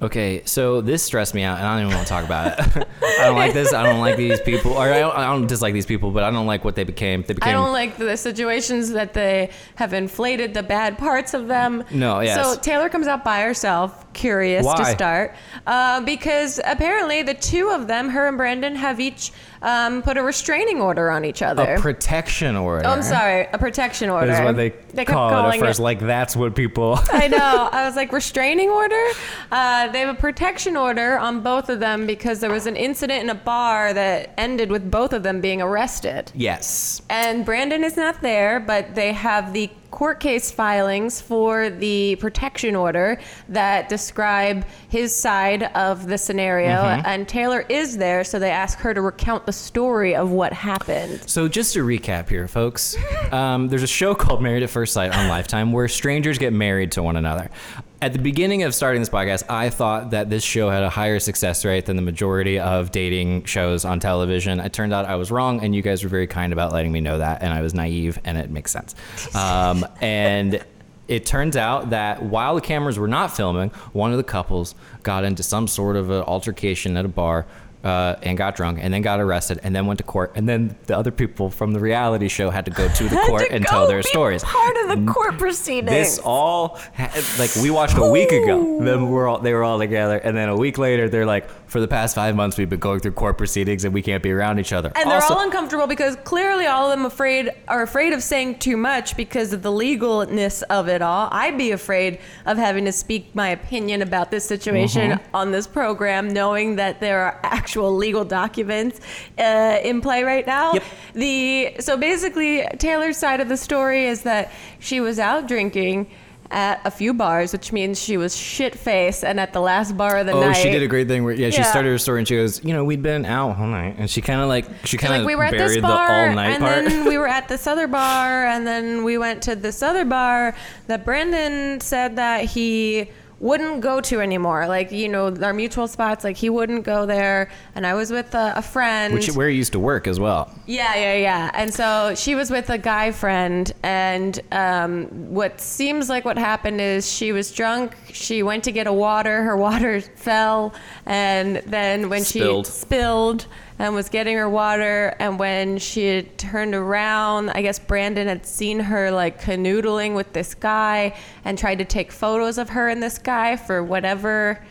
Okay, 0.00 0.42
so 0.44 0.80
this 0.80 1.02
stressed 1.02 1.34
me 1.34 1.42
out, 1.42 1.58
and 1.58 1.66
I 1.66 1.72
don't 1.76 1.86
even 1.88 1.96
want 1.96 2.06
to 2.06 2.12
talk 2.12 2.24
about 2.24 2.56
it. 2.76 2.86
I 3.20 3.24
don't 3.24 3.34
like 3.34 3.52
this. 3.52 3.72
I 3.74 3.82
don't 3.82 3.98
like 3.98 4.16
these 4.16 4.40
people, 4.42 4.74
or 4.74 4.82
I 4.92 5.00
don't, 5.00 5.16
I 5.16 5.26
don't 5.26 5.48
dislike 5.48 5.74
these 5.74 5.86
people, 5.86 6.12
but 6.12 6.22
I 6.22 6.30
don't 6.30 6.46
like 6.46 6.64
what 6.64 6.76
they 6.76 6.84
became. 6.84 7.22
They 7.22 7.34
became. 7.34 7.48
I 7.48 7.52
don't 7.52 7.72
like 7.72 7.96
the 7.96 8.16
situations 8.16 8.90
that 8.92 9.12
they 9.12 9.50
have 9.74 9.92
inflated 9.92 10.54
the 10.54 10.62
bad 10.62 10.98
parts 10.98 11.34
of 11.34 11.48
them. 11.48 11.82
No, 11.90 12.20
yes. 12.20 12.36
So 12.40 12.60
Taylor 12.60 12.88
comes 12.88 13.08
out 13.08 13.24
by 13.24 13.40
herself, 13.42 14.12
curious 14.12 14.64
to 14.72 14.84
start, 14.84 15.34
uh, 15.66 16.00
because 16.02 16.60
apparently 16.64 17.22
the 17.24 17.34
two 17.34 17.70
of 17.70 17.88
them, 17.88 18.08
her 18.10 18.28
and 18.28 18.36
Brandon, 18.36 18.76
have 18.76 19.00
each 19.00 19.32
um, 19.62 20.02
put 20.02 20.16
a 20.16 20.22
restraining 20.22 20.80
order 20.80 21.10
on 21.10 21.24
each 21.24 21.42
other. 21.42 21.74
a 21.74 21.80
protection 21.80 22.56
order. 22.56 22.86
oh, 22.86 22.92
I'm 22.92 23.02
sorry, 23.02 23.46
a 23.52 23.58
protection 23.58 24.10
order. 24.10 24.30
Is 24.32 24.40
what 24.40 24.56
they, 24.56 24.70
kept 24.70 25.10
call 25.10 25.50
it 25.50 25.54
at 25.54 25.60
first. 25.60 25.80
Like 25.80 26.00
that's 26.00 26.36
what 26.36 26.54
people. 26.54 26.98
I 27.12 27.28
know. 27.28 27.38
I 27.72 27.84
was 27.86 27.96
like, 27.96 28.12
restraining 28.12 28.70
order? 28.70 29.04
Uh, 29.50 29.88
they 29.88 30.00
have 30.00 30.14
a 30.16 30.18
protection 30.20 30.76
order 30.76 31.18
on 31.18 31.40
both 31.40 31.68
of 31.68 31.80
them 31.80 32.06
because 32.06 32.40
there 32.40 32.50
was 32.50 32.66
an 32.66 32.76
incident 32.76 33.22
in 33.22 33.30
a 33.30 33.34
bar 33.34 33.92
that 33.92 34.34
ended 34.38 34.70
with 34.70 34.90
both 34.90 35.12
of 35.12 35.22
them 35.22 35.40
being 35.40 35.60
arrested. 35.62 36.30
yes. 36.34 37.02
And 37.10 37.44
Brandon 37.44 37.84
is 37.84 37.96
not 37.96 38.20
there, 38.20 38.60
but 38.60 38.94
they 38.94 39.12
have 39.12 39.52
the 39.52 39.70
court 39.90 40.20
case 40.20 40.50
filings 40.50 41.20
for 41.20 41.70
the 41.70 42.16
protection 42.16 42.76
order 42.76 43.18
that 43.48 43.88
describe 43.88 44.64
his 44.88 45.14
side 45.14 45.64
of 45.74 46.06
the 46.06 46.18
scenario. 46.18 46.68
And 46.68 47.26
Taylor 47.28 47.64
is 47.68 47.96
there, 47.96 48.24
so 48.24 48.38
they 48.38 48.50
ask 48.50 48.78
her 48.78 48.94
to 48.94 49.00
recount 49.00 49.46
the 49.46 49.52
story 49.52 50.14
of 50.14 50.30
what 50.30 50.52
happened. 50.52 51.28
So 51.28 51.48
just 51.48 51.72
to 51.74 51.84
recap 51.84 52.28
here, 52.28 52.48
folks, 52.48 52.96
um, 53.32 53.68
there's 53.68 53.82
a 53.82 53.86
show 53.86 54.14
called 54.14 54.42
Married 54.42 54.62
at 54.62 54.70
First 54.70 54.92
Sight 54.92 55.14
on 55.14 55.28
Lifetime 55.28 55.72
where 55.72 55.88
strangers 55.88 56.38
get 56.38 56.52
married 56.52 56.92
to 56.92 57.02
one 57.02 57.16
another. 57.16 57.50
At 58.00 58.12
the 58.12 58.20
beginning 58.20 58.62
of 58.62 58.76
starting 58.76 59.02
this 59.02 59.08
podcast, 59.08 59.42
I 59.50 59.70
thought 59.70 60.10
that 60.10 60.30
this 60.30 60.44
show 60.44 60.70
had 60.70 60.84
a 60.84 60.88
higher 60.88 61.18
success 61.18 61.64
rate 61.64 61.86
than 61.86 61.96
the 61.96 62.02
majority 62.02 62.60
of 62.60 62.92
dating 62.92 63.44
shows 63.44 63.84
on 63.84 63.98
television. 63.98 64.60
It 64.60 64.72
turned 64.72 64.92
out 64.92 65.06
I 65.06 65.16
was 65.16 65.32
wrong, 65.32 65.64
and 65.64 65.74
you 65.74 65.82
guys 65.82 66.04
were 66.04 66.08
very 66.08 66.28
kind 66.28 66.52
about 66.52 66.72
letting 66.72 66.92
me 66.92 67.00
know 67.00 67.18
that, 67.18 67.42
and 67.42 67.52
I 67.52 67.60
was 67.60 67.74
naive, 67.74 68.20
and 68.22 68.38
it 68.38 68.50
makes 68.50 68.70
sense. 68.70 68.94
Um, 69.34 69.84
and 70.00 70.64
it 71.08 71.26
turns 71.26 71.56
out 71.56 71.90
that 71.90 72.22
while 72.22 72.54
the 72.54 72.60
cameras 72.60 73.00
were 73.00 73.08
not 73.08 73.34
filming, 73.34 73.70
one 73.92 74.12
of 74.12 74.16
the 74.16 74.24
couples 74.24 74.76
got 75.02 75.24
into 75.24 75.42
some 75.42 75.66
sort 75.66 75.96
of 75.96 76.08
an 76.08 76.22
altercation 76.22 76.96
at 76.96 77.04
a 77.04 77.08
bar 77.08 77.46
uh, 77.84 78.16
and 78.22 78.36
got 78.36 78.56
drunk 78.56 78.78
and 78.82 78.92
then 78.92 79.02
got 79.02 79.20
arrested 79.20 79.60
and 79.62 79.74
then 79.74 79.86
went 79.86 79.98
to 79.98 80.04
court. 80.04 80.32
And 80.34 80.48
then 80.48 80.76
the 80.86 80.96
other 80.96 81.10
people 81.10 81.50
from 81.50 81.72
the 81.72 81.80
reality 81.80 82.28
show 82.28 82.50
had 82.50 82.64
to 82.64 82.70
go 82.70 82.88
to 82.88 83.04
the 83.08 83.16
court 83.26 83.44
and 83.50 83.64
tell 83.64 83.86
their 83.86 84.02
stories. 84.02 84.42
Part 84.42 84.76
of 84.78 84.88
the 85.06 85.12
court 85.12 85.38
proceedings. 85.38 85.90
This 85.90 86.18
all 86.18 86.78
ha- 86.94 87.12
like 87.38 87.54
we 87.56 87.70
watched 87.70 87.96
a 87.96 88.10
week 88.10 88.32
ago. 88.32 88.82
Them 88.84 89.10
were 89.10 89.28
all 89.28 89.38
they 89.38 89.54
were 89.54 89.64
all 89.64 89.78
together, 89.78 90.18
and 90.18 90.36
then 90.36 90.48
a 90.48 90.56
week 90.56 90.78
later 90.78 91.08
they're 91.08 91.26
like, 91.26 91.48
for 91.68 91.80
the 91.80 91.88
past 91.88 92.14
five 92.14 92.34
months 92.34 92.56
we've 92.58 92.68
been 92.70 92.80
going 92.80 92.98
through 93.00 93.12
court 93.12 93.36
proceedings 93.38 93.84
and 93.84 93.92
we 93.94 94.02
can't 94.02 94.22
be 94.22 94.32
around 94.32 94.58
each 94.58 94.72
other. 94.72 94.90
And 94.96 95.08
they're 95.10 95.16
Also- 95.20 95.34
all 95.34 95.40
uncomfortable 95.40 95.86
because 95.86 96.16
clearly 96.24 96.66
all 96.66 96.90
of 96.90 96.96
them 96.98 97.04
afraid 97.06 97.50
are 97.68 97.82
afraid 97.82 98.12
of 98.12 98.22
saying 98.22 98.58
too 98.58 98.76
much 98.76 99.16
because 99.16 99.52
of 99.52 99.62
the 99.62 99.70
legalness 99.70 100.62
of 100.62 100.88
it 100.88 101.02
all. 101.02 101.28
I'd 101.30 101.58
be 101.58 101.70
afraid 101.70 102.18
of 102.46 102.56
having 102.58 102.84
to 102.86 102.92
speak 102.92 103.34
my 103.34 103.50
opinion 103.50 104.02
about 104.02 104.30
this 104.30 104.44
situation 104.44 105.10
Mm-hmm. 105.12 105.36
on 105.36 105.52
this 105.52 105.66
program, 105.66 106.28
knowing 106.32 106.76
that 106.76 107.00
there 107.00 107.20
are 107.20 107.38
actual 107.44 107.94
legal 107.94 108.24
documents 108.24 109.00
uh, 109.38 109.78
in 109.84 110.00
play 110.00 110.22
right 110.22 110.46
now. 110.46 110.72
Yep. 110.72 110.84
The 111.14 111.76
so 111.80 111.96
basically 111.96 112.66
Taylor's 112.78 113.16
side 113.16 113.40
of 113.40 113.48
the 113.48 113.56
story 113.56 114.06
is 114.06 114.22
that 114.22 114.50
she 114.78 115.00
was 115.00 115.18
out 115.18 115.46
drinking. 115.46 116.08
At 116.50 116.80
a 116.86 116.90
few 116.90 117.12
bars, 117.12 117.52
which 117.52 117.72
means 117.72 118.00
she 118.02 118.16
was 118.16 118.34
shit 118.34 118.74
faced, 118.74 119.22
and 119.22 119.38
at 119.38 119.52
the 119.52 119.60
last 119.60 119.94
bar 119.98 120.16
of 120.16 120.24
the 120.26 120.32
Oh, 120.32 120.40
night, 120.40 120.54
she 120.54 120.70
did 120.70 120.82
a 120.82 120.86
great 120.86 121.06
thing 121.06 121.22
where 121.22 121.34
yeah, 121.34 121.50
she 121.50 121.58
Yeah. 121.58 121.64
started 121.64 121.90
her 121.90 121.98
story 121.98 122.20
and 122.20 122.26
she 122.28 122.36
goes, 122.36 122.64
you 122.64 122.72
know, 122.72 122.84
we'd 122.84 123.02
been 123.02 123.26
out 123.26 123.58
all 123.58 123.66
night, 123.66 123.96
and 123.98 124.08
she 124.08 124.22
kind 124.22 124.40
of 124.40 124.48
like 124.48 124.64
she 124.84 124.96
kind 124.96 125.12
of 125.12 125.18
like 125.20 125.26
we 125.26 125.34
were 125.34 125.44
at 125.44 125.50
buried 125.52 125.68
this 125.68 125.74
the 125.76 125.82
bar 125.82 126.28
all 126.30 126.34
night 126.34 126.52
and 126.52 126.62
part. 126.64 126.84
then 126.86 127.04
we 127.06 127.18
were 127.18 127.28
at 127.38 127.48
this 127.48 127.66
other 127.66 127.86
bar 127.86 128.46
and 128.46 128.66
then 128.66 129.04
we 129.04 129.18
went 129.18 129.42
to 129.42 129.56
this 129.56 129.82
other 129.82 130.06
bar 130.06 130.54
that 130.86 131.04
Brandon 131.04 131.80
said 131.80 132.16
that 132.16 132.46
he 132.46 133.10
wouldn't 133.40 133.80
go 133.80 134.00
to 134.00 134.20
anymore 134.20 134.66
like 134.66 134.90
you 134.90 135.08
know 135.08 135.32
our 135.42 135.52
mutual 135.52 135.86
spots 135.86 136.24
like 136.24 136.36
he 136.36 136.50
wouldn't 136.50 136.84
go 136.84 137.06
there 137.06 137.48
and 137.76 137.86
i 137.86 137.94
was 137.94 138.10
with 138.10 138.34
a, 138.34 138.54
a 138.56 138.62
friend 138.62 139.14
Which 139.14 139.30
where 139.30 139.48
he 139.48 139.56
used 139.56 139.72
to 139.72 139.78
work 139.78 140.06
as 140.08 140.18
well. 140.18 140.52
yeah, 140.66 140.94
yeah, 140.96 141.14
yeah. 141.14 141.50
And 141.54 141.72
so 141.72 142.14
she 142.16 142.34
was 142.34 142.50
with 142.50 142.68
a 142.70 142.78
guy 142.78 143.12
friend, 143.12 143.70
and 143.82 144.40
um, 144.52 145.04
what 145.32 145.60
seems 145.60 146.08
like 146.08 146.24
what 146.24 146.36
happened 146.36 146.80
is 146.80 147.10
she 147.10 147.32
was 147.32 147.52
drunk. 147.52 147.94
She 148.12 148.42
went 148.42 148.64
to 148.64 148.72
get 148.72 148.86
a 148.86 148.92
water. 148.92 149.42
Her 149.44 149.56
water 149.68 150.00
fell, 150.00 150.74
and 151.06 151.56
then 151.66 152.08
when 152.08 152.22
Spilled. 152.24 152.66
she 152.66 152.72
spilled 152.72 153.46
and 153.78 153.94
was 153.94 154.08
getting 154.08 154.36
her 154.36 154.48
water, 154.48 155.14
and 155.20 155.38
when 155.38 155.78
she 155.78 156.06
had 156.06 156.36
turned 156.36 156.74
around, 156.74 157.50
I 157.50 157.62
guess 157.62 157.78
Brandon 157.78 158.26
had 158.26 158.44
seen 158.44 158.80
her 158.80 159.10
like 159.10 159.40
canoodling 159.40 160.14
with 160.14 160.32
this 160.32 160.54
guy 160.54 161.16
and 161.44 161.56
tried 161.56 161.78
to 161.78 161.84
take 161.84 162.10
photos 162.10 162.58
of 162.58 162.70
her 162.70 162.88
and 162.88 163.02
this 163.02 163.18
guy 163.18 163.56
for 163.56 163.82
whatever. 163.82 164.64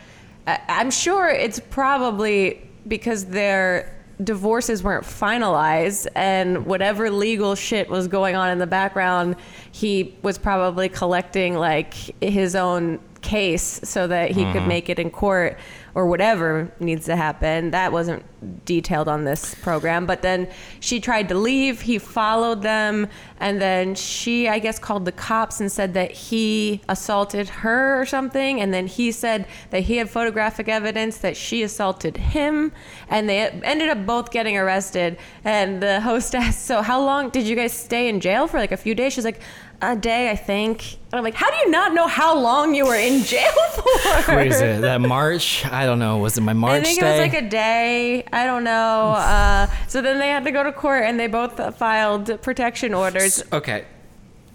I- 0.46 0.60
I'm 0.68 0.92
sure 0.92 1.30
it's 1.30 1.60
probably 1.60 2.70
because 2.88 3.26
their 3.26 3.94
divorces 4.24 4.84
weren't 4.84 5.06
finalized 5.06 6.08
and 6.16 6.66
whatever 6.66 7.12
legal 7.12 7.56
shit 7.56 7.90
was 7.90 8.08
going 8.08 8.36
on 8.36 8.50
in 8.50 8.58
the 8.58 8.68
background, 8.68 9.36
he 9.72 10.18
was 10.24 10.38
probably 10.38 10.90
collecting 10.90 11.56
like 11.56 11.94
his 12.22 12.56
own 12.56 13.00
case 13.22 13.80
so 13.84 14.08
that 14.08 14.32
he 14.32 14.44
could 14.46 14.56
mm-hmm. 14.56 14.68
make 14.68 14.90
it 14.90 15.00
in 15.00 15.10
court 15.10 15.58
or 15.98 16.06
whatever 16.06 16.72
needs 16.80 17.08
to 17.08 17.16
happen. 17.16 17.72
That 17.72 17.92
wasn't 17.92 18.24
detailed 18.66 19.08
on 19.08 19.24
this 19.24 19.56
program. 19.56 20.06
But 20.06 20.22
then 20.22 20.48
she 20.80 21.00
tried 21.00 21.28
to 21.30 21.34
leave. 21.34 21.82
He 21.82 21.98
followed 21.98 22.62
them. 22.62 23.08
And 23.40 23.60
then 23.60 23.96
she, 23.96 24.48
I 24.48 24.60
guess, 24.60 24.78
called 24.78 25.06
the 25.06 25.12
cops 25.12 25.60
and 25.60 25.72
said 25.72 25.96
that 25.96 26.12
he 26.12 26.82
assaulted 26.88 27.50
her 27.50 28.00
or 28.00 28.06
something. 28.06 28.62
And 28.62 28.72
then 28.72 28.86
he 28.86 29.12
said 29.12 29.48
that 29.72 29.82
he 29.82 29.98
had 29.98 30.08
photographic 30.08 30.68
evidence 30.68 31.18
that 31.18 31.36
she 31.36 31.64
assaulted 31.64 32.16
him. 32.18 32.74
And 33.10 33.28
they 33.28 33.50
ended 33.50 33.90
up 33.90 34.06
both 34.06 34.30
getting 34.30 34.56
arrested. 34.56 35.18
And 35.44 35.82
the 35.82 36.00
host 36.10 36.36
asked, 36.36 36.68
So, 36.68 36.84
how 36.84 37.02
long 37.02 37.32
did 37.32 37.48
you 37.48 37.56
guys 37.56 37.74
stay 37.74 38.08
in 38.08 38.20
jail 38.20 38.46
for? 38.46 38.58
Like 38.60 38.72
a 38.72 38.78
few 38.78 38.94
days? 38.94 39.14
She's 39.14 39.26
like, 39.26 39.42
a 39.82 39.96
day, 39.96 40.30
I 40.32 40.36
think. 40.36 40.94
And 41.12 41.14
I'm 41.20 41.24
like, 41.24 41.36
how 41.36 41.50
do 41.52 41.56
you 41.58 41.70
not 41.70 41.94
know 41.94 42.08
how 42.08 42.38
long 42.38 42.74
you 42.74 42.86
were 42.86 42.96
in 42.96 43.24
jail 43.24 43.52
for? 43.74 44.36
Wait, 44.36 44.52
it 44.52 44.82
that 44.82 45.02
March? 45.02 45.66
I 45.66 45.86
don't 45.86 46.00
know. 46.00 46.18
Was 46.18 46.38
it 46.38 46.42
my 46.42 46.54
March 46.54 46.82
I 46.82 46.84
think 46.84 47.00
day? 47.00 47.08
it 47.08 47.12
was 47.12 47.20
like 47.34 47.44
a 47.44 47.48
day. 47.50 48.24
I 48.34 48.46
don't 48.46 48.64
know. 48.64 49.12
Uh, 49.16 49.68
so 49.88 50.02
then 50.02 50.20
they 50.20 50.30
had 50.30 50.44
to 50.46 50.52
go 50.52 50.64
to 50.64 50.72
court, 50.72 51.04
and 51.04 51.20
they 51.20 51.28
both 51.28 51.78
filed 51.78 52.42
protection 52.42 52.94
orders. 52.94 53.44
okay, 53.54 53.86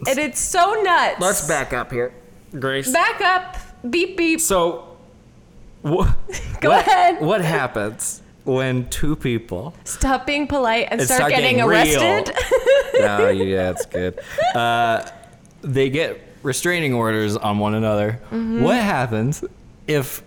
And 0.06 0.18
it's 0.18 0.40
so 0.40 0.80
nuts. 0.82 1.20
Let's 1.20 1.46
back 1.46 1.72
up 1.72 1.92
here, 1.92 2.12
Grace. 2.58 2.92
back 2.92 3.20
up. 3.20 3.56
Beep 3.88 4.16
beep. 4.16 4.40
So, 4.40 4.96
wh- 5.85 6.06
Go 6.61 6.70
what, 6.70 6.87
ahead. 6.87 7.20
What 7.20 7.40
happens 7.42 8.22
when 8.44 8.88
two 8.90 9.16
people? 9.16 9.74
Stop 9.85 10.26
being 10.26 10.46
polite 10.46 10.88
and 10.90 11.00
And 11.00 11.09
start, 11.09 11.18
start 11.18 11.31
getting, 11.31 11.57
getting 11.57 11.62
arrested. 11.62 12.35
oh, 13.00 13.28
yeah, 13.28 13.72
that's 13.72 13.87
good. 13.87 14.20
they 15.62 15.90
get 15.90 16.20
restraining 16.42 16.92
orders 16.94 17.37
on 17.37 17.59
one 17.59 17.74
another. 17.74 18.20
Mm-hmm. 18.31 18.62
What 18.62 18.76
happens 18.76 19.44
if 19.87 20.22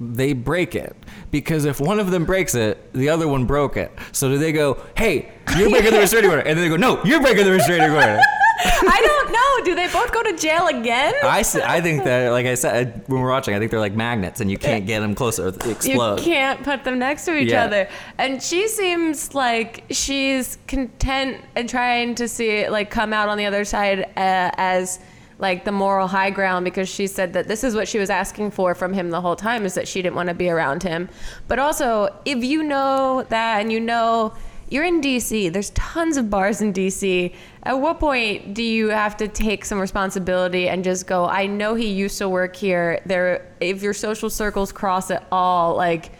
they 0.00 0.32
break 0.32 0.74
it? 0.74 0.94
Because 1.30 1.64
if 1.64 1.80
one 1.80 1.98
of 1.98 2.10
them 2.10 2.24
breaks 2.24 2.54
it, 2.54 2.92
the 2.92 3.08
other 3.08 3.26
one 3.28 3.46
broke 3.46 3.76
it. 3.76 3.92
So 4.12 4.28
do 4.28 4.38
they 4.38 4.52
go, 4.52 4.78
"Hey, 4.96 5.32
you're 5.56 5.70
breaking 5.70 5.92
the 5.92 5.98
restraining 6.00 6.30
order," 6.30 6.42
and 6.42 6.58
then 6.58 6.64
they 6.64 6.68
go, 6.68 6.76
"No, 6.76 7.02
you're 7.04 7.20
breaking 7.20 7.44
the 7.44 7.52
restraining 7.52 7.90
order." 7.90 8.20
I 8.58 9.00
don't 9.04 9.32
know. 9.32 9.64
Do 9.64 9.74
they 9.74 9.92
both 9.92 10.12
go 10.12 10.22
to 10.22 10.36
jail 10.36 10.66
again? 10.68 11.14
I 11.22 11.44
I 11.64 11.80
think 11.80 12.04
that, 12.04 12.30
like 12.30 12.46
I 12.46 12.54
said 12.54 13.02
when 13.06 13.20
we're 13.20 13.30
watching, 13.30 13.54
I 13.54 13.58
think 13.58 13.70
they're 13.70 13.80
like 13.80 13.94
magnets, 13.94 14.40
and 14.40 14.50
you 14.50 14.58
can't 14.58 14.86
get 14.86 15.00
them 15.00 15.14
closer; 15.14 15.50
they 15.50 15.72
explode. 15.72 16.20
You 16.20 16.24
can't 16.24 16.62
put 16.62 16.84
them 16.84 16.98
next 16.98 17.24
to 17.26 17.36
each 17.36 17.50
Yeah. 17.50 17.64
other. 17.64 17.88
And 18.18 18.42
she 18.42 18.68
seems 18.68 19.34
like 19.34 19.84
she's 19.90 20.58
content 20.66 21.42
and 21.54 21.68
trying 21.68 22.14
to 22.16 22.28
see 22.28 22.48
it 22.48 22.70
like 22.72 22.90
come 22.90 23.12
out 23.12 23.28
on 23.28 23.38
the 23.38 23.46
other 23.46 23.64
side 23.64 24.00
uh, 24.00 24.50
as 24.56 24.98
like 25.38 25.64
the 25.66 25.72
moral 25.72 26.06
high 26.08 26.30
ground 26.30 26.64
because 26.64 26.88
she 26.88 27.06
said 27.06 27.34
that 27.34 27.46
this 27.46 27.62
is 27.62 27.74
what 27.74 27.86
she 27.86 27.98
was 27.98 28.08
asking 28.08 28.50
for 28.50 28.74
from 28.74 28.94
him 28.94 29.10
the 29.10 29.20
whole 29.20 29.36
time 29.36 29.66
is 29.66 29.74
that 29.74 29.86
she 29.86 30.00
didn't 30.00 30.16
want 30.16 30.30
to 30.30 30.34
be 30.34 30.48
around 30.48 30.82
him. 30.82 31.10
But 31.46 31.58
also, 31.58 32.08
if 32.24 32.42
you 32.42 32.62
know 32.62 33.22
that 33.28 33.60
and 33.60 33.70
you 33.70 33.78
know 33.78 34.32
you're 34.70 34.84
in 34.84 35.00
DC, 35.02 35.52
there's 35.52 35.70
tons 35.70 36.16
of 36.16 36.30
bars 36.30 36.60
in 36.62 36.72
DC. 36.72 37.32
At 37.66 37.80
what 37.80 37.98
point 37.98 38.54
do 38.54 38.62
you 38.62 38.90
have 38.90 39.16
to 39.16 39.26
take 39.26 39.64
some 39.64 39.80
responsibility 39.80 40.68
and 40.68 40.84
just 40.84 41.08
go, 41.08 41.26
I 41.26 41.46
know 41.48 41.74
he 41.74 41.88
used 41.88 42.16
to 42.18 42.28
work 42.28 42.54
here. 42.54 43.02
There 43.06 43.44
if 43.58 43.82
your 43.82 43.92
social 43.92 44.30
circles 44.30 44.70
cross 44.70 45.10
at 45.10 45.26
all, 45.32 45.74
like 45.74 46.12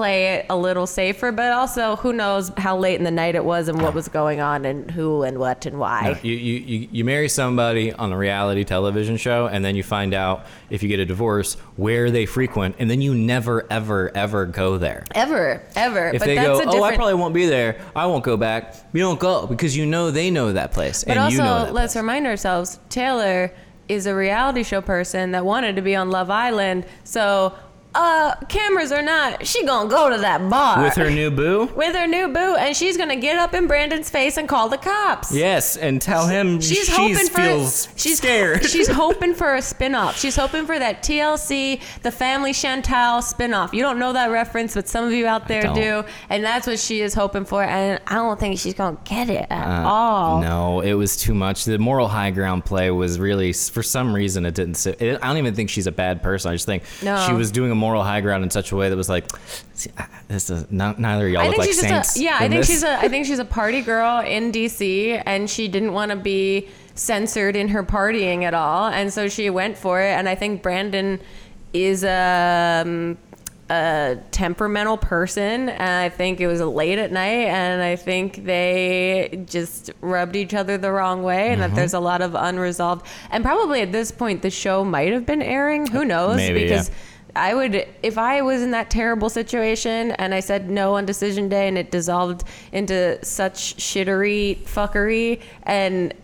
play 0.00 0.32
it 0.32 0.46
a 0.48 0.56
little 0.56 0.86
safer, 0.86 1.30
but 1.30 1.52
also 1.52 1.94
who 1.96 2.10
knows 2.10 2.50
how 2.56 2.74
late 2.74 2.94
in 2.94 3.04
the 3.04 3.10
night 3.10 3.34
it 3.34 3.44
was 3.44 3.68
and 3.68 3.82
what 3.82 3.92
was 3.92 4.08
going 4.08 4.40
on 4.40 4.64
and 4.64 4.90
who 4.90 5.24
and 5.24 5.38
what 5.38 5.66
and 5.66 5.78
why. 5.78 6.18
You, 6.22 6.32
you, 6.32 6.58
you, 6.58 6.88
you 6.90 7.04
marry 7.04 7.28
somebody 7.28 7.92
on 7.92 8.10
a 8.10 8.16
reality 8.16 8.64
television 8.64 9.18
show, 9.18 9.46
and 9.46 9.62
then 9.62 9.76
you 9.76 9.82
find 9.82 10.14
out 10.14 10.46
if 10.70 10.82
you 10.82 10.88
get 10.88 11.00
a 11.00 11.04
divorce 11.04 11.56
where 11.76 12.10
they 12.10 12.24
frequent, 12.24 12.76
and 12.78 12.90
then 12.90 13.02
you 13.02 13.14
never, 13.14 13.66
ever, 13.70 14.10
ever 14.16 14.46
go 14.46 14.78
there. 14.78 15.04
Ever, 15.14 15.62
ever. 15.76 16.08
If 16.08 16.20
but 16.20 16.26
they 16.26 16.36
that's 16.36 16.64
go, 16.64 16.70
a 16.70 16.80
oh, 16.80 16.82
I 16.82 16.96
probably 16.96 17.12
won't 17.12 17.34
be 17.34 17.44
there. 17.44 17.78
I 17.94 18.06
won't 18.06 18.24
go 18.24 18.38
back. 18.38 18.76
You 18.94 19.02
don't 19.02 19.20
go 19.20 19.46
because 19.46 19.76
you 19.76 19.84
know 19.84 20.10
they 20.10 20.30
know 20.30 20.54
that 20.54 20.72
place, 20.72 21.04
But 21.04 21.10
and 21.10 21.20
also, 21.20 21.32
you 21.36 21.42
know 21.42 21.64
that 21.66 21.74
let's 21.74 21.92
place. 21.92 22.02
remind 22.02 22.26
ourselves 22.26 22.80
Taylor 22.88 23.52
is 23.88 24.06
a 24.06 24.14
reality 24.14 24.62
show 24.62 24.80
person 24.80 25.32
that 25.32 25.44
wanted 25.44 25.76
to 25.76 25.82
be 25.82 25.94
on 25.94 26.10
Love 26.10 26.30
Island. 26.30 26.86
So, 27.04 27.52
uh, 27.94 28.34
cameras 28.48 28.92
or 28.92 29.02
not, 29.02 29.46
she 29.46 29.64
gonna 29.66 29.88
go 29.90 30.10
to 30.10 30.18
that 30.18 30.48
bar 30.48 30.82
with 30.82 30.94
her 30.94 31.10
new 31.10 31.30
boo. 31.30 31.64
with 31.76 31.94
her 31.96 32.06
new 32.06 32.28
boo, 32.28 32.54
and 32.56 32.76
she's 32.76 32.96
gonna 32.96 33.16
get 33.16 33.36
up 33.38 33.52
in 33.54 33.66
Brandon's 33.66 34.08
face 34.08 34.36
and 34.36 34.48
call 34.48 34.68
the 34.68 34.78
cops. 34.78 35.32
Yes, 35.34 35.76
and 35.76 36.00
tell 36.00 36.26
him 36.28 36.60
She's 36.60 36.86
she 36.86 36.92
hoping 36.92 37.26
for 37.28 37.40
feels 37.42 37.88
she's 37.96 38.18
scared. 38.18 38.64
She's 38.70 38.88
hoping 39.02 39.34
for 39.34 39.54
a 39.56 39.62
spin-off. 39.62 40.16
She's 40.18 40.36
hoping 40.36 40.66
for 40.66 40.78
that 40.78 41.02
TLC, 41.02 41.80
the 42.02 42.10
Family 42.12 42.52
Chantel 42.52 43.22
spin-off. 43.22 43.72
You 43.74 43.82
don't 43.82 43.98
know 43.98 44.12
that 44.12 44.30
reference, 44.30 44.74
but 44.74 44.86
some 44.88 45.04
of 45.04 45.12
you 45.12 45.26
out 45.26 45.48
there 45.48 45.62
do, 45.74 46.04
and 46.28 46.44
that's 46.44 46.66
what 46.66 46.78
she 46.78 47.00
is 47.00 47.14
hoping 47.14 47.44
for. 47.44 47.62
And 47.64 48.00
I 48.06 48.14
don't 48.14 48.38
think 48.38 48.58
she's 48.58 48.74
gonna 48.74 48.98
get 49.04 49.28
it 49.30 49.46
at 49.50 49.84
Uh, 49.84 49.88
all. 49.88 50.40
No, 50.40 50.80
it 50.80 50.94
was 50.94 51.16
too 51.16 51.34
much. 51.34 51.64
The 51.64 51.78
moral 51.78 52.08
high 52.08 52.30
ground 52.30 52.64
play 52.64 52.90
was 52.90 53.18
really, 53.18 53.52
for 53.52 53.82
some 53.82 54.12
reason, 54.14 54.46
it 54.46 54.54
didn't 54.54 54.74
sit. 54.74 55.00
It, 55.02 55.18
I 55.22 55.26
don't 55.28 55.38
even 55.38 55.54
think 55.54 55.70
she's 55.70 55.86
a 55.88 55.92
bad 55.92 56.22
person. 56.22 56.50
I 56.50 56.54
just 56.54 56.66
think 56.66 56.84
No. 57.02 57.24
she 57.26 57.32
was 57.32 57.50
doing 57.50 57.70
a 57.72 57.74
moral 57.80 58.02
high 58.04 58.20
ground 58.20 58.44
in 58.44 58.50
such 58.50 58.70
a 58.70 58.76
way 58.76 58.88
that 58.88 58.96
was 58.96 59.08
like, 59.08 59.26
this 60.28 60.50
is 60.50 60.70
not, 60.70 61.00
neither 61.00 61.26
of 61.26 61.32
y'all 61.32 61.42
I 61.42 61.48
look 61.48 61.58
like 61.58 61.68
she's 61.68 61.80
saints. 61.80 62.16
a 62.16 62.22
yeah. 62.22 62.36
I 62.38 62.48
think 62.48 62.60
this." 62.60 62.66
she's 62.68 62.82
a 62.82 62.98
I 62.98 63.08
think 63.08 63.26
she's 63.26 63.38
a 63.38 63.44
party 63.60 63.80
girl 63.80 64.20
in 64.20 64.52
DC, 64.52 65.22
and 65.26 65.48
she 65.48 65.66
didn't 65.66 65.92
want 65.92 66.10
to 66.10 66.16
be 66.16 66.68
censored 66.94 67.56
in 67.56 67.68
her 67.68 67.82
partying 67.82 68.42
at 68.42 68.54
all, 68.54 68.88
and 68.88 69.12
so 69.12 69.28
she 69.28 69.48
went 69.50 69.76
for 69.78 70.00
it. 70.00 70.12
And 70.12 70.28
I 70.28 70.34
think 70.34 70.62
Brandon 70.62 71.18
is 71.72 72.04
um, 72.04 73.16
a 73.70 74.18
temperamental 74.32 74.98
person, 74.98 75.68
and 75.68 75.90
I 75.90 76.08
think 76.08 76.40
it 76.40 76.48
was 76.48 76.60
late 76.60 76.98
at 76.98 77.12
night, 77.12 77.46
and 77.46 77.80
I 77.80 77.96
think 77.96 78.44
they 78.44 79.44
just 79.46 79.90
rubbed 80.00 80.36
each 80.36 80.54
other 80.54 80.76
the 80.76 80.92
wrong 80.92 81.22
way, 81.22 81.52
and 81.52 81.62
that 81.62 81.74
there's 81.74 81.94
a 81.94 82.00
lot 82.00 82.20
of 82.20 82.34
unresolved. 82.34 83.06
And 83.30 83.44
probably 83.44 83.80
at 83.80 83.92
this 83.92 84.10
point, 84.10 84.42
the 84.42 84.50
show 84.50 84.84
might 84.84 85.12
have 85.12 85.24
been 85.24 85.42
airing. 85.42 85.86
Who 85.86 86.04
knows? 86.04 86.36
Maybe, 86.36 86.64
because. 86.64 86.88
yeah. 86.88 86.94
I 87.36 87.54
would, 87.54 87.86
if 88.02 88.18
I 88.18 88.42
was 88.42 88.62
in 88.62 88.70
that 88.72 88.90
terrible 88.90 89.30
situation 89.30 90.12
and 90.12 90.34
I 90.34 90.40
said 90.40 90.70
no 90.70 90.94
on 90.96 91.06
decision 91.06 91.48
day 91.48 91.68
and 91.68 91.78
it 91.78 91.90
dissolved 91.90 92.44
into 92.72 93.22
such 93.24 93.76
shittery 93.76 94.58
fuckery 94.64 95.40
and 95.64 96.14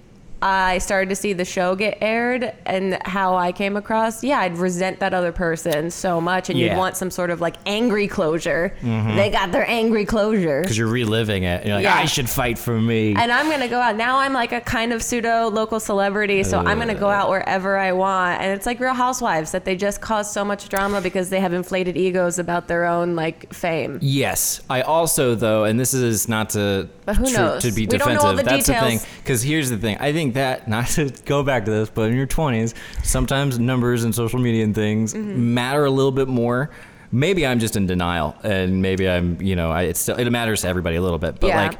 I 0.42 0.78
started 0.78 1.08
to 1.08 1.16
see 1.16 1.32
the 1.32 1.46
show 1.46 1.74
get 1.74 1.96
aired 2.02 2.52
and 2.66 2.98
how 3.06 3.36
I 3.36 3.52
came 3.52 3.74
across, 3.76 4.22
yeah, 4.22 4.40
I'd 4.40 4.58
resent 4.58 5.00
that 5.00 5.14
other 5.14 5.32
person 5.32 5.90
so 5.90 6.20
much 6.20 6.50
and 6.50 6.58
Yeah. 6.58 6.72
you'd 6.72 6.78
want 6.78 6.96
some 6.96 7.10
sort 7.10 7.30
of 7.30 7.40
like 7.40 7.56
angry 7.64 8.06
closure. 8.06 8.76
Mm-hmm. 8.82 9.16
They 9.16 9.30
got 9.30 9.50
their 9.50 9.68
angry 9.68 10.04
closure. 10.04 10.60
because 10.60 10.76
you're 10.76 10.88
reliving 10.88 11.44
it. 11.44 11.64
You're 11.66 11.76
like, 11.76 11.84
Yeah. 11.84 11.94
I 11.96 12.04
should 12.04 12.28
fight 12.28 12.58
for 12.58 12.78
me. 12.78 13.14
And 13.16 13.32
I'm 13.32 13.48
gonna 13.50 13.66
go 13.68 13.80
out 13.80 13.96
now. 13.96 14.18
I'm 14.18 14.34
like 14.34 14.52
a 14.52 14.60
kind 14.60 14.92
of 14.92 15.02
pseudo 15.02 15.48
local 15.48 15.80
celebrity, 15.80 16.42
so 16.42 16.58
I'm 16.58 16.78
gonna 16.78 16.94
go 16.94 17.08
uh. 17.08 17.12
out 17.12 17.30
wherever 17.30 17.78
I 17.78 17.92
want. 17.92 18.40
And 18.42 18.52
it's 18.52 18.66
like 18.66 18.78
Real 18.78 18.92
Housewives 18.94 19.52
that 19.52 19.64
they 19.64 19.74
just 19.74 20.00
cause 20.02 20.30
so 20.30 20.44
much 20.44 20.68
drama 20.68 21.00
because 21.00 21.30
they 21.30 21.40
have 21.40 21.54
inflated 21.54 21.96
egos 21.96 22.38
about 22.38 22.68
their 22.68 22.84
own 22.84 23.16
like 23.16 23.52
fame. 23.54 23.98
Yes, 24.02 24.60
I 24.68 24.82
also 24.82 25.34
though, 25.34 25.64
and 25.64 25.80
this 25.80 25.94
is 25.94 26.28
not 26.28 26.50
to 26.50 26.88
But 27.06 27.16
who 27.16 27.32
knows? 27.32 27.62
to 27.62 27.72
be 27.72 27.82
We 27.82 27.98
don't 27.98 28.14
know 28.14 28.20
all 28.20 28.36
defensive. 28.36 28.36
the 28.36 28.42
That's 28.50 28.66
the 28.66 28.72
details. 28.74 29.02
thing. 29.02 29.10
Because 29.22 29.42
here's 29.42 29.70
the 29.70 29.78
thing. 29.78 29.96
I 29.98 30.12
think 30.12 30.25
that 30.34 30.68
not 30.76 30.86
to 30.88 31.10
go 31.24 31.42
back 31.42 31.64
to 31.66 31.70
this, 31.70 31.90
but 31.90 32.10
in 32.10 32.16
your 32.16 32.26
20s, 32.26 32.74
sometimes 33.04 33.58
numbers 33.58 34.04
and 34.04 34.14
social 34.14 34.38
media 34.38 34.64
and 34.64 34.74
things 34.74 35.14
Mm-hmm. 35.14 35.54
matter 35.54 35.84
a 35.84 35.90
little 35.90 36.12
bit 36.12 36.28
more. 36.28 36.70
Maybe 37.12 37.46
I'm 37.46 37.60
just 37.60 37.76
in 37.76 37.86
denial, 37.86 38.36
and 38.42 38.82
maybe 38.82 39.08
I'm, 39.08 39.40
you 39.40 39.54
know, 39.56 39.70
I, 39.70 39.82
it's 39.84 40.00
still 40.00 40.16
it 40.18 40.28
matters 40.30 40.62
to 40.62 40.68
everybody 40.68 40.96
a 40.96 41.00
little 41.02 41.18
bit. 41.18 41.38
But 41.40 41.46
Yeah. 41.48 41.66
like, 41.68 41.78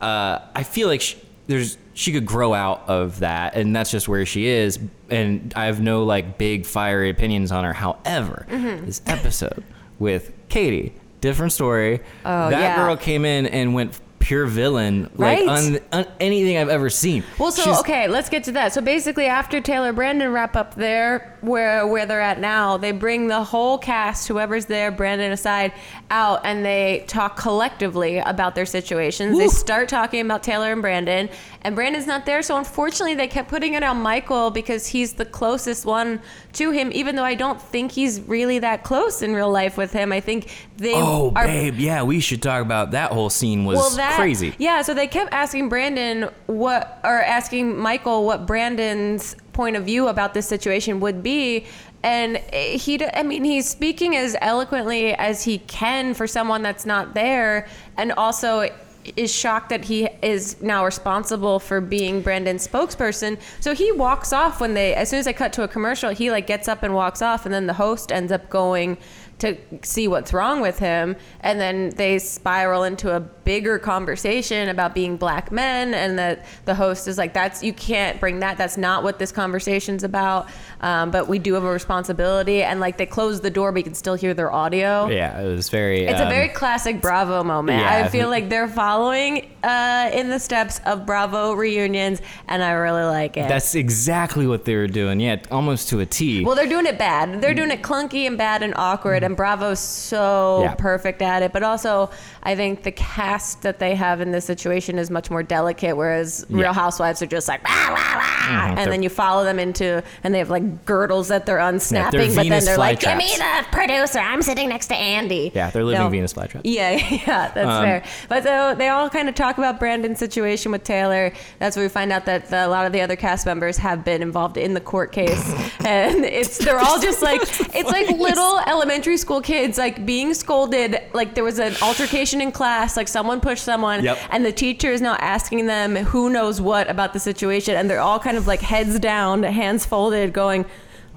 uh, 0.00 0.38
I 0.54 0.62
feel 0.62 0.88
like 0.88 1.00
she, 1.02 1.18
there's 1.46 1.76
she 1.94 2.10
could 2.12 2.24
grow 2.24 2.54
out 2.54 2.84
of 2.88 3.18
that, 3.20 3.54
and 3.54 3.76
that's 3.76 3.90
just 3.90 4.08
where 4.08 4.24
she 4.24 4.46
is. 4.46 4.78
And 5.10 5.52
I 5.54 5.66
have 5.66 5.80
no 5.82 6.04
like 6.04 6.38
big 6.38 6.64
fiery 6.64 7.10
opinions 7.10 7.52
on 7.52 7.64
her. 7.64 7.74
However, 7.74 8.46
Mm-hmm. 8.50 8.86
this 8.86 9.02
episode 9.06 9.62
with 9.98 10.32
Katie, 10.48 10.94
different 11.20 11.52
story. 11.52 12.00
Oh, 12.24 12.48
that 12.50 12.58
yeah. 12.58 12.76
girl 12.76 12.96
came 12.96 13.26
in 13.26 13.46
and 13.46 13.74
went 13.74 14.00
pure 14.22 14.46
villain, 14.46 15.10
Right? 15.16 15.44
like 15.44 15.82
on, 15.92 16.00
on 16.00 16.06
anything 16.20 16.56
I've 16.56 16.68
ever 16.68 16.88
seen. 16.88 17.24
Well, 17.38 17.50
so 17.50 17.62
She's- 17.62 17.80
okay, 17.80 18.06
let's 18.08 18.28
get 18.28 18.44
to 18.44 18.52
that. 18.52 18.72
So 18.72 18.80
basically, 18.80 19.26
after 19.26 19.60
Taylor 19.60 19.92
Brandon 19.92 20.32
wrap 20.32 20.54
up 20.56 20.74
there, 20.76 21.36
where 21.40 21.86
where 21.86 22.06
they're 22.06 22.20
at 22.20 22.38
now, 22.40 22.76
they 22.76 22.92
bring 22.92 23.26
the 23.26 23.42
whole 23.42 23.76
cast, 23.78 24.28
whoever's 24.28 24.66
there, 24.66 24.90
Brandon 24.92 25.32
aside, 25.32 25.72
out, 26.10 26.40
and 26.44 26.64
they 26.64 27.04
talk 27.08 27.36
collectively 27.36 28.18
about 28.18 28.54
their 28.54 28.66
situations. 28.66 29.36
They 29.36 29.48
start 29.48 29.88
talking 29.88 30.20
about 30.20 30.42
Taylor 30.44 30.72
and 30.72 30.80
Brandon, 30.80 31.28
and 31.62 31.74
Brandon's 31.74 32.06
not 32.06 32.24
there. 32.26 32.42
So 32.42 32.56
unfortunately, 32.56 33.14
they 33.16 33.26
kept 33.26 33.48
putting 33.48 33.74
it 33.74 33.82
on 33.82 33.96
Michael 34.00 34.50
because 34.50 34.86
he's 34.86 35.14
the 35.14 35.24
closest 35.24 35.84
one 35.84 36.20
to 36.54 36.70
him. 36.70 36.90
Even 36.94 37.16
though 37.16 37.24
I 37.24 37.34
don't 37.34 37.60
think 37.60 37.90
he's 37.92 38.20
really 38.20 38.60
that 38.60 38.84
close 38.84 39.20
in 39.20 39.34
real 39.34 39.50
life 39.50 39.76
with 39.76 39.92
him, 39.92 40.12
I 40.12 40.20
think 40.20 40.48
they 40.76 40.92
Oh, 40.94 41.32
are 41.34 41.44
babe, 41.46 41.76
yeah, 41.78 42.02
we 42.04 42.20
should 42.20 42.40
talk 42.42 42.62
about 42.62 42.92
that 42.92 43.10
whole 43.10 43.30
scene 43.30 43.64
was 43.64 43.76
well, 43.78 43.90
that, 43.96 44.11
crazy. 44.14 44.54
Yeah, 44.58 44.82
so 44.82 44.94
they 44.94 45.06
kept 45.06 45.32
asking 45.32 45.68
Brandon 45.68 46.30
what, 46.46 47.00
or 47.04 47.22
asking 47.22 47.76
Michael 47.76 48.24
what 48.24 48.46
Brandon's 48.46 49.36
point 49.52 49.76
of 49.76 49.84
view 49.84 50.08
about 50.08 50.34
this 50.34 50.46
situation 50.46 51.00
would 51.00 51.22
be. 51.22 51.66
And 52.02 52.38
he, 52.38 53.04
I 53.04 53.22
mean, 53.22 53.44
he's 53.44 53.68
speaking 53.68 54.16
as 54.16 54.36
eloquently 54.40 55.14
as 55.14 55.44
he 55.44 55.58
can 55.58 56.14
for 56.14 56.26
someone 56.26 56.62
that's 56.62 56.84
not 56.84 57.14
there, 57.14 57.68
and 57.96 58.10
also 58.12 58.68
is 59.16 59.34
shocked 59.34 59.70
that 59.70 59.84
he 59.84 60.08
is 60.22 60.60
now 60.62 60.84
responsible 60.84 61.58
for 61.58 61.80
being 61.80 62.22
Brandon's 62.22 62.66
spokesperson. 62.66 63.36
So 63.60 63.74
he 63.74 63.90
walks 63.90 64.32
off 64.32 64.60
when 64.60 64.74
they, 64.74 64.94
as 64.94 65.10
soon 65.10 65.18
as 65.18 65.24
they 65.24 65.32
cut 65.32 65.52
to 65.54 65.64
a 65.64 65.68
commercial, 65.68 66.10
he 66.10 66.30
like 66.30 66.46
gets 66.46 66.68
up 66.68 66.82
and 66.84 66.94
walks 66.94 67.20
off, 67.20 67.44
and 67.44 67.52
then 67.52 67.66
the 67.66 67.72
host 67.74 68.12
ends 68.12 68.30
up 68.30 68.48
going 68.48 68.98
to 69.42 69.56
see 69.82 70.08
what's 70.08 70.32
wrong 70.32 70.60
with 70.60 70.78
him 70.78 71.14
and 71.40 71.60
then 71.60 71.90
they 71.90 72.18
spiral 72.18 72.84
into 72.84 73.14
a 73.14 73.20
bigger 73.20 73.78
conversation 73.78 74.68
about 74.68 74.94
being 74.94 75.16
black 75.16 75.50
men 75.52 75.94
and 75.94 76.18
that 76.18 76.44
the 76.64 76.74
host 76.74 77.06
is 77.08 77.18
like 77.18 77.34
that's 77.34 77.62
you 77.62 77.72
can't 77.72 78.18
bring 78.20 78.38
that 78.40 78.56
that's 78.56 78.76
not 78.76 79.02
what 79.02 79.18
this 79.18 79.32
conversation's 79.32 80.04
about 80.04 80.48
um, 80.80 81.10
but 81.10 81.28
we 81.28 81.38
do 81.38 81.54
have 81.54 81.64
a 81.64 81.70
responsibility 81.70 82.62
and 82.62 82.78
like 82.80 82.96
they 82.96 83.06
close 83.06 83.40
the 83.40 83.50
door 83.50 83.72
but 83.72 83.78
you 83.78 83.84
can 83.84 83.94
still 83.94 84.14
hear 84.14 84.32
their 84.32 84.52
audio 84.52 85.08
Yeah, 85.08 85.40
it 85.40 85.48
was 85.54 85.68
very. 85.68 86.04
it's 86.06 86.20
a 86.20 86.24
um, 86.24 86.28
very 86.30 86.48
classic 86.48 87.00
Bravo 87.02 87.42
moment. 87.44 87.80
yeah. 87.80 88.04
I 88.04 88.08
feel 88.08 88.28
like 88.28 88.48
they're 88.48 88.68
following 88.68 89.50
uh, 89.64 90.10
in 90.12 90.28
the 90.30 90.38
steps 90.38 90.80
of 90.86 91.04
Bravo 91.06 91.52
reunions, 91.54 92.20
and 92.48 92.62
I 92.62 92.72
really 92.72 93.04
like 93.04 93.36
it. 93.36 93.48
That's 93.48 93.74
exactly 93.74 94.46
what 94.46 94.64
they 94.64 94.74
were 94.74 94.88
doing. 94.88 95.20
Yeah, 95.20 95.36
almost 95.50 95.88
to 95.90 96.00
a 96.00 96.06
T. 96.06 96.44
Well, 96.44 96.56
they're 96.56 96.68
doing 96.68 96.86
it 96.86 96.98
bad. 96.98 97.40
They're 97.40 97.54
doing 97.54 97.70
it 97.70 97.82
clunky 97.82 98.26
and 98.26 98.36
bad 98.36 98.62
and 98.62 98.72
awkward, 98.76 99.22
and 99.32 99.36
Bravo's 99.36 99.80
so 99.80 100.60
Yeah. 100.62 100.74
perfect 100.74 101.22
at 101.22 101.42
it. 101.42 101.52
But 101.52 101.62
also, 101.62 102.10
I 102.42 102.54
think 102.54 102.82
the 102.82 102.92
cast 102.92 103.62
that 103.62 103.78
they 103.78 103.94
have 103.94 104.20
in 104.20 104.30
this 104.30 104.44
situation 104.44 104.98
is 104.98 105.10
much 105.10 105.30
more 105.30 105.42
delicate, 105.42 105.96
whereas 105.96 106.44
Yeah. 106.48 106.60
Real 106.62 106.72
Housewives 106.72 107.22
are 107.22 107.26
just 107.26 107.48
like, 107.48 107.66
rah, 107.66 107.88
rah, 107.88 107.94
rah, 107.94 108.74
Mhm. 108.74 108.78
and 108.78 108.92
then 108.92 109.02
you 109.02 109.08
follow 109.08 109.44
them 109.44 109.58
into, 109.58 110.02
and 110.22 110.34
they 110.34 110.38
have 110.38 110.50
like 110.50 110.84
girdles 110.84 111.28
that 111.28 111.46
they're 111.46 111.58
unsnapping, 111.58 112.34
but 112.34 112.46
then 112.48 112.64
they're 112.64 112.76
like, 112.76 113.00
give 113.00 113.16
me 113.16 113.32
the 113.38 113.64
producer. 113.72 114.18
I'm 114.18 114.42
sitting 114.42 114.68
next 114.68 114.88
to 114.88 114.94
Andy. 114.96 115.50
yeah, 115.54 115.70
they're 115.70 115.84
living 115.84 116.02
No. 116.02 116.08
Venus 116.10 116.34
flytraps. 116.34 116.60
Yeah, 116.64 116.90
yeah, 117.10 117.50
that's 117.54 117.68
Um, 117.68 117.84
fair. 117.84 118.02
But 118.28 118.42
so 118.44 118.74
they 118.76 118.88
all 118.88 119.08
kind 119.08 119.28
of 119.28 119.34
talk 119.34 119.56
about 119.58 119.78
Brandon's 119.78 120.18
situation 120.18 120.72
with 120.72 120.84
Taylor. 120.84 121.32
That's 121.58 121.76
where 121.76 121.84
we 121.84 121.88
find 121.88 122.12
out 122.12 122.26
that 122.26 122.50
the, 122.50 122.66
a 122.66 122.68
lot 122.68 122.84
of 122.86 122.92
the 122.92 123.00
other 123.00 123.16
cast 123.16 123.46
members 123.46 123.78
have 123.78 124.04
been 124.04 124.20
involved 124.22 124.56
in 124.58 124.74
the 124.74 124.80
court 124.80 125.12
case, 125.12 125.52
and 125.86 126.24
it's 126.24 126.58
they're 126.58 126.78
all 126.78 127.00
just 127.00 127.22
like 127.22 127.40
it's 127.74 127.90
like 127.90 128.08
little 128.10 128.60
elementary 128.66 129.11
school 129.16 129.40
kids 129.40 129.78
like 129.78 130.04
being 130.06 130.34
scolded. 130.34 131.00
Like 131.12 131.34
there 131.34 131.44
was 131.44 131.58
an 131.58 131.74
altercation 131.82 132.40
in 132.40 132.52
class, 132.52 132.96
like 132.96 133.08
someone 133.08 133.40
pushed 133.40 133.64
someone, 133.64 134.04
Yep. 134.04 134.18
and 134.30 134.44
the 134.44 134.52
teacher 134.52 134.90
is 134.90 135.00
now 135.00 135.14
asking 135.20 135.66
them 135.66 135.96
who 135.96 136.30
knows 136.30 136.60
what 136.60 136.88
about 136.90 137.12
the 137.12 137.20
situation, 137.20 137.76
and 137.76 137.88
they're 137.88 138.00
all 138.00 138.18
kind 138.18 138.36
of 138.36 138.46
like 138.46 138.60
heads 138.60 138.98
down, 138.98 139.42
hands 139.42 139.84
folded, 139.86 140.32
going. 140.32 140.64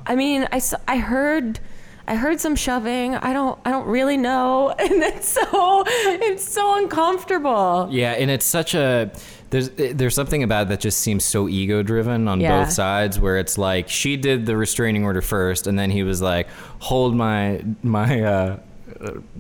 I 0.06 0.16
mean, 0.16 0.48
I 0.52 0.62
I 0.88 0.98
heard. 0.98 1.60
I 2.08 2.16
heard 2.16 2.40
some 2.40 2.56
shoving. 2.56 3.16
I 3.16 3.34
don't 3.34 3.58
I 3.66 3.72
don't 3.72 3.88
really 3.88 4.18
know. 4.18 4.74
And 4.80 5.02
it's 5.04 5.28
so 5.28 5.84
it's 5.88 6.48
so 6.52 6.78
uncomfortable. 6.78 7.88
Yeah, 7.92 8.12
and 8.12 8.30
it's 8.30 8.46
such 8.46 8.76
a 8.76 9.12
there's 9.50 9.70
there's 9.70 10.14
something 10.16 10.44
about 10.44 10.64
it 10.64 10.70
that 10.70 10.80
just 10.80 11.00
seems 11.00 11.24
so 11.24 11.48
ego 11.48 11.82
driven 11.84 12.28
on 12.28 12.40
Yeah. 12.42 12.64
both 12.64 12.72
sides 12.74 13.20
where 13.20 13.38
it's 13.38 13.58
like 13.58 13.90
she 13.90 14.18
did 14.18 14.46
the 14.46 14.58
restraining 14.58 15.04
order 15.06 15.22
first 15.22 15.68
and 15.68 15.78
then 15.80 15.92
he 15.92 16.04
was 16.04 16.22
like 16.22 16.48
hold 16.80 17.16
my 17.16 17.64
my 17.84 18.22
uh 18.22 18.32
uh, 18.36 18.60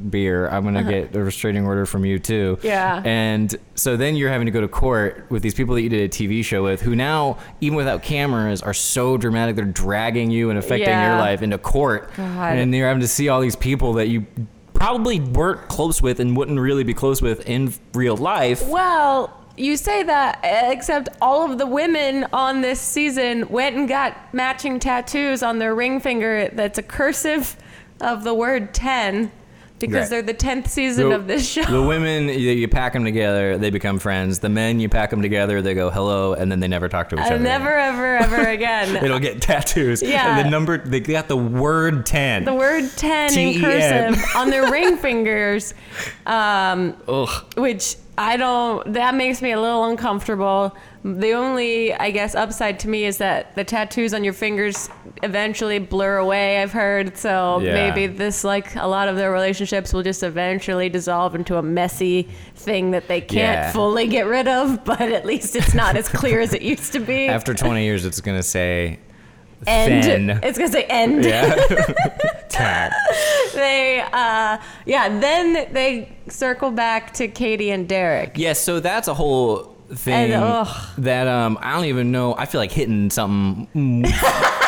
beer 0.10 0.48
i'm 0.50 0.64
gonna 0.64 0.84
get 0.84 1.16
a 1.16 1.24
restraining 1.24 1.66
order 1.66 1.86
from 1.86 2.06
you 2.06 2.20
too 2.20 2.56
Uh-huh. 2.60 2.68
Yeah. 2.68 3.02
and 3.06 3.56
so 3.76 3.96
then 3.98 4.16
you're 4.16 4.30
having 4.30 4.46
to 4.46 4.52
go 4.52 4.62
to 4.62 4.68
court 4.68 5.26
with 5.30 5.42
these 5.42 5.54
people 5.54 5.76
that 5.76 5.82
you 5.82 5.90
did 5.90 6.02
a 6.02 6.10
tv 6.10 6.44
show 6.44 6.64
with 6.64 6.82
who 6.82 6.96
now 6.96 7.38
even 7.62 7.76
without 7.78 8.04
cameras 8.04 8.62
are 8.62 8.74
so 8.74 9.18
dramatic 9.18 9.56
they're 9.56 9.66
dragging 9.66 10.32
you 10.32 10.50
and 10.50 10.60
affecting 10.60 10.90
Yeah. 10.90 11.12
your 11.12 11.20
life 11.20 11.42
into 11.42 11.58
court 11.58 12.10
God. 12.18 12.58
and 12.58 12.74
you're 12.76 12.88
having 12.88 13.02
to 13.02 13.08
see 13.08 13.30
all 13.30 13.42
these 13.42 13.56
people 13.56 13.94
that 13.94 14.08
you 14.08 14.26
probably 14.74 15.20
weren't 15.22 15.68
close 15.70 16.02
with 16.02 16.20
and 16.20 16.36
wouldn't 16.36 16.60
really 16.60 16.84
be 16.84 16.94
close 16.94 17.22
with 17.22 17.48
in 17.50 17.74
real 17.94 18.18
life 18.18 18.68
Well, 18.68 19.42
you 19.58 19.78
say 19.78 20.04
that, 20.04 20.40
except 20.44 21.08
all 21.22 21.50
of 21.50 21.58
the 21.58 21.66
women 21.66 22.28
on 22.34 22.60
this 22.60 22.78
season 22.82 23.48
went 23.48 23.78
and 23.78 23.88
got 23.88 24.18
matching 24.34 24.80
tattoos 24.80 25.42
on 25.42 25.60
their 25.60 25.74
ring 25.74 26.02
finger 26.02 26.50
that's 26.52 26.78
a 26.78 26.84
cursive 26.84 27.56
of 28.02 28.26
the 28.26 28.34
word 28.34 28.74
10 28.74 29.32
because 29.80 30.04
Right. 30.04 30.10
they're 30.10 30.22
the 30.22 30.34
10th 30.34 30.70
season 30.70 31.10
The- 31.10 31.16
of 31.16 31.28
this 31.28 31.48
show. 31.48 31.64
The 31.64 31.82
women, 31.82 32.30
you, 32.30 32.52
you 32.52 32.68
pack 32.68 32.94
them 32.94 33.04
together, 33.04 33.58
they 33.58 33.70
become 33.70 34.00
friends. 34.00 34.40
The 34.40 34.50
men, 34.50 34.80
you 34.80 34.88
pack 34.90 35.10
them 35.10 35.22
together, 35.22 35.62
they 35.62 35.74
go 35.74 35.90
hello, 35.90 36.34
and 36.34 36.50
then 36.52 36.60
they 36.62 36.68
never 36.68 36.88
talk 36.88 37.10
to 37.10 37.16
each 37.16 37.22
Uh, 37.24 37.36
other. 37.36 37.40
never, 37.40 37.74
ever, 37.74 38.18
ever 38.18 38.48
again. 38.50 38.96
It'll 39.04 39.20
get 39.20 39.42
tattoos. 39.42 40.02
Yeah. 40.02 40.38
And 40.38 40.46
the 40.46 40.50
number, 40.50 40.78
they 40.78 41.02
got 41.02 41.28
the 41.28 41.36
word 41.38 42.06
10. 42.06 42.46
the 42.46 42.54
word 42.54 42.90
10 42.96 43.26
in 43.26 43.54
T-E-N. 43.54 44.14
cursive 44.14 44.26
on 44.36 44.50
their 44.50 44.72
ring 44.72 44.98
fingers. 44.98 45.74
Um, 46.26 46.96
Ugh. 47.08 47.30
which 47.58 47.98
I 48.18 48.38
don't. 48.38 48.94
That 48.94 49.14
makes 49.16 49.42
me 49.42 49.52
a 49.52 49.60
little 49.60 49.86
uncomfortable. 49.86 50.76
The 51.04 51.34
only, 51.34 51.94
I 51.94 52.12
guess, 52.12 52.34
upside 52.34 52.80
to 52.80 52.88
me 52.90 53.04
is 53.06 53.18
that 53.18 53.54
the 53.56 53.64
tattoos 53.64 54.14
on 54.14 54.24
your 54.24 54.34
fingers 54.34 54.90
eventually 55.22 55.80
blur 55.80 56.18
away. 56.18 56.62
I've 56.62 56.72
heard, 56.72 57.18
so 57.18 57.60
Yeah. 57.62 57.74
maybe 57.74 58.08
this, 58.08 58.44
like 58.44 58.76
a 58.76 58.88
lot 58.88 59.08
of 59.10 59.16
their 59.18 59.32
relationships, 59.32 59.94
will 59.94 60.02
just 60.04 60.24
eventually 60.24 60.88
dissolve 60.90 61.36
into 61.36 61.58
a 61.58 61.62
messy 61.62 62.30
thing 62.56 62.92
that 62.92 63.08
they 63.08 63.20
can't 63.22 63.60
Yeah. 63.66 63.72
fully 63.72 64.08
get 64.08 64.26
rid 64.28 64.48
of. 64.48 64.84
But 64.86 65.02
at 65.02 65.26
least 65.26 65.56
it's 65.56 65.74
not 65.74 65.98
as 65.98 66.08
clear 66.08 66.40
as 66.40 66.54
it 66.54 66.62
used 66.62 66.94
to 66.94 67.00
be. 67.00 67.28
After 67.28 67.54
20 67.54 67.84
years, 67.84 68.06
it's 68.06 68.22
going 68.22 68.38
to 68.38 68.44
say 68.44 69.00
end. 69.68 70.04
thin. 70.04 70.40
It's 70.44 70.58
gonna 70.58 70.72
say 70.72 70.84
end. 70.84 71.24
Yeah. 71.26 71.56
They, 73.54 74.00
uh, 74.14 74.58
yeah. 74.86 75.20
Then 75.20 75.74
they 75.74 76.10
circle 76.30 76.72
back 76.72 77.14
to 77.16 77.28
Katie 77.28 77.72
and 77.72 77.88
Derek. 77.88 78.34
Yes, 78.38 78.60
so 78.60 78.80
that's 78.80 79.08
a 79.08 79.14
whole 79.14 79.76
thing 79.94 80.32
And, 80.32 80.44
ugh. 80.44 80.68
that 81.00 81.28
um 81.28 81.58
I 81.62 81.74
don't 81.74 81.86
even 81.86 82.12
know. 82.12 82.36
I 82.38 82.46
feel 82.46 82.60
like 82.62 82.72
hitting 82.72 83.10
something 83.10 84.06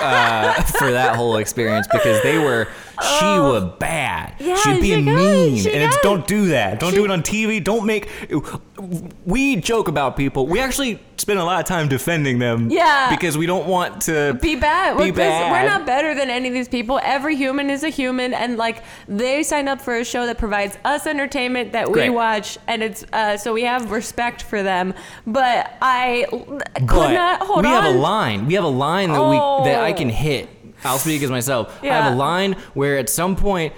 uh, 0.02 0.54
for 0.64 0.92
that 0.92 1.16
whole 1.16 1.38
experience 1.38 1.88
because 1.88 2.22
they 2.24 2.38
were. 2.38 2.68
She 3.02 3.26
was 3.26 3.64
bad. 3.80 4.34
Oh. 4.40 4.44
Yeah, 4.44 4.56
She'd 4.56 4.82
be 4.82 4.88
she 4.96 5.02
mean, 5.02 5.58
she 5.58 5.72
and 5.72 5.84
it's 5.84 5.98
don't 6.02 6.26
do 6.28 6.48
that. 6.48 6.80
Don't 6.80 6.90
she- 6.92 6.96
do 6.98 7.06
it 7.06 7.12
on 7.12 7.22
TV. 7.22 7.64
Don't 7.64 7.86
make. 7.86 8.10
We 9.26 9.56
joke 9.58 9.88
about 9.88 10.16
people. 10.18 10.48
We 10.48 10.60
actually 10.60 11.00
spend 11.18 11.40
a 11.40 11.44
lot 11.44 11.60
of 11.60 11.66
time 11.66 11.88
defending 11.88 12.40
them. 12.40 12.70
Yeah. 12.70 13.10
Because 13.10 13.38
we 13.38 13.46
don't 13.46 13.68
want 13.68 14.02
to 14.04 14.36
be 14.42 14.56
bad. 14.56 14.98
Be 14.98 15.12
bad. 15.12 15.52
We're 15.52 15.68
not 15.70 15.86
better 15.86 16.14
than 16.16 16.30
any 16.30 16.48
of 16.48 16.54
these 16.54 16.68
people. 16.68 17.00
Every 17.04 17.36
human 17.36 17.70
is 17.70 17.84
a 17.84 17.90
human, 17.90 18.34
and 18.34 18.58
like 18.58 18.84
they 19.08 19.44
signed 19.44 19.68
up 19.70 19.82
for 19.82 19.96
a 19.96 20.06
show 20.06 20.26
that 20.28 20.38
provides 20.38 20.78
us 20.86 21.06
entertainment 21.08 21.72
that 21.74 21.88
we 21.88 21.94
Great. 21.94 22.10
watch, 22.12 22.58
and 22.68 22.82
it's 22.84 23.04
uh, 23.14 23.38
so 23.38 23.54
we 23.54 23.64
have 23.64 23.92
respect 23.92 24.44
for 24.44 24.62
them. 24.64 24.94
But 25.26 25.76
I 25.82 26.26
could 26.30 26.88
But 26.88 27.14
not 27.14 27.42
hold 27.42 27.64
we 27.66 27.72
on. 27.72 27.84
have 27.84 27.96
a 27.96 27.98
line. 27.98 28.46
We 28.46 28.54
have 28.54 28.64
a 28.64 28.68
line 28.68 29.12
that 29.12 29.22
we 29.24 29.36
that 29.70 29.82
I 29.84 29.92
Oh. 29.92 29.96
can 29.96 30.10
hit. 30.10 30.50
I'll 30.84 31.00
speak 31.00 31.22
as 31.24 31.30
myself. 31.30 31.78
I 31.84 31.88
have 31.88 32.14
a 32.14 32.16
line 32.16 32.54
where 32.74 32.98
at 32.98 33.10
some 33.10 33.36
point 33.36 33.74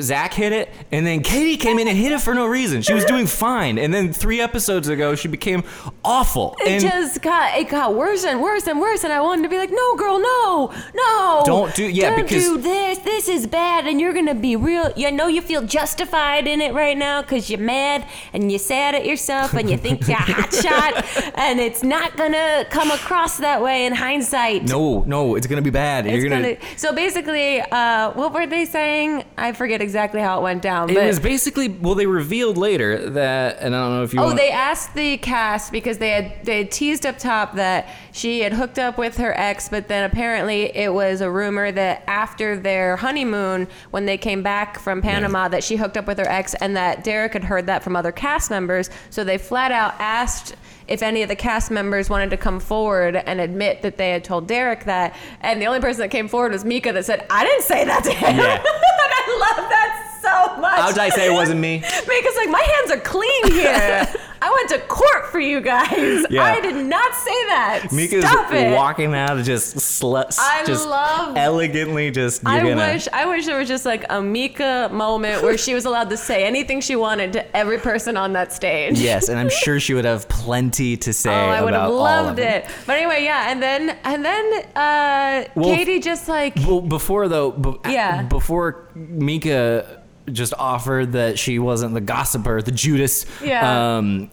Zach 0.00 0.32
hit 0.34 0.52
it, 0.52 0.70
and 0.90 1.06
then 1.06 1.22
Katie 1.22 1.56
came 1.56 1.78
in 1.78 1.88
and 1.88 1.96
hit 1.98 2.12
it 2.12 2.20
for 2.20 2.34
no 2.34 2.46
reason. 2.46 2.82
She 2.82 2.94
was 2.94 3.04
doing 3.04 3.26
fine, 3.44 3.78
and 3.78 3.92
then 3.92 4.12
three 4.12 4.40
episodes 4.40 4.88
ago 4.88 5.14
she 5.14 5.28
became 5.28 5.64
awful. 6.04 6.56
It 6.60 6.68
and 6.68 6.82
just 6.82 7.20
got 7.22 7.58
it 7.58 7.68
got 7.68 7.94
worse 7.94 8.24
and 8.24 8.40
worse 8.40 8.66
and 8.66 8.80
worse, 8.80 9.04
and 9.04 9.12
I 9.12 9.20
wanted 9.20 9.42
to 9.42 9.48
be 9.48 9.58
like, 9.58 9.70
"No, 9.70 9.96
girl, 9.96 10.18
no, 10.20 10.72
no, 10.94 11.42
Don't 11.44 11.74
do- 11.74 11.88
yeah, 11.88 12.10
don't 12.10 12.22
because- 12.22 12.44
do 12.44 12.58
this. 12.58 12.98
This 12.98 13.28
is 13.28 13.46
bad, 13.46 13.86
and 13.86 14.00
you're 14.00 14.12
gonna 14.12 14.34
be 14.34 14.56
real. 14.56 14.92
You 14.96 15.10
know, 15.10 15.26
you 15.26 15.42
feel 15.42 15.62
justified 15.62 16.46
in 16.46 16.60
it 16.60 16.72
right 16.72 16.96
now 16.96 17.20
because 17.22 17.50
you're 17.50 17.58
mad 17.60 18.06
and 18.32 18.50
you're 18.50 18.58
sad 18.58 18.94
at 18.94 19.04
yourself, 19.04 19.54
and 19.54 19.68
you 19.68 19.76
think 19.76 20.06
you're 20.08 20.16
a 20.16 20.20
hot 20.20 20.52
shot, 20.94 21.32
and 21.36 21.60
it's 21.60 21.82
not 21.82 22.16
gonna 22.16 22.64
come 22.70 22.90
across 22.90 23.38
that 23.38 23.60
way 23.62 23.86
in 23.86 23.92
hindsight. 23.94 24.68
no, 24.68 25.02
no, 25.06 25.34
it's 25.34 25.46
gonna 25.46 25.62
be 25.62 25.70
bad. 25.70 26.06
It's 26.06 26.14
You're 26.22 26.30
gonna. 26.30 26.54
gonna, 26.54 26.56
so 26.76 26.92
basically, 26.94 27.60
uh, 27.60 28.12
what 28.12 28.32
were 28.32 28.46
they 28.46 28.64
saying? 28.64 29.24
I 29.36 29.52
forget 29.52 29.80
exactly 29.82 30.20
how 30.20 30.38
it 30.38 30.42
went 30.42 30.62
down. 30.62 30.88
it 30.90 30.94
but 30.94 31.06
was 31.06 31.20
basically 31.20 31.68
well. 31.68 31.94
They 31.94 32.06
revealed 32.06 32.56
later 32.56 33.10
that, 33.10 33.58
and 33.60 33.74
I 33.74 33.80
don't 33.80 33.96
know 33.96 34.02
if 34.02 34.14
you. 34.14 34.20
Oh, 34.20 34.26
want, 34.26 34.36
they 34.36 34.50
asked 34.50 34.94
the 34.94 35.18
cast 35.18 35.72
because 35.72 35.98
they 35.98 36.10
had 36.10 36.44
they 36.44 36.58
had 36.58 36.70
teased 36.70 37.04
up 37.04 37.18
top 37.18 37.54
that 37.54 37.88
she 38.12 38.40
had 38.40 38.52
hooked 38.52 38.78
up 38.78 38.98
with 38.98 39.16
her 39.18 39.38
ex, 39.38 39.68
but 39.68 39.88
then 39.88 40.04
apparently 40.10 40.74
it 40.76 40.92
was 40.92 41.20
a 41.20 41.30
rumor 41.30 41.70
that 41.72 42.02
after 42.06 42.56
their 42.58 42.96
honeymoon, 42.96 43.68
when 43.90 44.06
they 44.06 44.16
came 44.16 44.42
back 44.42 44.78
from 44.78 45.02
Panama, 45.02 45.48
that 45.48 45.64
she 45.64 45.76
hooked 45.76 45.96
up 45.96 46.06
with 46.06 46.18
her 46.18 46.28
ex, 46.28 46.54
and 46.54 46.76
that 46.76 47.04
Derek 47.04 47.32
had 47.34 47.44
heard 47.44 47.66
that 47.66 47.82
from 47.82 47.96
other 47.96 48.12
cast 48.12 48.50
members. 48.50 48.90
So 49.10 49.24
they 49.24 49.38
flat 49.38 49.72
out 49.72 49.94
asked 49.98 50.54
if 50.88 51.02
any 51.02 51.22
of 51.22 51.28
the 51.28 51.36
cast 51.36 51.70
members 51.70 52.10
wanted 52.10 52.30
to 52.30 52.36
come 52.36 52.60
forward 52.60 53.16
and 53.16 53.40
admit 53.40 53.82
that 53.82 53.96
they 53.96 54.10
had 54.10 54.24
told 54.24 54.46
Derek 54.46 54.84
that, 54.84 55.14
and 55.40 55.60
the 55.60 55.66
only 55.66 55.80
person 55.80 56.00
that 56.00 56.10
came 56.10 56.28
forward 56.28 56.52
was 56.52 56.64
Meka 56.64 56.92
that 56.92 57.04
said, 57.04 57.24
"I 57.30 57.44
didn't 57.44 57.62
say 57.62 57.84
that 57.84 58.04
to 58.04 58.12
him." 58.12 58.36
Yeah. 58.36 58.62
I 59.28 59.56
love 59.56 59.68
that 59.70 60.18
so 60.20 60.60
much. 60.60 60.78
How 60.78 60.88
did 60.90 60.98
I 60.98 61.08
say 61.10 61.26
it 61.26 61.32
wasn't 61.32 61.60
me? 61.60 61.78
Because 62.06 62.36
like, 62.36 62.50
my 62.50 62.62
hands 62.62 62.90
are 62.92 63.00
clean 63.00 63.52
here. 63.52 64.08
I 64.44 64.50
went 64.50 64.68
to 64.70 64.78
court 64.88 65.26
for 65.30 65.38
you 65.40 65.60
guys. 65.60 66.26
Yeah. 66.32 66.44
I 66.44 66.60
did 66.60 66.86
not 66.86 67.14
say 67.14 67.44
that. 67.48 67.82
Meka's 67.92 68.24
Stop 68.24 68.52
it. 68.52 68.74
walking 68.74 69.14
out 69.14 69.42
just 69.44 69.76
slut, 69.76 70.36
I 70.38 70.64
just 70.64 70.86
love- 70.88 71.36
elegantly 71.36 72.10
just. 72.10 72.46
I 72.46 72.58
gonna, 72.62 72.74
wish 72.76 73.06
I 73.12 73.26
wish 73.26 73.44
there 73.46 73.58
was 73.58 73.68
just 73.68 73.84
like 73.84 74.04
a 74.04 74.20
Meka 74.20 74.90
moment 74.90 75.42
where 75.42 75.58
she 75.58 75.74
was 75.74 75.84
allowed 75.84 76.08
to 76.10 76.16
say 76.16 76.44
anything 76.44 76.80
she 76.80 76.96
wanted 76.96 77.34
to 77.34 77.56
every 77.56 77.78
person 77.78 78.16
on 78.16 78.32
that 78.32 78.52
stage. 78.52 78.98
Yes, 78.98 79.28
and 79.28 79.38
I'm 79.38 79.50
sure 79.62 79.78
she 79.78 79.94
would 79.94 80.04
have 80.06 80.28
plenty 80.28 80.96
to 80.98 81.12
say 81.12 81.30
Oh, 81.30 81.34
I 81.34 81.62
would 81.62 81.74
have 81.74 81.90
loved 81.90 82.38
it. 82.38 82.66
But 82.86 82.96
anyway, 82.96 83.24
yeah, 83.24 83.50
and 83.52 83.62
then 83.62 83.96
and 84.04 84.24
then 84.24 84.44
uh, 84.74 85.48
Well, 85.54 85.74
Katie 85.76 86.00
just 86.00 86.28
like 86.28 86.54
Well, 86.66 86.80
before 86.80 87.28
though, 87.28 87.50
b- 87.52 87.74
Yeah. 87.92 88.22
before 88.22 88.88
Meka 88.96 89.98
just 90.30 90.54
offered 90.58 91.12
that 91.12 91.38
she 91.38 91.58
wasn't 91.58 91.94
the 91.94 92.00
gossiper, 92.00 92.62
the 92.62 92.72
Judas. 92.72 93.26
Yeah. 93.42 93.96
Um, 93.96 94.30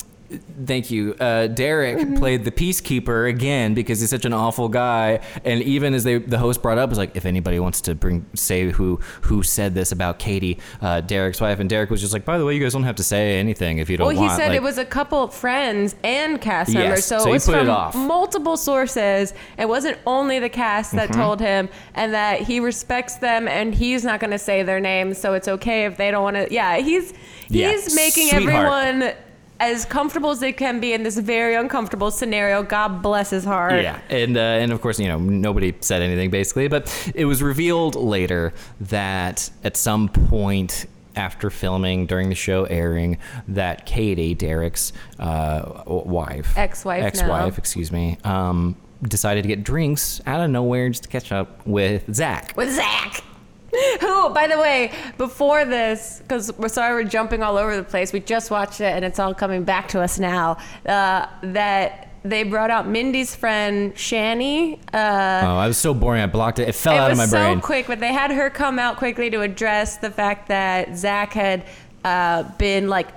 thank 0.66 0.92
you. 0.92 1.16
Uh, 1.20 1.48
Derek 1.48 1.98
Mm-hmm. 1.98 2.16
played 2.18 2.46
the 2.46 2.52
peacekeeper 2.52 3.28
again 3.30 3.74
because 3.74 4.00
he's 4.00 4.10
such 4.10 4.26
an 4.26 4.34
awful 4.34 4.70
guy. 4.70 5.20
And 5.44 5.62
even 5.64 5.94
as 5.94 6.04
they, 6.04 6.18
the 6.20 6.38
host 6.38 6.62
brought 6.62 6.78
up, 6.78 6.90
was 6.90 6.98
like, 6.98 7.16
if 7.16 7.26
anybody 7.26 7.60
wants 7.60 7.82
to 7.82 7.96
bring 7.96 8.26
say 8.36 8.70
who 8.72 9.00
who 9.24 9.44
said 9.44 9.74
this 9.76 9.92
about 9.92 10.20
Katie, 10.20 10.60
uh, 10.82 11.02
Derek's 11.02 11.42
wife, 11.42 11.60
and 11.60 11.70
Derek 11.70 11.90
was 11.90 12.00
just 12.02 12.14
like, 12.14 12.26
by 12.26 12.38
the 12.38 12.46
way, 12.46 12.54
you 12.56 12.62
guys 12.62 12.74
don't 12.74 12.84
have 12.84 12.96
to 12.98 13.04
say 13.04 13.40
anything 13.40 13.80
if 13.80 13.90
you 13.90 13.98
don't 13.98 14.08
well, 14.16 14.24
he 14.24 14.30
said 14.36 14.50
Like, 14.50 14.58
it 14.58 14.64
was 14.64 14.78
a 14.78 14.86
couple 14.86 15.24
of 15.24 15.34
friends 15.34 15.96
and 16.04 16.40
cast 16.40 16.72
Yes, 16.72 16.78
members, 16.80 17.06
so, 17.06 17.20
so 17.20 17.30
it 17.30 17.32
was 17.34 17.50
it 17.50 17.52
from 17.52 17.70
off. 17.70 17.96
multiple 17.96 18.56
sources. 18.58 19.34
It 19.58 19.68
wasn't 19.68 19.98
only 20.06 20.40
the 20.40 20.50
cast 20.50 20.92
that 20.94 21.10
Mm-hmm. 21.10 21.22
told 21.22 21.40
him, 21.40 21.70
and 21.96 22.14
that 22.14 22.42
he 22.42 22.60
respects 22.60 23.16
them, 23.16 23.48
and 23.48 23.74
he's 23.74 24.04
not 24.04 24.20
going 24.20 24.32
to 24.32 24.38
say 24.40 24.64
their 24.64 24.80
names, 24.80 25.18
so 25.18 25.34
it's 25.34 25.48
okay 25.48 25.86
if 25.86 25.98
they 25.98 26.12
don't 26.12 26.24
want 26.24 26.36
to. 26.36 26.48
Yeah, 26.54 26.78
he's 26.78 27.14
Yeah, 27.48 27.72
he's 27.72 27.96
making 27.96 28.28
sweetheart. 28.30 28.94
everyone 28.94 29.14
as 29.60 29.86
comfortable 29.86 30.30
as 30.30 30.39
they 30.39 30.53
can 30.53 30.80
be 30.80 30.93
in 30.93 31.03
this 31.03 31.18
very 31.18 31.55
uncomfortable 31.55 32.12
scenario. 32.12 32.64
God 32.64 33.01
bless 33.01 33.30
his 33.30 33.43
heart. 33.43 33.82
Yeah, 33.82 33.99
and 34.10 34.38
uh, 34.38 34.39
and 34.39 34.72
of 34.72 34.82
course, 34.82 34.99
you 34.99 35.07
know, 35.07 35.20
nobody 35.20 35.74
said 35.82 36.01
anything 36.01 36.30
basically, 36.30 36.68
but 36.68 37.12
it 37.16 37.26
was 37.26 37.43
revealed 37.43 37.95
later 37.95 38.53
that 38.82 39.49
at 39.64 39.76
some 39.76 40.10
point 40.10 40.86
after 41.16 41.49
filming 41.49 42.05
during 42.05 42.30
the 42.30 42.36
show 42.36 42.64
airing 42.66 43.18
that 43.47 43.86
Katie, 43.86 44.34
Derek's 44.34 44.93
uh, 45.20 45.84
wife, 45.86 46.57
Ex-wife 46.57 47.03
ex-wife, 47.03 47.57
excuse 47.57 47.91
me, 47.91 48.18
um, 48.24 48.78
decided 49.03 49.41
to 49.41 49.47
get 49.47 49.64
drinks 49.64 50.22
out 50.26 50.39
of 50.39 50.49
nowhere 50.49 50.88
just 50.89 51.03
to 51.03 51.10
catch 51.10 51.32
up 51.32 51.66
with 51.68 52.14
Zach. 52.14 52.53
with 52.55 52.74
Zach. 52.74 53.24
Who, 54.02 54.30
by 54.30 54.48
the 54.48 54.58
way, 54.60 54.92
before 55.18 55.66
this, 55.66 56.20
because 56.22 56.52
we're 56.58 56.70
sorry 56.70 57.04
we're 57.04 57.10
jumping 57.10 57.44
all 57.44 57.58
over 57.58 57.76
the 57.76 57.84
place, 57.84 58.12
we 58.14 58.20
just 58.20 58.50
watched 58.52 58.82
it 58.82 58.94
and 58.96 59.06
it's 59.06 59.20
all 59.20 59.34
coming 59.34 59.64
back 59.64 59.88
to 59.90 60.02
us 60.02 60.18
now. 60.20 60.58
Uh, 60.86 61.28
that 61.44 62.08
they 62.24 62.44
brought 62.44 62.70
out 62.70 62.86
Mindy's 62.88 63.34
friend 63.36 63.94
Shani. 63.96 64.78
Uh, 64.94 65.42
Oh, 65.46 65.58
I 65.58 65.68
was 65.68 65.78
so 65.78 65.94
boring. 65.94 66.22
I 66.22 66.26
blocked 66.26 66.60
it. 66.60 66.68
It 66.68 66.76
fell 66.76 66.96
it 66.96 66.98
out 66.98 67.12
of 67.12 67.18
was 67.18 67.32
my 67.32 67.38
so 67.38 67.38
brain. 67.38 67.62
quick, 67.62 67.88
but 67.88 68.00
they 68.00 68.12
had 68.12 68.32
her 68.32 68.50
come 68.50 68.78
out 68.80 68.98
quickly 68.98 69.30
to 69.30 69.42
address 69.42 69.98
the 69.98 70.10
fact 70.12 70.48
that 70.50 70.98
Zach 70.98 71.32
had 71.34 71.66
uh, 72.04 72.44
been 72.58 72.88
like 72.90 73.08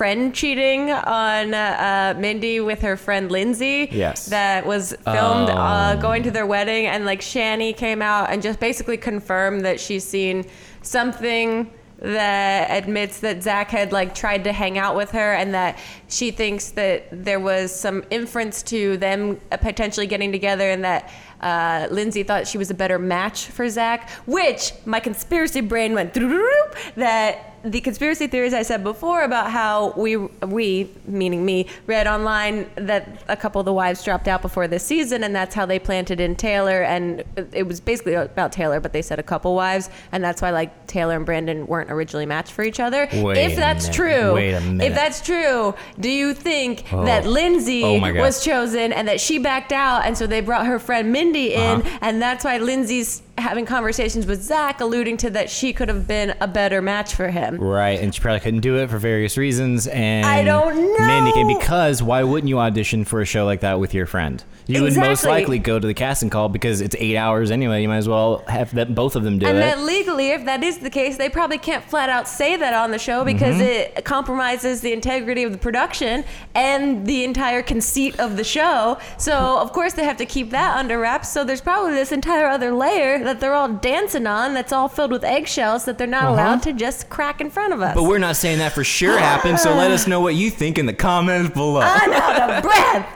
friend 0.00 0.34
cheating 0.34 0.90
on 0.90 1.52
uh, 1.52 2.14
uh, 2.16 2.18
Mindy 2.18 2.58
with 2.58 2.80
her 2.80 2.96
friend 2.96 3.30
Lindsay. 3.30 3.86
Yes. 3.92 4.24
That 4.30 4.64
was 4.64 4.96
filmed 5.04 5.50
uh, 5.50 5.96
Oh. 5.98 6.00
going 6.00 6.22
to 6.22 6.30
their 6.30 6.46
wedding, 6.46 6.86
and 6.86 7.04
like 7.04 7.20
Shani 7.20 7.76
came 7.76 8.00
out 8.00 8.30
and 8.30 8.40
just 8.40 8.58
basically 8.60 8.96
confirmed 8.96 9.62
that 9.66 9.78
she's 9.78 10.02
seen 10.02 10.46
something 10.80 11.70
that 11.98 12.70
admits 12.70 13.20
that 13.20 13.42
Zach 13.42 13.68
had 13.70 13.92
like 13.92 14.14
tried 14.14 14.44
to 14.44 14.52
hang 14.52 14.78
out 14.78 14.96
with 14.96 15.10
her 15.10 15.34
and 15.34 15.52
that 15.52 15.78
she 16.08 16.30
thinks 16.30 16.70
that 16.70 17.06
there 17.12 17.38
was 17.38 17.70
some 17.70 18.02
inference 18.08 18.62
to 18.62 18.96
them 18.96 19.38
uh, 19.52 19.58
potentially 19.58 20.06
getting 20.06 20.32
together 20.32 20.70
and 20.70 20.82
that 20.82 21.12
uh, 21.42 21.88
Lindsay 21.90 22.22
thought 22.22 22.48
she 22.48 22.56
was 22.56 22.70
a 22.70 22.74
better 22.74 22.98
match 22.98 23.46
for 23.46 23.68
Zach, 23.68 24.08
which 24.26 24.72
my 24.86 24.98
conspiracy 24.98 25.60
brain 25.60 25.92
went 25.92 26.14
through 26.14 26.50
that 26.96 27.49
the 27.62 27.80
conspiracy 27.80 28.26
theories 28.26 28.54
I 28.54 28.62
said 28.62 28.82
before 28.82 29.22
about 29.22 29.50
how 29.50 29.92
we 29.96 30.16
we 30.16 30.88
meaning 31.06 31.44
me 31.44 31.66
read 31.86 32.06
online 32.06 32.70
that 32.76 33.22
a 33.28 33.36
couple 33.36 33.60
of 33.60 33.64
the 33.66 33.72
wives 33.72 34.02
dropped 34.02 34.28
out 34.28 34.40
before 34.42 34.66
this 34.66 34.84
season 34.84 35.22
and 35.24 35.34
that's 35.34 35.54
how 35.54 35.66
they 35.66 35.78
planted 35.78 36.20
in 36.20 36.36
Taylor 36.36 36.82
and 36.82 37.22
it 37.52 37.66
was 37.66 37.80
basically 37.80 38.14
about 38.14 38.52
Taylor 38.52 38.80
but 38.80 38.92
they 38.92 39.02
said 39.02 39.18
a 39.18 39.22
couple 39.22 39.54
wives 39.54 39.90
and 40.12 40.24
that's 40.24 40.40
why 40.40 40.50
like 40.50 40.86
Taylor 40.86 41.16
and 41.16 41.26
Brandon 41.26 41.66
weren't 41.66 41.90
originally 41.90 42.26
matched 42.26 42.52
for 42.52 42.62
each 42.62 42.80
other. 42.80 43.08
Wait 43.12 43.36
if 43.38 43.52
a 43.52 43.56
that's 43.56 43.84
minute. 43.84 43.94
true, 43.96 44.34
Wait 44.34 44.52
a 44.54 44.60
minute. 44.60 44.86
if 44.86 44.94
that's 44.94 45.20
true, 45.20 45.74
do 45.98 46.08
you 46.10 46.32
think 46.34 46.84
Oh. 46.92 47.04
that 47.04 47.26
Lindsay 47.26 47.84
Oh 47.84 48.14
was 48.14 48.42
chosen 48.44 48.92
and 48.92 49.06
that 49.06 49.20
she 49.20 49.38
backed 49.38 49.72
out 49.72 50.04
and 50.06 50.16
so 50.16 50.26
they 50.26 50.40
brought 50.40 50.66
her 50.66 50.78
friend 50.78 51.12
Mindy 51.12 51.54
in 51.54 51.80
Uh-huh. 51.82 51.98
and 52.00 52.22
that's 52.22 52.44
why 52.44 52.58
Lindsay's 52.58 53.22
having 53.40 53.66
conversations 53.66 54.26
with 54.26 54.42
Zach 54.42 54.80
alluding 54.80 55.16
to 55.18 55.30
that 55.30 55.50
she 55.50 55.72
could 55.72 55.88
have 55.88 56.06
been 56.06 56.34
a 56.40 56.46
better 56.48 56.80
match 56.82 57.14
for 57.14 57.28
him. 57.30 57.56
Right, 57.58 57.98
and 58.00 58.14
she 58.14 58.20
probably 58.20 58.40
couldn't 58.40 58.60
do 58.60 58.76
it 58.76 58.90
for 58.90 58.98
various 58.98 59.36
reasons. 59.36 59.86
And 59.88 60.26
I 60.26 60.44
don't 60.44 60.76
know. 60.76 61.06
Mandy 61.06 61.32
came 61.32 61.48
because 61.48 62.02
why 62.02 62.22
wouldn't 62.22 62.48
you 62.48 62.58
audition 62.58 63.04
for 63.04 63.20
a 63.20 63.24
show 63.26 63.44
like 63.44 63.60
that 63.60 63.80
with 63.80 63.94
your 63.94 64.06
friend? 64.06 64.42
You 64.66 64.82
would 64.84 64.94
most 64.96 65.24
likely 65.24 65.58
go 65.58 65.80
to 65.80 65.86
the 65.86 65.94
casting 65.94 66.30
call 66.30 66.48
because 66.48 66.80
it's 66.80 66.94
eight 66.98 67.16
hours 67.16 67.50
anyway. 67.50 67.82
You 67.82 67.88
might 67.88 67.96
as 67.96 68.08
well 68.08 68.44
have 68.46 68.72
them, 68.72 68.94
both 68.94 69.16
of 69.16 69.24
them 69.24 69.38
do 69.38 69.46
And 69.46 69.56
it. 69.58 69.60
that 69.62 69.80
legally, 69.80 70.30
if 70.30 70.44
that 70.44 70.62
is 70.62 70.78
the 70.78 70.90
case, 70.90 71.16
they 71.16 71.28
probably 71.28 71.58
can't 71.58 71.82
flat 71.82 72.08
out 72.08 72.28
say 72.28 72.56
that 72.56 72.72
on 72.72 72.90
the 72.92 72.98
show 72.98 73.24
because 73.24 73.50
Mm-hmm. 73.56 73.98
it 73.98 74.04
compromises 74.04 74.80
the 74.80 74.92
integrity 74.92 75.42
of 75.42 75.50
the 75.50 75.58
production 75.58 76.24
and 76.54 77.04
the 77.06 77.24
entire 77.24 77.62
conceit 77.62 78.18
of 78.20 78.36
the 78.36 78.44
show. 78.44 78.96
So, 79.18 79.58
of 79.58 79.72
course, 79.72 79.94
they 79.94 80.04
have 80.04 80.18
to 80.18 80.26
keep 80.26 80.50
that 80.50 80.76
under 80.76 80.98
wraps. 81.00 81.28
So, 81.30 81.42
there's 81.42 81.60
probably 81.60 81.92
this 81.94 82.12
entire 82.12 82.46
other 82.46 82.70
layer 82.72 83.18
that 83.30 83.38
they're 83.38 83.54
all 83.54 83.68
dancing 83.68 84.26
on 84.26 84.54
that's 84.54 84.72
all 84.72 84.88
filled 84.88 85.12
with 85.12 85.22
eggshells 85.22 85.84
that 85.84 85.96
they're 85.98 86.06
not 86.06 86.24
allowed 86.24 86.60
to 86.62 86.72
just 86.72 87.08
crack 87.08 87.40
in 87.40 87.48
front 87.48 87.72
of 87.72 87.80
us. 87.80 87.90
Uh-huh. 87.90 88.02
but 88.02 88.08
we're 88.08 88.18
not 88.18 88.34
saying 88.34 88.58
that 88.58 88.72
for 88.72 88.82
sure 88.82 89.16
happened, 89.16 89.60
so 89.60 89.72
let 89.74 89.92
us 89.92 90.08
know 90.08 90.20
what 90.20 90.34
you 90.34 90.50
think 90.50 90.78
in 90.78 90.86
the 90.86 90.92
comments 90.92 91.54
below. 91.54 91.80
I'm 91.80 92.12
out 92.12 92.50
of 92.50 92.62
breath. 92.62 93.06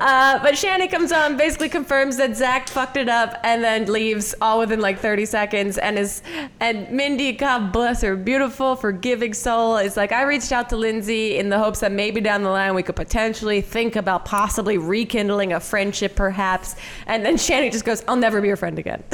Uh, 0.00 0.38
but 0.42 0.56
Shanny 0.56 0.86
comes 0.86 1.10
on, 1.10 1.36
basically 1.36 1.68
confirms 1.68 2.16
that 2.18 2.36
Zach 2.36 2.68
fucked 2.68 2.96
it 2.96 3.08
up, 3.08 3.38
and 3.42 3.64
then 3.64 3.86
leaves 3.86 4.34
all 4.40 4.60
within 4.60 4.80
like 4.80 5.00
30 5.00 5.26
seconds. 5.26 5.78
And 5.78 5.98
is 5.98 6.22
and 6.60 6.88
Mindy, 6.90 7.32
God 7.32 7.72
bless 7.72 8.02
her, 8.02 8.14
beautiful, 8.16 8.76
forgiving 8.76 9.34
soul, 9.34 9.76
is 9.78 9.96
like, 9.96 10.12
I 10.12 10.22
reached 10.22 10.52
out 10.52 10.68
to 10.70 10.76
Lindsay 10.76 11.38
in 11.38 11.48
the 11.48 11.58
hopes 11.58 11.80
that 11.80 11.90
maybe 11.90 12.20
down 12.20 12.42
the 12.42 12.50
line 12.50 12.74
we 12.74 12.82
could 12.82 12.96
potentially 12.96 13.60
think 13.60 13.96
about 13.96 14.24
possibly 14.24 14.78
rekindling 14.78 15.52
a 15.52 15.60
friendship, 15.60 16.14
perhaps. 16.14 16.76
And 17.06 17.24
then 17.24 17.36
Shanny 17.36 17.70
just 17.70 17.84
goes, 17.84 18.04
I'll 18.06 18.16
never 18.16 18.40
be 18.40 18.48
your 18.48 18.56
friend 18.56 18.78
again. 18.78 19.02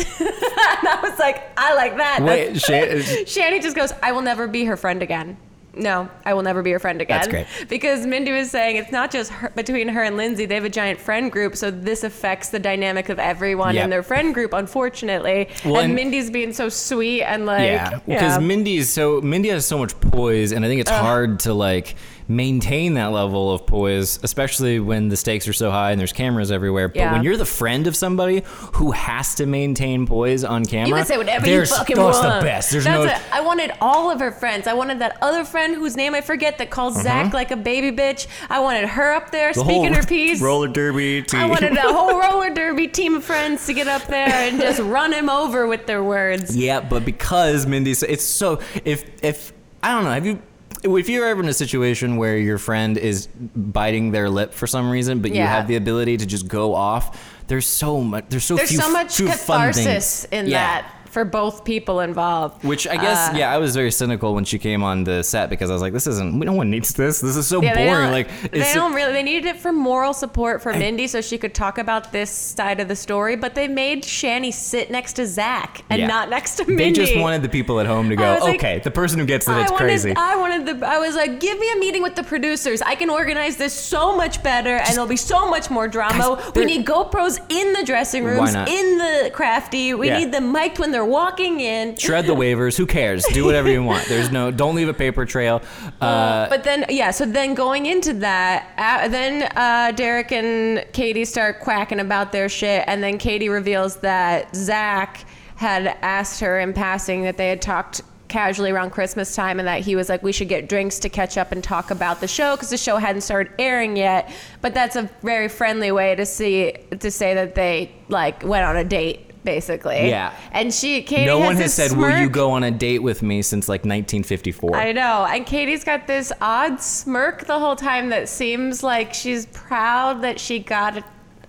and 0.78 0.88
I 0.88 0.98
was 1.02 1.18
like, 1.18 1.50
I 1.56 1.74
like 1.74 1.96
that. 1.96 2.20
Wait, 2.22 2.60
Shan- 2.60 3.26
Shanny 3.26 3.60
just 3.60 3.76
goes, 3.76 3.92
I 4.02 4.12
will 4.12 4.22
never 4.22 4.46
be 4.46 4.64
her 4.64 4.76
friend 4.76 5.02
again. 5.02 5.36
No, 5.72 6.08
I 6.24 6.34
will 6.34 6.42
never 6.42 6.62
be 6.62 6.70
your 6.70 6.80
friend 6.80 7.00
again. 7.00 7.18
That's 7.18 7.28
great. 7.28 7.46
Because 7.68 8.04
Mindy 8.04 8.32
was 8.32 8.50
saying 8.50 8.74
it's 8.74 8.90
not 8.90 9.12
just 9.12 9.30
her, 9.30 9.50
between 9.50 9.86
her 9.86 10.02
and 10.02 10.16
Lindsay. 10.16 10.44
They 10.44 10.56
have 10.56 10.64
a 10.64 10.68
giant 10.68 10.98
friend 10.98 11.30
group, 11.30 11.54
so 11.56 11.70
this 11.70 12.02
affects 12.02 12.48
the 12.48 12.58
dynamic 12.58 13.08
of 13.08 13.20
everyone 13.20 13.76
Yep. 13.76 13.84
in 13.84 13.90
their 13.90 14.02
friend 14.02 14.34
group, 14.34 14.52
unfortunately. 14.52 15.48
Well, 15.64 15.76
and, 15.76 15.84
and- 15.86 15.94
Mindy's 15.94 16.28
being 16.28 16.52
so 16.52 16.68
sweet 16.70 17.22
and 17.22 17.46
like, 17.46 17.62
yeah, 17.68 18.00
because 18.04 18.40
Mindy 18.40 18.78
is 18.78 18.92
so 18.92 19.20
Mindy 19.20 19.48
has 19.50 19.64
so 19.64 19.78
much 19.78 19.98
poise, 20.00 20.50
and 20.50 20.64
I 20.64 20.68
think 20.68 20.80
it's 20.80 20.90
hard 20.90 21.38
to 21.40 21.54
like 21.54 21.94
maintain 22.30 22.94
that 22.94 23.06
level 23.10 23.52
of 23.52 23.66
poise, 23.66 24.20
especially 24.22 24.78
when 24.78 25.08
the 25.08 25.16
stakes 25.16 25.48
are 25.48 25.52
so 25.52 25.70
high 25.70 25.90
and 25.90 25.98
there's 26.00 26.12
cameras 26.12 26.52
everywhere. 26.52 26.86
But 26.88 26.96
Yeah. 26.96 27.12
when 27.12 27.24
you're 27.24 27.36
the 27.36 27.44
friend 27.44 27.88
of 27.88 27.96
somebody 27.96 28.42
who 28.74 28.92
has 28.92 29.34
to 29.34 29.46
maintain 29.46 30.06
poise 30.06 30.44
on 30.44 30.64
camera, 30.64 30.88
You 30.88 30.94
can 30.94 31.06
say 31.06 31.18
whatever 31.18 31.44
there's, 31.44 31.70
you 31.70 31.76
fucking 31.76 31.96
that's 31.96 32.22
want. 32.22 32.40
the 32.40 32.46
best. 32.46 32.70
There's 32.70 32.84
That's 32.84 33.04
no. 33.04 33.10
it. 33.10 33.18
I 33.32 33.40
wanted 33.40 33.72
all 33.80 34.12
of 34.12 34.20
her 34.20 34.30
friends. 34.30 34.68
I 34.68 34.74
wanted 34.74 35.00
that 35.00 35.18
other 35.20 35.44
friend 35.44 35.74
whose 35.74 35.96
name 35.96 36.14
I 36.14 36.20
forget 36.20 36.56
that 36.58 36.70
calls 36.70 37.02
Zach 37.02 37.32
like 37.34 37.50
a 37.50 37.56
baby 37.56 37.90
bitch. 37.94 38.28
I 38.48 38.60
wanted 38.60 38.88
her 38.88 39.12
up 39.12 39.32
there 39.32 39.50
Uh-huh. 39.50 39.62
the 39.62 39.68
speaking 39.68 39.94
her 39.94 40.02
piece. 40.04 40.40
roller 40.40 40.68
derby 40.68 41.22
team. 41.22 41.40
I 41.40 41.46
wanted 41.46 41.76
a 41.76 41.80
whole 41.92 42.16
roller 42.20 42.50
derby 42.50 42.86
team 42.86 43.16
of 43.16 43.24
friends 43.24 43.66
to 43.66 43.74
get 43.74 43.88
up 43.88 44.06
there 44.06 44.28
and 44.28 44.60
just 44.60 44.78
run 44.80 45.12
him 45.12 45.28
over 45.28 45.66
with 45.66 45.86
their 45.86 46.04
words. 46.04 46.56
Yeah, 46.56 46.78
but 46.78 47.04
because 47.04 47.66
Mindy's, 47.66 48.04
it's 48.04 48.24
so 48.24 48.60
if 48.84 49.04
if 49.22 49.52
I 49.82 49.94
don't 49.94 50.04
know, 50.04 50.10
have 50.12 50.26
you. 50.26 50.40
If 50.82 51.08
you're 51.08 51.26
ever 51.26 51.42
in 51.42 51.48
a 51.48 51.52
situation 51.54 52.16
where 52.16 52.38
your 52.38 52.58
friend 52.58 52.96
is 52.96 53.28
biting 53.54 54.12
their 54.12 54.30
lip 54.30 54.54
for 54.54 54.66
some 54.66 54.90
reason, 54.90 55.20
but 55.20 55.30
you 55.30 55.38
Yeah. 55.38 55.46
have 55.48 55.68
the 55.68 55.76
ability 55.76 56.16
to 56.18 56.26
just 56.26 56.48
go 56.48 56.74
off, 56.74 57.20
there's 57.48 57.66
so 57.66 58.00
much. 58.00 58.24
There's 58.28 58.44
so 58.44 58.56
There's 58.56 58.70
few, 58.70 58.78
so 58.80 58.90
much 58.90 59.16
few 59.16 59.26
fun 59.26 59.36
catharsis 59.72 60.24
things. 60.24 60.28
in 60.32 60.46
Yeah. 60.50 60.58
that 60.82 60.86
for 61.10 61.24
both 61.24 61.64
people 61.64 62.00
involved. 62.00 62.64
Which 62.64 62.86
I 62.86 62.96
guess, 62.96 63.30
Uh, 63.30 63.36
yeah, 63.36 63.52
I 63.52 63.58
was 63.58 63.74
very 63.74 63.90
cynical 63.90 64.34
when 64.34 64.44
she 64.44 64.58
came 64.58 64.82
on 64.82 65.04
the 65.04 65.22
set 65.22 65.50
because 65.50 65.68
I 65.70 65.72
was 65.72 65.82
like, 65.82 65.92
"This 65.92 66.06
isn't. 66.06 66.34
No 66.38 66.52
one 66.52 66.70
needs 66.70 66.92
this. 66.94 67.20
This 67.20 67.36
is 67.36 67.46
so 67.46 67.62
Yeah, 67.62 67.74
boring." 67.74 68.10
Like, 68.12 68.28
they 68.50 68.60
it's 68.60 68.74
don't 68.74 68.92
really. 68.94 69.12
They 69.12 69.22
needed 69.22 69.46
it 69.46 69.56
for 69.56 69.72
moral 69.72 70.12
support 70.12 70.62
for 70.62 70.72
Mindy, 70.72 71.06
so 71.06 71.20
she 71.20 71.36
could 71.38 71.54
talk 71.54 71.78
about 71.78 72.12
this 72.12 72.30
side 72.30 72.80
of 72.80 72.88
the 72.88 72.96
story. 72.96 73.36
But 73.36 73.54
they 73.54 73.68
made 73.68 74.04
Shani 74.04 74.52
sit 74.52 74.90
next 74.90 75.14
to 75.14 75.26
Zach 75.26 75.82
and 75.90 76.00
Yeah. 76.00 76.06
not 76.06 76.30
next 76.30 76.56
to 76.56 76.64
Mindy. 76.64 76.84
they 76.84 76.92
just 76.92 77.16
wanted 77.16 77.42
the 77.42 77.48
people 77.48 77.80
at 77.80 77.86
home 77.86 78.08
to 78.08 78.16
go, 78.16 78.34
was 78.34 78.42
like, 78.42 78.54
"Okay, 78.56 78.78
the 78.82 78.90
person 78.90 79.18
who 79.18 79.26
gets 79.26 79.48
it, 79.48 79.52
it's 79.52 79.70
I 79.70 79.74
wanted, 79.74 79.76
crazy." 79.84 80.14
I 80.16 80.36
wanted 80.36 80.66
the. 80.66 80.86
I 80.86 80.98
was 80.98 81.14
like, 81.16 81.40
give 81.40 81.58
me 81.58 81.70
a 81.72 81.76
meeting 81.78 82.02
with 82.02 82.14
the 82.14 82.22
producers. 82.22 82.82
I 82.82 82.94
can 82.94 83.10
organize 83.10 83.56
this 83.56 83.72
so 83.72 84.16
much 84.16 84.42
better, 84.42 84.76
and 84.76 84.94
there'll 84.94 85.06
be 85.08 85.16
so 85.16 85.48
much 85.50 85.70
more 85.70 85.88
drama. 85.88 86.36
Guys, 86.36 86.52
we 86.54 86.64
need 86.64 86.86
GoPros 86.86 87.38
in 87.48 87.72
the 87.72 87.82
dressing 87.84 88.24
rooms, 88.24 88.54
in 88.54 88.98
the 88.98 89.30
crafty. 89.32 89.92
We 89.94 90.06
Yeah. 90.08 90.18
need 90.18 90.32
them 90.32 90.52
mic'd 90.52 90.78
when 90.78 90.90
they're 90.92 90.99
walking 91.04 91.60
in. 91.60 91.96
Shred 91.96 92.26
the 92.26 92.34
waivers. 92.34 92.76
Who 92.76 92.86
cares? 92.86 93.24
Do 93.32 93.44
whatever 93.44 93.70
you 93.70 93.82
want. 93.82 94.06
There's 94.06 94.30
no. 94.30 94.50
Don't 94.50 94.74
leave 94.74 94.88
a 94.88 94.94
paper 94.94 95.24
trail. 95.24 95.62
Uh, 96.00 96.48
but 96.48 96.64
then, 96.64 96.84
yeah. 96.88 97.10
So 97.10 97.26
then, 97.26 97.54
going 97.54 97.86
into 97.86 98.12
that, 98.14 98.72
uh, 98.76 99.08
then 99.08 99.50
uh, 99.56 99.92
Derek 99.92 100.32
and 100.32 100.84
Katie 100.92 101.24
start 101.24 101.60
quacking 101.60 102.00
about 102.00 102.32
their 102.32 102.48
shit, 102.48 102.84
and 102.86 103.02
then 103.02 103.18
Katie 103.18 103.48
reveals 103.48 103.96
that 103.96 104.54
Zach 104.54 105.24
had 105.56 105.98
asked 106.02 106.40
her 106.40 106.58
in 106.58 106.72
passing 106.72 107.22
that 107.24 107.36
they 107.36 107.48
had 107.48 107.60
talked 107.60 108.00
casually 108.28 108.70
around 108.70 108.90
Christmas 108.90 109.34
time, 109.34 109.58
and 109.58 109.68
that 109.68 109.80
he 109.82 109.94
was 109.96 110.08
like, 110.08 110.22
"We 110.22 110.32
should 110.32 110.48
get 110.48 110.68
drinks 110.68 110.98
to 111.00 111.10
catch 111.10 111.36
up 111.36 111.52
and 111.52 111.62
talk 111.62 111.90
about 111.90 112.20
the 112.20 112.28
show 112.28 112.56
because 112.56 112.70
the 112.70 112.78
show 112.78 112.96
hadn't 112.96 113.22
started 113.22 113.52
airing 113.58 113.96
yet." 113.96 114.32
But 114.62 114.72
that's 114.72 114.96
a 114.96 115.10
very 115.20 115.48
friendly 115.48 115.92
way 115.92 116.14
to 116.14 116.24
see 116.24 116.72
to 116.98 117.10
say 117.10 117.34
that 117.34 117.54
they 117.54 117.92
like 118.08 118.42
went 118.42 118.64
on 118.64 118.76
a 118.76 118.84
date. 118.84 119.29
Basically, 119.42 120.08
Yeah. 120.10 120.34
And 120.52 120.72
she, 120.72 121.02
Katie, 121.02 121.24
no 121.24 121.38
one 121.38 121.56
has 121.56 121.62
has 121.62 121.76
this 121.76 121.88
said, 121.90 121.98
"Will 121.98 122.18
you 122.20 122.28
go 122.28 122.50
on 122.50 122.62
a 122.62 122.70
date 122.70 122.98
with 123.02 123.22
me?" 123.22 123.40
Since 123.42 123.68
like 123.68 123.80
1954. 123.80 124.76
I 124.76 124.92
know. 124.92 125.24
And 125.28 125.46
Katie's 125.46 125.82
got 125.82 126.06
this 126.06 126.30
odd 126.42 126.80
smirk 126.80 127.46
the 127.46 127.58
whole 127.58 127.76
time 127.76 128.10
that 128.10 128.28
seems 128.28 128.82
like 128.82 129.14
she's 129.14 129.46
proud 129.46 130.20
that 130.22 130.38
she 130.38 130.58
got 130.58 130.98
a, 130.98 131.00
uh, 131.00 131.02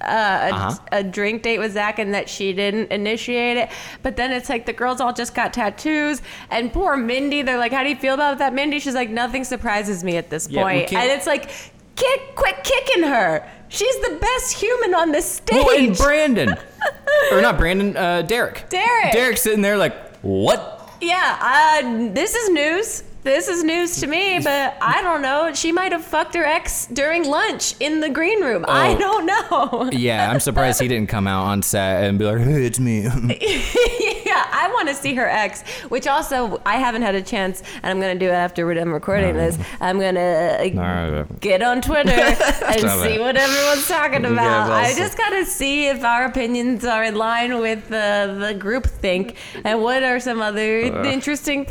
a, 0.03 0.55
Uh-huh. 0.55 0.75
a 0.93 1.03
drink 1.03 1.41
date 1.43 1.59
with 1.59 1.73
Zach 1.73 1.99
and 1.99 2.13
that 2.13 2.29
she 2.29 2.53
didn't 2.53 2.91
initiate 2.91 3.57
it. 3.57 3.69
But 4.03 4.15
then 4.15 4.31
it's 4.31 4.47
like 4.49 4.65
the 4.65 4.73
girls 4.73 5.01
all 5.01 5.11
just 5.13 5.35
got 5.35 5.51
tattoos. 5.53 6.21
And 6.49 6.71
poor 6.71 6.95
Mindy, 6.95 7.41
they're 7.41 7.57
like, 7.57 7.73
How 7.73 7.83
do 7.83 7.89
you 7.89 7.97
feel 7.97 8.13
about 8.13 8.37
that, 8.37 8.53
Mindy? 8.53 8.79
She's 8.79 8.95
like, 8.95 9.09
Nothing 9.09 9.43
surprises 9.43 10.01
me 10.03 10.15
at 10.15 10.29
this 10.29 10.47
Yeah, 10.49 10.63
point. 10.63 10.93
And 10.93 11.11
it's 11.11 11.27
like, 11.27 11.49
kick, 11.97 12.35
quit 12.35 12.63
kicking 12.63 13.03
her. 13.03 13.45
She's 13.71 13.95
the 14.01 14.17
best 14.19 14.53
human 14.53 14.93
on 14.93 15.11
this 15.13 15.25
stage. 15.25 15.63
Well, 15.65 15.77
and 15.79 15.95
Brandon, 15.97 16.55
or 17.31 17.41
not 17.41 17.57
Brandon, 17.57 17.95
uh, 17.95 18.21
Derek. 18.21 18.69
Derek. 18.69 19.13
Derek's 19.13 19.41
sitting 19.41 19.61
there 19.61 19.77
like, 19.77 19.95
"What?" 20.21 20.89
Yeah, 20.99 21.37
uh, 21.41 22.13
this 22.13 22.35
is 22.35 22.49
news. 22.49 23.03
This 23.23 23.47
is 23.47 23.63
news 23.63 23.99
to 23.99 24.07
me, 24.07 24.39
but 24.43 24.75
I 24.81 25.03
don't 25.03 25.21
know. 25.21 25.53
She 25.53 25.71
might 25.71 25.91
have 25.91 26.03
fucked 26.03 26.33
her 26.33 26.43
ex 26.43 26.87
during 26.87 27.23
lunch 27.23 27.75
in 27.79 27.99
the 27.99 28.09
green 28.09 28.41
room. 28.43 28.65
I 28.67 28.95
Oh. 28.95 28.97
don't 28.99 29.25
know. 29.27 29.89
Yeah, 30.01 30.31
I'm 30.31 30.39
surprised 30.39 30.81
he 30.81 30.87
didn't 30.87 31.09
come 31.09 31.27
out 31.27 31.43
on 31.45 31.61
set 31.61 32.03
and 32.05 32.17
be 32.17 32.25
like, 32.25 32.39
"Hey, 32.39 32.65
it's 32.65 32.79
me." 32.79 33.01
yeah, 34.25 34.47
I 34.51 34.71
want 34.73 34.87
to 34.87 34.95
see 34.95 35.13
her 35.15 35.27
ex, 35.29 35.61
which 35.89 36.07
also 36.07 36.59
I 36.65 36.77
haven't 36.77 37.03
had 37.03 37.13
a 37.13 37.21
chance, 37.21 37.61
and 37.83 37.85
I'm 37.91 37.99
going 37.99 38.17
to 38.17 38.25
do 38.25 38.29
it 38.31 38.33
after 38.33 38.65
we're 38.65 38.73
done 38.73 38.89
recording 38.89 39.35
this. 39.35 39.57
I'm 39.79 39.99
going 39.99 40.15
to 40.15 40.71
No. 40.73 41.27
get 41.41 41.61
on 41.61 41.81
Twitter 41.81 42.09
and 42.11 42.79
see 42.79 43.15
it. 43.15 43.19
what 43.21 43.37
everyone's 43.37 43.87
talking 43.87 44.23
Yeah, 44.23 44.31
about. 44.33 44.69
well, 44.69 44.71
I 44.77 44.93
just 44.95 45.15
got 45.17 45.29
to 45.31 45.45
see 45.45 45.87
if 45.89 46.03
our 46.03 46.25
opinions 46.25 46.85
are 46.85 47.03
in 47.03 47.15
line 47.15 47.59
with 47.59 47.87
the, 47.89 48.35
the 48.39 48.55
group 48.55 48.87
think 48.87 49.35
and 49.63 49.81
what 49.83 50.01
are 50.01 50.19
some 50.19 50.41
other 50.41 50.79
interesting 51.05 51.67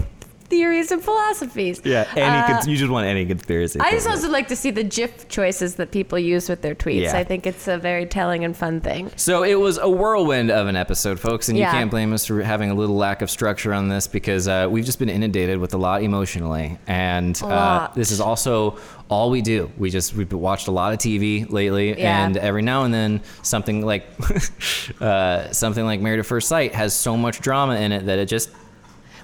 theories 0.50 0.90
and 0.90 1.02
philosophies. 1.02 1.80
Yeah, 1.84 2.06
any 2.16 2.24
Uh, 2.38 2.46
cons- 2.48 2.68
you 2.68 2.76
just 2.76 2.90
want 2.90 3.06
any 3.06 3.24
conspiracy. 3.24 3.80
I 3.80 3.92
just 3.92 4.08
also 4.08 4.28
like 4.28 4.48
to 4.48 4.56
see 4.56 4.70
the 4.70 4.84
GIF 4.84 5.28
choices 5.28 5.76
that 5.76 5.90
people 5.92 6.18
use 6.18 6.48
with 6.48 6.60
their 6.60 6.74
tweets. 6.74 7.02
Yeah. 7.04 7.16
I 7.16 7.24
think 7.24 7.46
it's 7.46 7.68
a 7.68 7.78
very 7.78 8.04
telling 8.04 8.44
and 8.44 8.56
fun 8.56 8.80
thing. 8.80 9.10
So 9.16 9.44
it 9.44 9.54
was 9.54 9.78
a 9.78 9.88
whirlwind 9.88 10.50
of 10.50 10.66
an 10.66 10.76
episode, 10.76 11.18
folks, 11.20 11.48
and 11.48 11.56
you 11.56 11.64
can't 11.64 11.90
blame 11.90 12.12
us 12.12 12.26
for 12.26 12.42
having 12.42 12.70
a 12.70 12.74
little 12.74 12.96
lack 12.96 13.22
of 13.22 13.30
structure 13.30 13.72
on 13.72 13.88
this 13.88 14.06
because 14.06 14.48
uh, 14.48 14.66
we've 14.70 14.84
just 14.84 14.98
been 14.98 15.08
inundated 15.08 15.58
with 15.58 15.72
a 15.72 15.78
lot 15.78 16.02
emotionally, 16.02 16.78
and 16.86 17.40
uh, 17.42 17.46
lot. 17.46 17.94
this 17.94 18.10
is 18.10 18.20
also 18.20 18.76
all 19.08 19.30
we 19.30 19.42
do. 19.42 19.70
We 19.78 19.90
just 19.90 20.14
we've 20.14 20.32
watched 20.32 20.66
a 20.68 20.72
lot 20.72 20.92
of 20.92 20.98
TV 20.98 21.48
lately, 21.50 21.98
Yeah. 21.98 22.26
and 22.26 22.36
every 22.36 22.62
now 22.62 22.84
and 22.84 22.92
then 22.92 23.20
something 23.42 23.84
like 23.86 24.04
uh, 25.00 25.50
something 25.52 25.84
like 25.84 26.00
Married 26.00 26.18
at 26.20 26.26
First 26.26 26.48
Sight 26.48 26.74
has 26.74 26.94
so 26.94 27.16
much 27.16 27.40
drama 27.40 27.76
in 27.76 27.92
it 27.92 28.06
that 28.06 28.18
it 28.18 28.26
just 28.26 28.50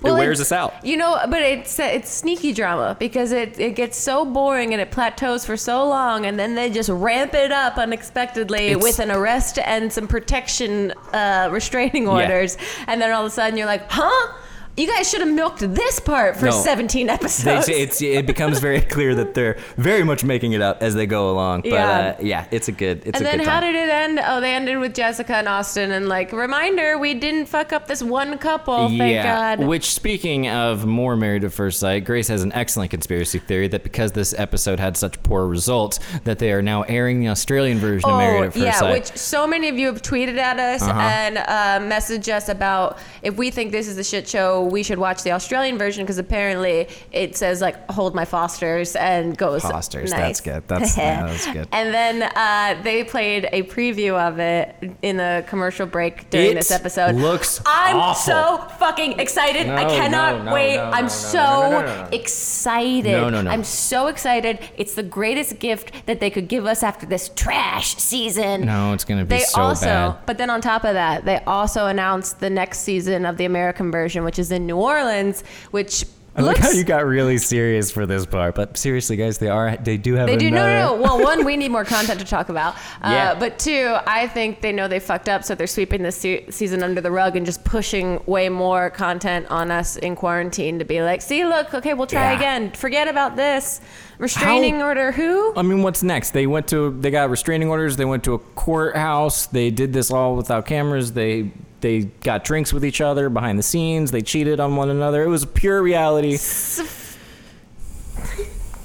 it 0.05 0.13
wears 0.13 0.41
us 0.41 0.53
out. 0.53 0.75
You 0.85 0.97
know, 0.97 1.19
but 1.29 1.43
it's 1.43 1.79
it's 1.79 2.11
sneaky 2.11 2.53
drama 2.53 2.97
because 2.99 3.33
it, 3.33 3.59
it 3.59 3.75
gets 3.77 3.97
so 3.97 4.25
boring 4.25 4.73
and 4.73 4.81
it 4.81 4.91
plateaus 4.91 5.45
for 5.47 5.57
so 5.57 5.87
long, 5.89 6.27
and 6.27 6.39
then 6.39 6.55
they 6.55 6.71
just 6.71 6.89
ramp 6.89 7.35
it 7.35 7.53
up 7.53 7.79
unexpectedly 7.79 8.69
It's- 8.69 8.83
with 8.83 8.99
an 8.99 9.11
arrest 9.11 9.59
and 9.59 9.93
some 9.93 10.07
protection 10.09 10.93
uh, 11.13 11.49
restraining 11.51 12.09
orders, 12.09 12.57
and 12.87 13.01
then 13.01 13.11
all 13.13 13.23
of 13.25 13.27
a 13.27 13.31
sudden 13.35 13.57
you're 13.57 13.67
like, 13.67 13.91
huh? 13.91 14.33
You 14.77 14.87
guys 14.87 15.09
should 15.09 15.21
have 15.21 15.31
milked 15.33 15.61
this 15.61 16.01
part 16.01 16.37
for 16.37 16.47
No. 16.47 16.51
17 16.51 17.07
They, 17.07 17.13
episodes. 17.13 17.69
it's 17.69 18.03
it 18.03 18.27
becomes 18.27 18.59
very 18.59 18.81
clear 18.95 19.15
that 19.15 19.33
they're 19.33 19.57
very 19.79 20.05
much 20.05 20.23
making 20.23 20.53
it 20.53 20.61
up 20.61 20.83
as 20.83 20.95
they 20.95 21.07
go 21.07 21.31
along. 21.31 21.63
But 21.63 21.71
Yeah. 21.71 21.89
uh, 21.91 22.17
yeah, 22.21 22.45
it's 22.51 22.69
a 22.69 22.73
good. 22.73 22.99
It's 23.07 23.07
a 23.07 23.11
good. 23.11 23.17
and 23.17 23.27
a 23.27 23.31
then 23.31 23.39
good 23.39 23.47
how 23.49 23.61
time. 23.61 23.73
did 23.73 23.89
it 23.89 23.91
end? 23.91 24.21
Oh, 24.23 24.41
they 24.43 24.55
ended 24.55 24.79
with 24.79 24.95
Jessica 24.95 25.37
and 25.37 25.49
Austin, 25.49 25.93
and 25.93 26.09
like 26.09 26.31
reminder, 26.31 26.99
we 26.99 27.15
didn't 27.15 27.47
fuck 27.47 27.73
up 27.73 27.87
this 27.87 28.03
one 28.03 28.37
couple. 28.37 28.89
Thank 28.91 29.23
God. 29.25 29.61
Which, 29.61 29.93
speaking 29.93 30.49
of 30.49 30.85
more 30.85 31.17
Married 31.17 31.45
at 31.45 31.53
First 31.53 31.81
Sight, 31.81 32.05
Grace 32.05 32.29
has 32.29 32.43
an 32.43 32.53
excellent 32.53 32.91
conspiracy 32.91 33.39
theory 33.39 33.69
that 33.69 33.83
because 33.83 34.13
this 34.13 34.35
episode 34.39 34.79
had 34.79 34.99
such 34.99 35.23
poor 35.23 35.47
results, 35.47 36.01
that 36.25 36.39
they 36.39 36.53
are 36.53 36.61
now 36.61 36.83
airing 36.83 37.21
the 37.21 37.29
Australian 37.29 37.79
version 37.79 38.11
of 38.11 38.19
Married 38.19 38.45
at 38.49 38.53
First 38.53 38.63
Oh, 38.63 38.67
yeah, 38.67 38.73
Sight. 38.73 38.93
which 38.93 39.17
so 39.17 39.47
many 39.47 39.71
of 39.71 39.79
you 39.79 39.87
have 39.87 40.03
tweeted 40.03 40.37
at 40.37 40.59
us 40.59 40.83
Uh-huh. 40.83 41.01
and 41.01 41.39
uh, 41.39 41.95
messaged 41.95 42.29
us 42.31 42.51
about 42.51 42.99
if 43.23 43.37
we 43.39 43.51
think 43.51 43.73
this 43.73 43.89
is 43.89 43.97
a 43.97 44.05
shit 44.05 44.29
show, 44.29 44.66
we 44.67 44.83
should 44.83 44.99
watch 44.99 45.23
the 45.23 45.33
Australian 45.33 45.79
version 45.79 46.05
because 46.05 46.19
apparently 46.19 46.89
it 47.13 47.37
says 47.37 47.61
like 47.61 47.91
"Hold 47.91 48.15
my 48.15 48.25
Fosters" 48.25 48.97
and 48.97 49.37
goes 49.37 49.63
Fosters, 49.63 50.11
Nice. 50.11 50.21
that's 50.21 50.41
good. 50.41 50.69
That's- 50.69 50.97
yeah, 50.99 51.27
that's 51.27 51.47
good. 51.53 51.69
And 51.73 51.93
then 51.95 52.23
uh, 52.35 52.83
they 52.83 53.05
played 53.05 53.49
a 53.53 53.63
preview 53.65 54.15
of 54.19 54.39
it 54.39 54.75
in 55.03 55.17
the 55.17 55.45
commercial 55.49 55.87
break 55.87 56.31
during 56.31 56.53
It 56.53 56.55
this 56.55 56.71
episode. 56.71 57.17
looks 57.17 57.61
I'm 57.67 57.97
awful. 57.97 58.33
so 58.33 58.69
fucking 58.79 59.19
excited. 59.21 59.69
I 59.69 59.85
cannot 59.85 60.39
no, 60.39 60.45
no, 60.45 60.55
wait. 60.55 60.77
no, 60.77 60.85
no, 60.91 60.97
I'm 60.97 61.05
no, 61.05 61.09
so 61.09 61.39
no, 61.39 61.71
no, 61.71 61.81
no, 61.87 62.03
no. 62.03 62.09
excited. 62.13 63.13
No, 63.13 63.29
no, 63.29 63.43
no. 63.43 63.51
I'm 63.51 63.65
so 63.65 64.07
excited. 64.07 64.59
It's 64.77 64.95
the 64.95 65.03
greatest 65.03 65.59
gift 65.59 65.93
that 66.07 66.21
they 66.21 66.31
could 66.31 66.49
give 66.49 66.65
us 66.67 66.83
after 66.83 67.07
this 67.07 67.31
trash 67.37 67.97
season. 67.97 68.63
No, 68.65 68.93
it's 68.93 69.05
gonna 69.05 69.25
be 69.25 69.37
They 69.37 69.43
so 69.43 69.61
also, 69.61 69.87
bad. 69.87 70.17
but 70.27 70.39
then 70.39 70.49
on 70.51 70.61
top 70.61 70.85
of 70.85 70.95
that, 70.95 71.25
they 71.25 71.39
also 71.47 71.87
announced 71.87 72.41
the 72.41 72.49
next 72.51 72.81
season 72.81 73.27
of 73.27 73.37
the 73.37 73.45
American 73.45 73.91
version, 73.91 74.25
which 74.25 74.39
is 74.39 74.51
in 74.53 74.56
New 74.65 74.77
Orleans, 74.77 75.43
which 75.73 76.05
I 76.39 76.43
like 76.43 76.57
looks. 76.59 76.69
how 76.69 76.73
you 76.79 76.85
got 76.85 77.05
really 77.07 77.39
serious 77.39 77.91
for 77.91 78.05
this 78.05 78.27
part, 78.27 78.55
but 78.55 78.77
seriously, 78.77 79.17
guys, 79.17 79.39
they 79.39 79.49
are 79.49 79.75
they 79.79 79.97
do 79.97 80.15
have 80.15 80.27
they 80.27 80.37
do 80.37 80.51
no, 80.51 80.59
another. 80.67 80.73
no, 80.75 80.97
no. 80.97 81.03
Well, 81.03 81.23
one, 81.25 81.45
we 81.47 81.57
need 81.57 81.71
more 81.71 81.85
content 81.87 82.21
to 82.21 82.27
talk 82.27 82.51
about. 82.51 82.75
Uh, 83.01 83.11
Yeah. 83.11 83.35
But 83.39 83.59
two, 83.59 83.97
I 84.07 84.29
think 84.29 84.61
they 84.61 84.71
know 84.71 84.87
they 84.87 85.01
fucked 85.01 85.31
up, 85.31 85.45
so 85.45 85.55
they're 85.55 85.67
sweeping 85.67 86.03
this 86.03 86.17
se- 86.17 86.51
season 86.51 86.83
under 86.83 87.01
the 87.01 87.11
rug 87.11 87.37
and 87.37 87.47
just 87.47 87.65
pushing 87.65 88.21
way 88.27 88.51
more 88.51 88.91
content 88.91 89.47
on 89.49 89.71
us 89.71 89.97
in 89.97 90.15
quarantine 90.15 90.79
to 90.79 90.85
be 90.85 91.01
like, 91.03 91.23
see, 91.23 91.45
look, 91.47 91.73
okay, 91.73 91.95
we'll 91.95 92.07
try 92.07 92.33
Yeah. 92.33 92.37
again. 92.37 92.71
Forget 92.73 93.09
about 93.09 93.37
this 93.37 93.81
restraining 94.19 94.81
How- 94.81 94.87
order. 94.89 95.13
Who? 95.13 95.53
I 95.57 95.63
mean, 95.63 95.83
what's 95.83 96.03
next? 96.03 96.31
They 96.31 96.47
went 96.47 96.69
to 96.69 96.91
they 97.01 97.11
got 97.11 97.31
restraining 97.31 97.69
orders. 97.69 97.97
They 97.97 98.05
went 98.05 98.25
to 98.25 98.35
a 98.35 98.39
courthouse. 98.39 99.47
They 99.47 99.71
did 99.71 99.93
this 99.93 100.11
all 100.11 100.37
without 100.37 100.67
cameras. 100.67 101.13
They 101.13 101.51
they 101.81 102.05
got 102.23 102.45
drinks 102.45 102.73
with 102.73 102.85
each 102.85 103.01
other 103.01 103.29
behind 103.29 103.59
the 103.59 103.63
scenes. 103.63 104.11
They 104.11 104.23
cheated 104.23 104.61
on 104.61 104.77
one 104.77 104.91
another. 104.91 105.23
It 105.23 105.29
was 105.29 105.45
pure 105.45 105.83
reality. 105.83 106.39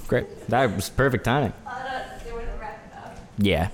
Great. 0.08 0.48
That 0.50 0.76
was 0.76 0.90
perfect 0.90 1.24
timing. 1.24 1.54
Yeah. 3.38 3.70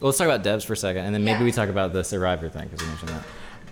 Well, 0.00 0.08
let's 0.08 0.18
talk 0.18 0.26
about 0.26 0.42
devs 0.42 0.64
for 0.64 0.72
a 0.72 0.76
second, 0.76 1.04
and 1.04 1.14
then 1.14 1.22
maybe 1.24 1.40
Yeah. 1.40 1.44
we 1.44 1.52
talk 1.52 1.68
about 1.68 1.92
the 1.92 2.02
Survivor 2.02 2.48
thing 2.48 2.68
because 2.68 2.80
you 2.82 2.88
mentioned 2.88 3.10
that. 3.10 3.22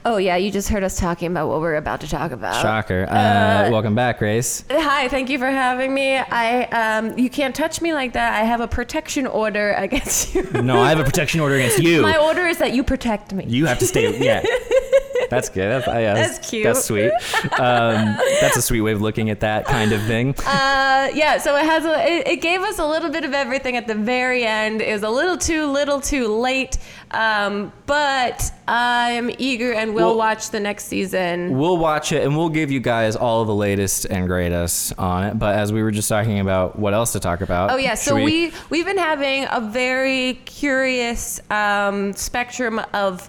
Oh 0.07 0.19
yeah, 0.19 0.37
you 0.37 0.53
just 0.53 0.69
heard 0.69 0.85
us 0.85 0.97
talking 0.97 1.33
about 1.33 1.49
what 1.49 1.61
we're 1.61 1.75
about 1.75 2.01
to 2.03 2.09
talk 2.09 2.31
about. 2.31 2.63
Shocker. 2.63 3.09
Uh, 3.11 3.69
welcome 3.73 3.97
back, 3.97 4.21
Grace. 4.21 4.63
Hi, 4.71 5.09
thank 5.09 5.29
you 5.29 5.37
for 5.37 5.51
having 5.51 5.93
me. 5.93 6.17
I 6.17 6.63
um, 6.67 7.19
you 7.19 7.29
can't 7.29 7.57
touch 7.57 7.81
me 7.81 7.93
like 7.93 8.13
that. 8.13 8.41
I 8.41 8.45
have 8.45 8.61
a 8.61 8.69
protection 8.69 9.27
order 9.27 9.73
against 9.77 10.33
you. 10.33 10.45
No, 10.63 10.81
I 10.81 10.91
have 10.91 11.01
a 11.01 11.05
protection 11.05 11.41
order 11.41 11.57
against 11.57 11.81
you. 11.81 12.03
My 12.03 12.17
order 12.19 12.47
is 12.47 12.59
that 12.59 12.73
you 12.73 12.85
protect 12.85 13.35
me. 13.35 13.47
You 13.49 13.67
have 13.67 13.81
to 13.81 13.87
stay. 13.87 14.17
Yeah, 14.25 14.43
That's 15.31 15.49
good. 15.49 15.71
That's, 15.71 15.87
yeah, 15.87 16.15
That's 16.15 16.51
cute. 16.51 16.65
That's 16.65 16.85
sweet. 16.85 17.11
Um, 17.59 18.17
that's 18.41 18.57
a 18.57 18.63
sweet 18.63 18.81
way 18.83 18.93
of 18.93 19.03
looking 19.03 19.31
at 19.31 19.41
that 19.41 19.65
kind 19.67 19.93
of 19.93 20.03
thing. 20.03 20.35
Uh, 20.47 21.09
yeah, 21.15 21.37
so 21.39 21.55
it 21.57 21.65
has 21.65 21.85
a, 21.85 22.11
it, 22.11 22.27
it 22.27 22.37
gave 22.43 22.61
us 22.63 22.79
a 22.79 22.87
little 22.87 23.11
bit 23.11 23.25
of 23.25 23.35
everything 23.35 23.77
at 23.77 23.87
the 23.87 23.95
very 23.95 24.45
end. 24.45 24.81
It 24.81 24.93
was 24.93 25.03
a 25.03 25.11
little 25.11 25.37
too 25.37 25.67
little 25.67 26.01
too 26.01 26.29
late, 26.29 26.79
um, 27.11 27.71
but 27.85 28.51
I'm 28.67 29.31
eager 29.39 29.73
and 29.73 29.95
will 29.95 30.09
Well- 30.09 30.17
watch 30.17 30.51
the 30.51 30.59
next 30.61 30.87
season. 30.87 31.59
We'll 31.59 31.77
watch 31.77 32.13
it 32.13 32.25
and 32.25 32.37
we'll 32.37 32.49
give 32.49 32.71
you 32.71 32.81
guys 32.81 33.15
all 33.15 33.45
the 33.45 33.55
latest 33.55 34.07
and 34.07 34.27
greatest 34.27 34.99
on 34.99 35.25
it. 35.25 35.39
But 35.39 35.57
as 35.57 35.73
we 35.73 35.83
were 35.83 35.91
just 35.91 36.09
talking 36.09 36.41
about 36.41 36.79
what 36.79 36.95
else 36.95 37.13
to 37.13 37.21
talk 37.21 37.41
about. 37.43 37.71
Oh 37.71 37.77
yeah, 37.77 37.95
so 37.95 38.17
we 38.17 38.53
we've 38.71 38.87
been 38.87 38.99
having 38.99 39.47
a 39.51 39.61
very 39.61 40.35
curious 40.47 41.41
um, 41.51 42.13
spectrum 42.15 42.81
of 42.93 43.29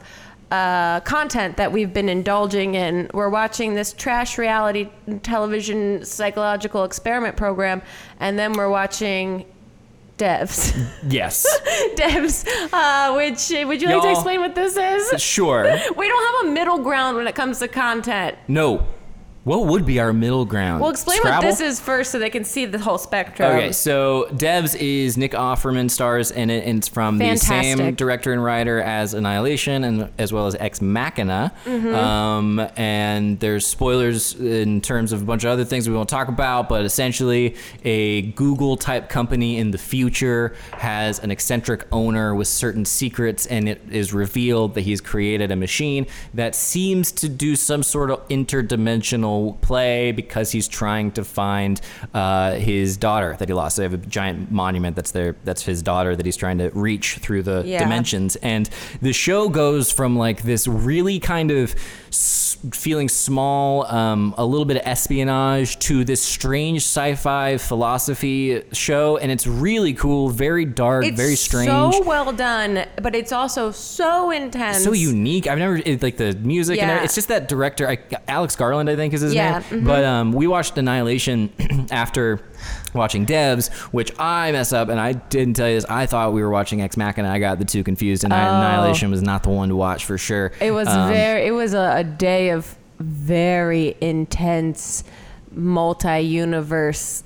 uh, 0.52 1.00
content 1.02 1.58
that 1.58 1.72
we've 1.72 1.94
been 1.94 2.10
indulging 2.10 2.76
in. 2.76 3.10
We're 3.14 3.30
watching 3.30 3.74
this 3.76 3.94
trash 3.94 4.38
reality 4.38 4.90
television 5.24 6.06
psychological 6.06 6.84
experiment 6.84 7.36
program, 7.36 7.82
and 8.20 8.38
then 8.40 8.54
we're 8.54 8.70
watching 8.70 9.46
Devs. 10.18 10.74
Yes. 11.10 11.46
Devs, 11.96 12.46
uh, 12.74 13.14
which 13.16 13.50
would 13.68 13.82
you 13.82 13.88
like 13.88 14.02
to 14.02 14.08
Y'all- 14.08 14.12
explain 14.12 14.40
what 14.40 14.56
this 14.56 14.76
is? 14.78 15.22
sure. 15.22 15.64
We 15.96 16.08
don't 16.08 16.36
have 16.38 16.48
a 16.48 16.52
middle 16.54 16.80
ground 16.80 17.18
when 17.18 17.28
it 17.28 17.36
comes 17.36 17.60
to 17.60 17.68
content. 17.68 18.38
No. 18.48 18.86
What 19.48 19.68
would 19.68 19.86
be 19.86 20.02
our 20.02 20.12
middle 20.12 20.44
ground? 20.44 20.82
Well, 20.82 20.90
explain 20.90 21.20
Scrabble? 21.20 21.48
what 21.48 21.50
this 21.50 21.62
is 21.62 21.80
first 21.80 22.12
so 22.12 22.20
they 22.20 22.30
can 22.30 22.44
see 22.44 22.66
the 22.66 22.80
whole 22.80 22.98
spectrum. 22.98 23.56
Okay, 23.56 23.72
so 23.72 24.28
Devs 24.34 24.76
is 24.76 25.16
Nick 25.16 25.32
Offerman 25.32 25.90
stars 25.90 26.32
in 26.32 26.50
it, 26.50 26.66
and 26.66 26.80
it's 26.80 26.90
from 26.90 27.18
the 27.18 27.38
same 27.38 27.96
director 27.96 28.34
and 28.34 28.44
writer 28.44 28.82
as 28.82 29.14
Annihilation, 29.14 29.86
and 29.86 30.12
as 30.18 30.34
well 30.34 30.48
as 30.48 30.56
Ex 30.56 30.82
Machina. 30.82 31.54
Mm-hmm. 31.64 31.96
Um, 31.96 32.60
and 32.76 33.40
there's 33.40 33.66
spoilers 33.66 34.34
in 34.36 34.82
terms 34.82 35.14
of 35.14 35.22
a 35.22 35.26
bunch 35.26 35.46
of 35.46 35.52
other 35.52 35.64
things 35.64 35.88
we 35.88 35.96
won't 35.96 36.10
talk 36.10 36.28
about, 36.28 36.68
but 36.68 36.84
essentially, 36.84 37.56
a 37.86 38.24
Google 38.34 38.76
type 38.76 39.08
company 39.08 39.60
in 39.60 39.72
the 39.72 39.78
future 39.78 40.58
has 40.74 41.20
an 41.20 41.32
eccentric 41.32 41.88
owner 41.94 42.36
with 42.36 42.50
certain 42.50 42.84
secrets, 42.84 43.46
and 43.46 43.70
it 43.70 43.82
is 43.90 44.14
revealed 44.14 44.74
that 44.74 44.82
he's 44.82 45.00
created 45.00 45.52
a 45.52 45.56
machine 45.56 46.06
that 46.34 46.54
seems 46.54 47.14
to 47.14 47.30
do 47.30 47.56
some 47.56 47.82
sort 47.82 48.12
of 48.12 48.28
interdimensional 48.28 49.37
play 49.62 50.12
because 50.12 50.52
he's 50.52 50.68
trying 50.68 51.12
to 51.12 51.24
find 51.24 51.80
uh, 52.14 52.54
his 52.54 52.98
daughter 52.98 53.36
that 53.40 53.48
he 53.50 53.54
lost. 53.54 53.76
So 53.76 53.82
they 53.82 53.90
have 53.90 53.94
a 53.94 54.06
giant 54.08 54.52
monument 54.52 54.96
that's 54.96 55.12
there. 55.12 55.36
That's 55.44 55.64
his 55.64 55.82
daughter 55.82 56.16
that 56.16 56.26
he's 56.26 56.38
trying 56.38 56.58
to 56.60 56.70
reach 56.74 57.16
through 57.18 57.44
the 57.44 57.64
Yeah. 57.66 57.80
dimensions. 57.80 58.36
And 58.38 58.70
the 59.02 59.14
show 59.14 59.50
goes 59.50 59.92
from 59.92 60.18
like 60.18 60.44
this 60.44 60.68
really 60.68 61.20
kind 61.20 61.52
of 61.52 61.76
s- 62.10 62.58
feeling 62.72 63.08
small, 63.10 63.86
um, 63.88 64.34
a 64.38 64.46
little 64.46 64.66
bit 64.66 64.78
of 64.78 64.84
espionage 64.86 65.78
to 65.80 66.04
this 66.04 66.22
strange 66.24 66.82
sci-fi 66.82 67.58
philosophy 67.58 68.64
show, 68.74 69.18
and 69.18 69.32
it's 69.32 69.46
really 69.48 69.94
cool, 69.94 70.30
very 70.30 70.66
dark, 70.66 71.06
It's 71.06 71.18
very 71.18 71.36
strange. 71.36 71.68
so 71.70 72.02
well 72.04 72.32
done, 72.34 72.86
but 73.02 73.16
it's 73.16 73.32
also 73.32 73.72
so 73.72 74.32
intense. 74.32 74.84
so 74.84 74.92
unique. 74.94 75.48
I've 75.48 75.58
never 75.60 75.78
it, 75.84 76.02
like 76.04 76.18
the 76.18 76.34
music 76.42 76.74
and 76.80 76.88
Yeah. 76.88 76.94
everything. 76.94 77.06
it's 77.06 77.16
just 77.16 77.28
that 77.30 77.48
director, 77.48 77.88
I, 77.88 77.98
Alex 78.28 78.56
Garland, 78.56 78.90
I 78.90 78.96
think 78.96 79.14
is 79.14 79.22
his 79.28 79.36
Yeah, 79.36 79.62
name. 79.72 79.82
mhm. 79.82 79.86
But 79.86 80.04
um, 80.04 80.32
we 80.34 80.48
watched 80.48 80.78
Annihilation 80.78 81.50
after 81.92 82.40
watching 82.94 83.26
Devs, 83.26 83.72
which 83.94 84.12
I 84.20 84.52
mess 84.52 84.74
up, 84.74 84.90
and 84.90 85.00
I 85.00 85.14
didn't 85.14 85.54
tell 85.56 85.68
you 85.70 85.76
this. 85.76 85.86
I 85.90 86.06
thought 86.08 86.34
we 86.34 86.42
were 86.42 86.50
watching 86.50 86.82
Ex 86.82 86.98
Machina. 86.98 87.30
I 87.30 87.40
got 87.40 87.60
the 87.60 87.66
two 87.66 87.84
confused, 87.84 88.24
and 88.24 88.34
Annihilation 88.34 89.12
was 89.12 89.22
not 89.22 89.44
the 89.44 89.50
one 89.50 89.70
to 89.70 89.76
watch 89.76 90.06
for 90.06 90.18
sure. 90.18 90.52
Oh. 90.62 90.66
It 90.66 90.72
was 90.72 90.88
Um, 90.88 91.10
very. 91.12 91.46
It 91.48 91.52
was 91.52 91.74
a, 91.74 91.98
a 91.98 92.04
day 92.04 92.50
of 92.50 92.76
very 93.00 93.96
intense, 94.02 95.04
multi-universe 95.52 97.24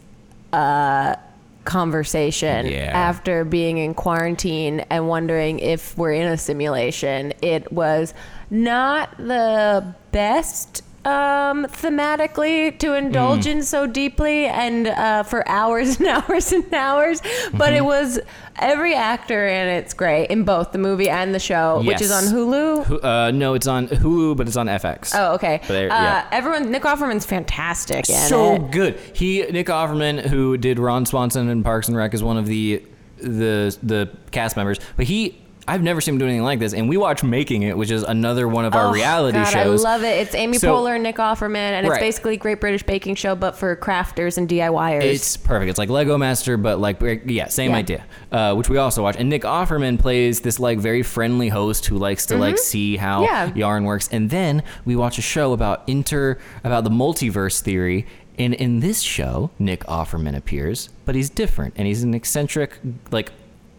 uh, 0.54 1.16
conversation. 1.64 2.66
Yeah. 2.66 2.92
After 2.94 3.46
being 3.46 3.78
in 3.78 3.94
quarantine 3.94 4.82
and 4.90 5.08
wondering 5.08 5.60
if 5.60 5.98
we're 5.98 6.14
in 6.14 6.28
a 6.28 6.38
simulation, 6.38 7.34
it 7.42 7.72
was 7.72 8.14
not 8.50 9.16
the 9.18 9.94
best. 10.12 10.82
Um, 11.04 11.66
thematically 11.66 12.78
to 12.78 12.94
indulge 12.94 13.46
Mm. 13.46 13.52
in 13.52 13.64
so 13.64 13.88
deeply 13.88 14.46
and 14.46 14.86
uh, 14.88 15.24
for 15.24 15.48
hours 15.50 15.98
and 16.00 16.08
hours 16.08 16.52
and 16.52 16.72
hours, 16.74 17.22
but 17.54 17.70
Mm-hmm. 17.70 17.76
it 17.78 17.86
was 17.86 18.20
every 18.60 18.94
actor 18.94 19.48
and 19.48 19.70
it's 19.84 19.96
great 19.96 20.28
in 20.28 20.44
both 20.44 20.72
the 20.74 20.78
movie 20.78 21.10
and 21.10 21.34
the 21.34 21.40
show, 21.40 21.82
which 21.84 22.02
is 22.02 22.12
on 22.12 22.26
Hulu. 22.26 23.04
Uh, 23.04 23.32
no, 23.32 23.56
it's 23.56 23.66
on 23.66 23.88
Hulu, 23.88 24.38
but 24.38 24.48
it's 24.48 24.58
on 24.58 24.68
FX. 24.68 25.14
Oh, 25.16 25.34
okay. 25.34 25.58
But 25.62 25.68
there- 25.70 25.92
uh, 25.92 26.02
yeah. 26.04 26.28
Everyone, 26.32 26.70
Nick 26.72 26.84
Offerman's 26.84 27.26
fantastic 27.26 28.06
so 28.06 28.56
it. 28.56 28.72
good. 28.72 29.00
He 29.14 29.42
Nick 29.44 29.68
Offerman, 29.68 30.20
who 30.28 30.56
did 30.58 30.78
Ron 30.78 31.08
Swanson 31.08 31.50
in 31.50 31.64
Parks 31.64 31.88
and 31.88 31.98
Rec, 31.98 32.14
is 32.14 32.22
one 32.22 32.38
of 32.38 32.46
the 32.46 32.84
the 33.18 33.76
the 33.82 34.10
cast 34.32 34.56
members. 34.56 34.80
But 34.98 35.06
he, 35.08 35.42
I've 35.72 35.82
never 35.82 36.02
seen 36.02 36.16
him 36.16 36.20
do 36.20 36.26
anything 36.26 36.44
like 36.44 36.60
this. 36.60 36.74
And 36.74 36.90
we 36.90 36.98
watch 36.98 37.24
Making 37.24 37.64
It, 37.64 37.78
which 37.78 37.92
is 37.92 38.04
another 38.04 38.48
one 38.48 38.66
of 38.66 38.76
our 38.76 38.88
Oh, 38.88 38.92
reality 38.92 39.38
God, 39.38 39.46
shows. 39.46 39.86
I 39.86 39.90
love 39.94 40.04
it. 40.04 40.20
It's 40.20 40.36
Amy 40.36 40.58
So- 40.58 40.76
Poehler 40.76 40.96
and 40.96 41.04
Nick 41.04 41.16
Offerman, 41.16 41.56
and 41.56 41.86
it's 41.86 41.92
Right. 41.92 42.00
basically 42.02 42.36
Great 42.38 42.60
British 42.60 42.84
Baking 42.84 43.16
Show, 43.16 43.36
but 43.36 43.56
for 43.56 43.76
crafters 43.78 44.38
and 44.38 44.50
DIYers. 44.50 45.04
It's 45.04 45.38
perfect. 45.38 45.70
It's 45.70 45.80
like 45.80 45.90
Lego 45.90 46.18
Master, 46.18 46.58
but 46.58 46.80
like 46.82 47.02
yeah, 47.26 47.48
same 47.48 47.72
Yeah. 47.72 47.78
idea. 47.78 48.04
Uh, 48.32 48.54
which 48.56 48.70
we 48.70 48.78
also 48.78 49.02
watch. 49.04 49.16
And 49.18 49.30
Nick 49.30 49.44
Offerman 49.44 49.98
plays 49.98 50.42
this 50.42 50.60
like 50.60 50.78
very 50.80 51.04
friendly 51.04 51.48
host 51.50 51.86
who 51.86 51.98
likes 51.98 52.26
to 52.26 52.38
like 52.38 52.58
see 52.58 52.98
how 52.98 53.24
Mm-hmm. 53.26 53.58
Yeah. 53.58 53.68
yarn 53.68 53.86
works. 53.86 54.10
And 54.12 54.30
then 54.30 54.64
we 54.86 54.96
watch 54.98 55.18
a 55.18 55.22
show 55.22 55.54
about 55.54 55.84
inter 55.88 56.38
about 56.64 56.84
the 56.84 56.90
multiverse 56.90 57.62
theory. 57.62 58.06
And 58.40 58.54
in 58.56 58.80
this 58.80 59.02
show, 59.02 59.52
Nick 59.60 59.86
Offerman 59.86 60.36
appears, 60.36 60.90
but 61.06 61.14
he's 61.16 61.30
different, 61.30 61.76
and 61.78 61.86
he's 61.88 62.02
an 62.02 62.14
eccentric 62.14 62.80
like 63.12 63.32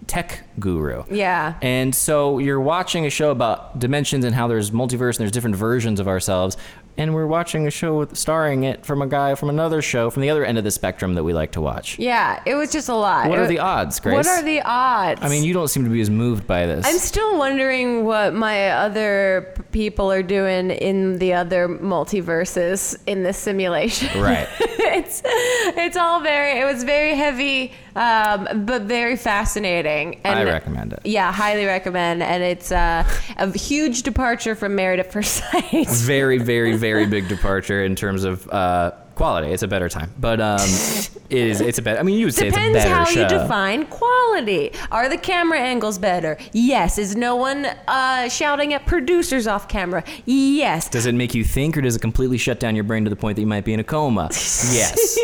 tech 0.06 0.42
guru. 0.58 1.04
yeah. 1.10 1.54
And 1.62 1.94
so 1.94 2.38
you're 2.38 2.60
watching 2.60 3.06
a 3.06 3.10
show 3.10 3.30
about 3.30 3.78
dimensions 3.78 4.24
and 4.24 4.34
how 4.34 4.48
there's 4.48 4.70
multiverse 4.70 5.10
and 5.16 5.18
there's 5.20 5.30
different 5.32 5.56
versions 5.56 6.00
of 6.00 6.08
ourselves. 6.08 6.56
And 6.98 7.14
we're 7.14 7.26
watching 7.26 7.66
a 7.66 7.70
show 7.70 7.98
with 8.00 8.18
starring 8.18 8.64
it 8.64 8.84
from 8.84 9.00
a 9.00 9.06
guy 9.06 9.34
from 9.34 9.48
another 9.48 9.80
show 9.80 10.10
from 10.10 10.20
the 10.20 10.28
other 10.28 10.44
end 10.44 10.58
of 10.58 10.64
the 10.64 10.70
spectrum 10.70 11.14
that 11.14 11.24
we 11.24 11.32
like 11.32 11.52
to 11.52 11.60
watch. 11.62 11.98
Yeah, 11.98 12.42
it 12.44 12.54
was 12.54 12.70
just 12.70 12.90
a 12.90 12.94
lot. 12.94 13.30
What 13.30 13.36
It 13.36 13.38
are 13.38 13.40
was- 13.42 13.48
the 13.48 13.60
odds, 13.60 13.98
Grace? 13.98 14.14
What 14.14 14.26
are 14.26 14.42
the 14.42 14.60
odds? 14.60 15.20
I 15.22 15.28
mean, 15.30 15.42
you 15.42 15.54
don't 15.54 15.68
seem 15.68 15.84
to 15.84 15.90
be 15.90 16.02
as 16.02 16.10
moved 16.10 16.46
by 16.46 16.66
this. 16.66 16.84
I'm 16.86 16.98
still 16.98 17.38
wondering 17.38 18.04
what 18.04 18.34
my 18.34 18.72
other 18.72 19.54
people 19.72 20.12
are 20.12 20.22
doing 20.22 20.70
in 20.70 21.18
the 21.18 21.32
other 21.32 21.66
multiverses 21.66 22.98
in 23.06 23.22
this 23.22 23.38
simulation. 23.38 24.20
Right. 24.20 24.46
it's 24.60 25.22
it's 25.24 25.96
all 25.96 26.20
very 26.20 26.60
it 26.60 26.64
was 26.64 26.84
very 26.84 27.14
heavy, 27.14 27.72
um, 27.96 28.64
but 28.64 28.82
very 28.82 29.16
fascinating. 29.16 30.20
And 30.24 30.38
I 30.38 30.44
recommend 30.44 30.92
it. 30.92 31.00
Yeah, 31.04 31.32
highly 31.32 31.64
recommend. 31.64 32.22
And 32.22 32.42
it's 32.42 32.72
uh, 32.72 33.08
a 33.36 33.56
huge 33.56 34.02
departure 34.02 34.54
from 34.54 34.74
Married 34.74 35.00
at 35.00 35.12
First 35.12 35.34
Sight. 35.36 35.88
very, 35.90 36.38
very, 36.38 36.76
very 36.76 37.06
big 37.06 37.28
departure 37.28 37.84
in 37.84 37.94
terms 37.94 38.24
of 38.24 38.48
uh, 38.50 38.92
quality. 39.14 39.52
It's 39.52 39.62
a 39.62 39.68
better 39.68 39.88
time, 39.88 40.12
but 40.18 40.40
um, 40.40 40.58
it 41.30 41.30
is. 41.30 41.60
It's 41.60 41.78
a 41.78 41.82
better. 41.82 42.00
I 42.00 42.02
mean, 42.02 42.18
you 42.18 42.26
would 42.26 42.34
say 42.34 42.50
Depends 42.50 42.76
it's 42.76 42.84
a 42.84 42.88
better 42.88 42.94
how 42.94 43.04
show. 43.04 43.22
you 43.22 43.28
define 43.28 43.86
quality. 43.86 44.72
Are 44.90 45.08
the 45.08 45.18
camera 45.18 45.58
angles 45.58 45.98
better? 45.98 46.38
Yes. 46.52 46.98
Is 46.98 47.16
no 47.16 47.36
one 47.36 47.66
uh, 47.88 48.28
shouting 48.28 48.74
at 48.74 48.86
producers 48.86 49.46
off 49.46 49.68
camera? 49.68 50.04
Yes. 50.24 50.88
Does 50.88 51.06
it 51.06 51.14
make 51.14 51.34
you 51.34 51.44
think, 51.44 51.76
or 51.76 51.82
does 51.82 51.96
it 51.96 52.00
completely 52.00 52.38
shut 52.38 52.60
down 52.60 52.74
your 52.74 52.84
brain 52.84 53.04
to 53.04 53.10
the 53.10 53.16
point 53.16 53.36
that 53.36 53.42
you 53.42 53.46
might 53.46 53.64
be 53.64 53.72
in 53.72 53.80
a 53.80 53.84
coma? 53.84 54.24
yes. 54.32 55.18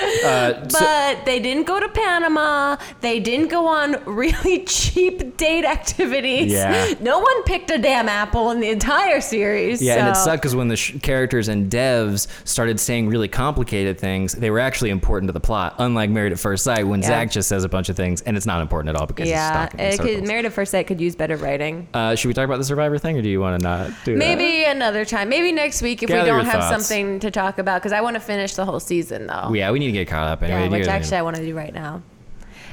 Uh, 0.00 0.68
so- 0.68 0.78
but 0.80 1.24
they 1.24 1.40
didn't 1.40 1.64
go 1.66 1.80
to 1.80 1.88
Panama. 1.88 2.76
They 3.00 3.20
didn't 3.20 3.48
go 3.48 3.66
on 3.66 3.96
really 4.06 4.64
cheap 4.64 5.36
date 5.36 5.64
activities. 5.64 6.52
Yeah. 6.52 6.94
No 7.00 7.18
one 7.18 7.42
picked 7.44 7.70
a 7.70 7.78
damn 7.78 8.08
apple 8.08 8.50
in 8.50 8.60
the 8.60 8.68
entire 8.70 9.20
series. 9.20 9.80
Yeah, 9.82 9.96
and 9.96 10.08
it 10.08 10.16
sucked 10.16 10.42
because 10.42 10.54
when 10.56 10.68
the 10.68 10.76
sh- 10.76 10.96
characters 11.02 11.48
and 11.48 11.70
devs 11.70 12.26
started 12.46 12.78
saying 12.80 13.08
really 13.08 13.28
complicated 13.28 13.98
things, 13.98 14.32
they 14.32 14.50
were 14.50 14.60
actually 14.60 14.90
important 14.90 15.28
to 15.28 15.32
the 15.32 15.40
plot. 15.40 15.74
Unlike 15.78 16.10
Married 16.10 16.32
at 16.32 16.38
First 16.38 16.64
Sight, 16.64 16.86
when 16.86 17.00
Yeah. 17.02 17.08
Zach 17.08 17.30
just 17.30 17.48
says 17.48 17.64
a 17.64 17.68
bunch 17.68 17.88
of 17.88 17.96
things 17.96 18.20
and 18.22 18.36
it's 18.36 18.46
not 18.46 18.60
important 18.60 18.94
at 18.94 19.00
all 19.00 19.06
because 19.06 19.28
Yeah, 19.28 19.68
he's 19.76 19.94
it 19.94 19.98
could, 20.00 20.06
circles. 20.08 20.28
Married 20.28 20.44
at 20.46 20.52
First 20.52 20.70
Sight 20.72 20.86
could 20.86 21.00
use 21.00 21.14
better 21.16 21.36
writing. 21.36 21.88
uh, 21.94 22.14
should 22.14 22.28
we 22.28 22.34
talk 22.34 22.44
about 22.44 22.58
the 22.58 22.64
Survivor 22.64 22.98
thing, 22.98 23.18
or 23.18 23.22
do 23.22 23.28
you 23.28 23.40
want 23.40 23.60
to 23.60 23.66
not 23.68 23.90
do 24.04 24.12
that? 24.12 24.18
Maybe 24.18 24.64
another 24.64 25.04
time. 25.04 25.28
Maybe 25.28 25.52
next 25.52 25.82
week 25.82 26.02
if 26.02 26.08
Gather 26.08 26.22
we 26.22 26.28
don't 26.28 26.44
have 26.46 26.62
thoughts. 26.64 26.86
something 26.86 27.20
to 27.20 27.30
talk 27.30 27.58
about 27.58 27.80
because 27.80 27.92
I 27.92 28.00
want 28.00 28.14
to 28.14 28.20
finish 28.20 28.54
the 28.54 28.64
whole 28.64 28.80
season 28.80 29.26
though. 29.26 29.52
Yeah, 29.54 29.70
we 29.70 29.78
need 29.78 29.87
to 29.92 29.98
get 29.98 30.08
caught 30.08 30.28
up. 30.28 30.42
Anyway. 30.42 30.64
Yeah, 30.64 30.68
which 30.68 30.88
actually 30.88 31.16
I 31.16 31.22
want 31.22 31.36
to 31.36 31.44
do 31.44 31.54
right 31.56 31.72
now. 31.72 32.02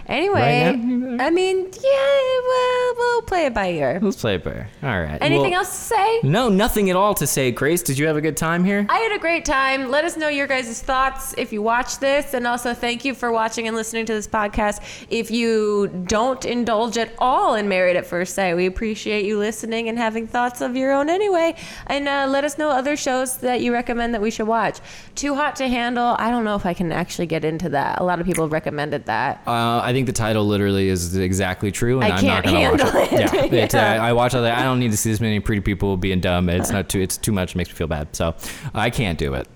Anyway, 0.07 0.35
Right 0.39 1.21
I 1.21 1.29
mean, 1.29 1.57
yeah, 1.81 2.39
we'll, 2.47 2.95
we'll 2.97 3.21
play 3.23 3.45
it 3.47 3.53
by 3.53 3.67
ear. 3.71 3.99
Let's 4.01 4.19
play 4.21 4.35
it 4.35 4.43
bear. 4.43 4.69
All 4.83 5.01
right. 5.01 5.17
Anything 5.21 5.51
Well, 5.51 5.61
else 5.61 5.69
to 5.69 5.95
say? 5.95 6.19
No, 6.23 6.49
nothing 6.49 6.89
at 6.89 6.95
all 6.95 7.15
to 7.15 7.25
say. 7.25 7.51
Grace, 7.51 7.81
did 7.81 7.97
you 7.97 8.05
have 8.07 8.17
a 8.17 8.21
good 8.21 8.37
time 8.37 8.63
here? 8.63 8.85
I 8.89 8.97
had 8.99 9.13
a 9.13 9.19
great 9.19 9.45
time. 9.45 9.89
Let 9.89 10.05
us 10.05 10.15
know 10.17 10.27
your 10.27 10.45
guys' 10.45 10.81
thoughts 10.81 11.33
if 11.37 11.51
you 11.51 11.61
watch 11.61 11.99
this. 11.99 12.33
And 12.33 12.45
also, 12.45 12.73
thank 12.73 13.03
you 13.05 13.15
for 13.15 13.31
watching 13.31 13.67
and 13.67 13.75
listening 13.75 14.05
to 14.07 14.13
this 14.13 14.27
podcast. 14.27 14.81
If 15.09 15.31
you 15.31 15.87
don't 16.05 16.43
indulge 16.45 16.97
at 16.97 17.11
all 17.17 17.55
in 17.55 17.67
Married 17.67 17.95
at 17.95 18.05
First 18.05 18.35
Sight, 18.35 18.55
we 18.55 18.65
appreciate 18.67 19.25
you 19.25 19.39
listening 19.39 19.89
and 19.89 19.97
having 19.97 20.27
thoughts 20.27 20.61
of 20.61 20.75
your 20.75 20.91
own 20.91 21.09
anyway. 21.09 21.55
And 21.87 22.07
uh, 22.07 22.27
let 22.29 22.43
us 22.43 22.57
know 22.57 22.69
other 22.69 22.95
shows 22.95 23.37
that 23.37 23.61
you 23.61 23.73
recommend 23.73 24.13
that 24.13 24.21
we 24.21 24.29
should 24.29 24.47
watch. 24.47 24.79
Too 25.15 25.33
Hot 25.35 25.55
to 25.55 25.67
Handle, 25.67 26.15
I 26.19 26.29
don't 26.29 26.43
know 26.43 26.55
if 26.55 26.65
I 26.65 26.73
can 26.73 26.91
actually 26.91 27.25
get 27.25 27.43
into 27.43 27.69
that. 27.69 27.99
A 28.01 28.03
lot 28.03 28.19
of 28.19 28.25
people 28.25 28.43
have 28.43 28.51
recommended 28.51 29.05
that. 29.05 29.41
Uh, 29.47 29.79
I 29.81 29.93
think 29.95 30.07
the 30.07 30.13
title 30.13 30.45
literally 30.45 30.89
is 30.89 31.15
exactly 31.15 31.71
true, 31.71 32.01
and 32.01 32.11
I 32.11 32.17
am 32.17 32.21
can't 32.21 32.45
gonna 32.45 32.71
watch 32.71 33.11
it. 33.11 33.13
it. 33.53 33.53
Yeah, 33.53 33.63
uh, 33.73 33.95
Yeah. 33.95 34.03
I 34.03 34.11
watch 34.13 34.35
all 34.35 34.41
that. 34.41 34.57
I 34.59 34.63
don't 34.63 34.79
need 34.79 34.91
to 34.91 34.97
see 34.97 35.09
this 35.09 35.21
many 35.21 35.39
pretty 35.39 35.61
people 35.61 35.95
being 35.95 36.19
dumb. 36.19 36.49
It's 36.49 36.69
not 36.69 36.89
too. 36.89 36.99
It's 36.99 37.17
too 37.17 37.31
much. 37.31 37.51
It 37.53 37.57
makes 37.57 37.69
me 37.69 37.75
feel 37.75 37.87
bad. 37.87 38.13
So 38.15 38.35
I 38.73 38.89
can't 38.89 39.17
do 39.17 39.33
it. 39.33 39.47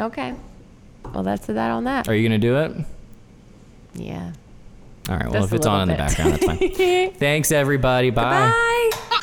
Okay. 0.00 0.34
Well, 1.12 1.24
that's 1.24 1.46
that 1.46 1.70
on 1.70 1.84
that. 1.84 2.08
Are 2.08 2.14
you 2.14 2.26
gonna 2.28 2.38
do 2.38 2.56
it? 2.58 2.72
Yeah. 3.94 4.32
All 5.08 5.16
right. 5.16 5.24
Well, 5.24 5.32
Just 5.42 5.46
if 5.52 5.52
it's 5.56 5.66
on 5.66 5.82
in 5.82 5.88
the 5.88 5.94
background, 5.94 6.32
that's 6.34 6.44
fine. 6.44 7.10
Thanks, 7.14 7.50
everybody. 7.50 8.10
Bye. 8.10 8.50
Bye. 9.10 9.20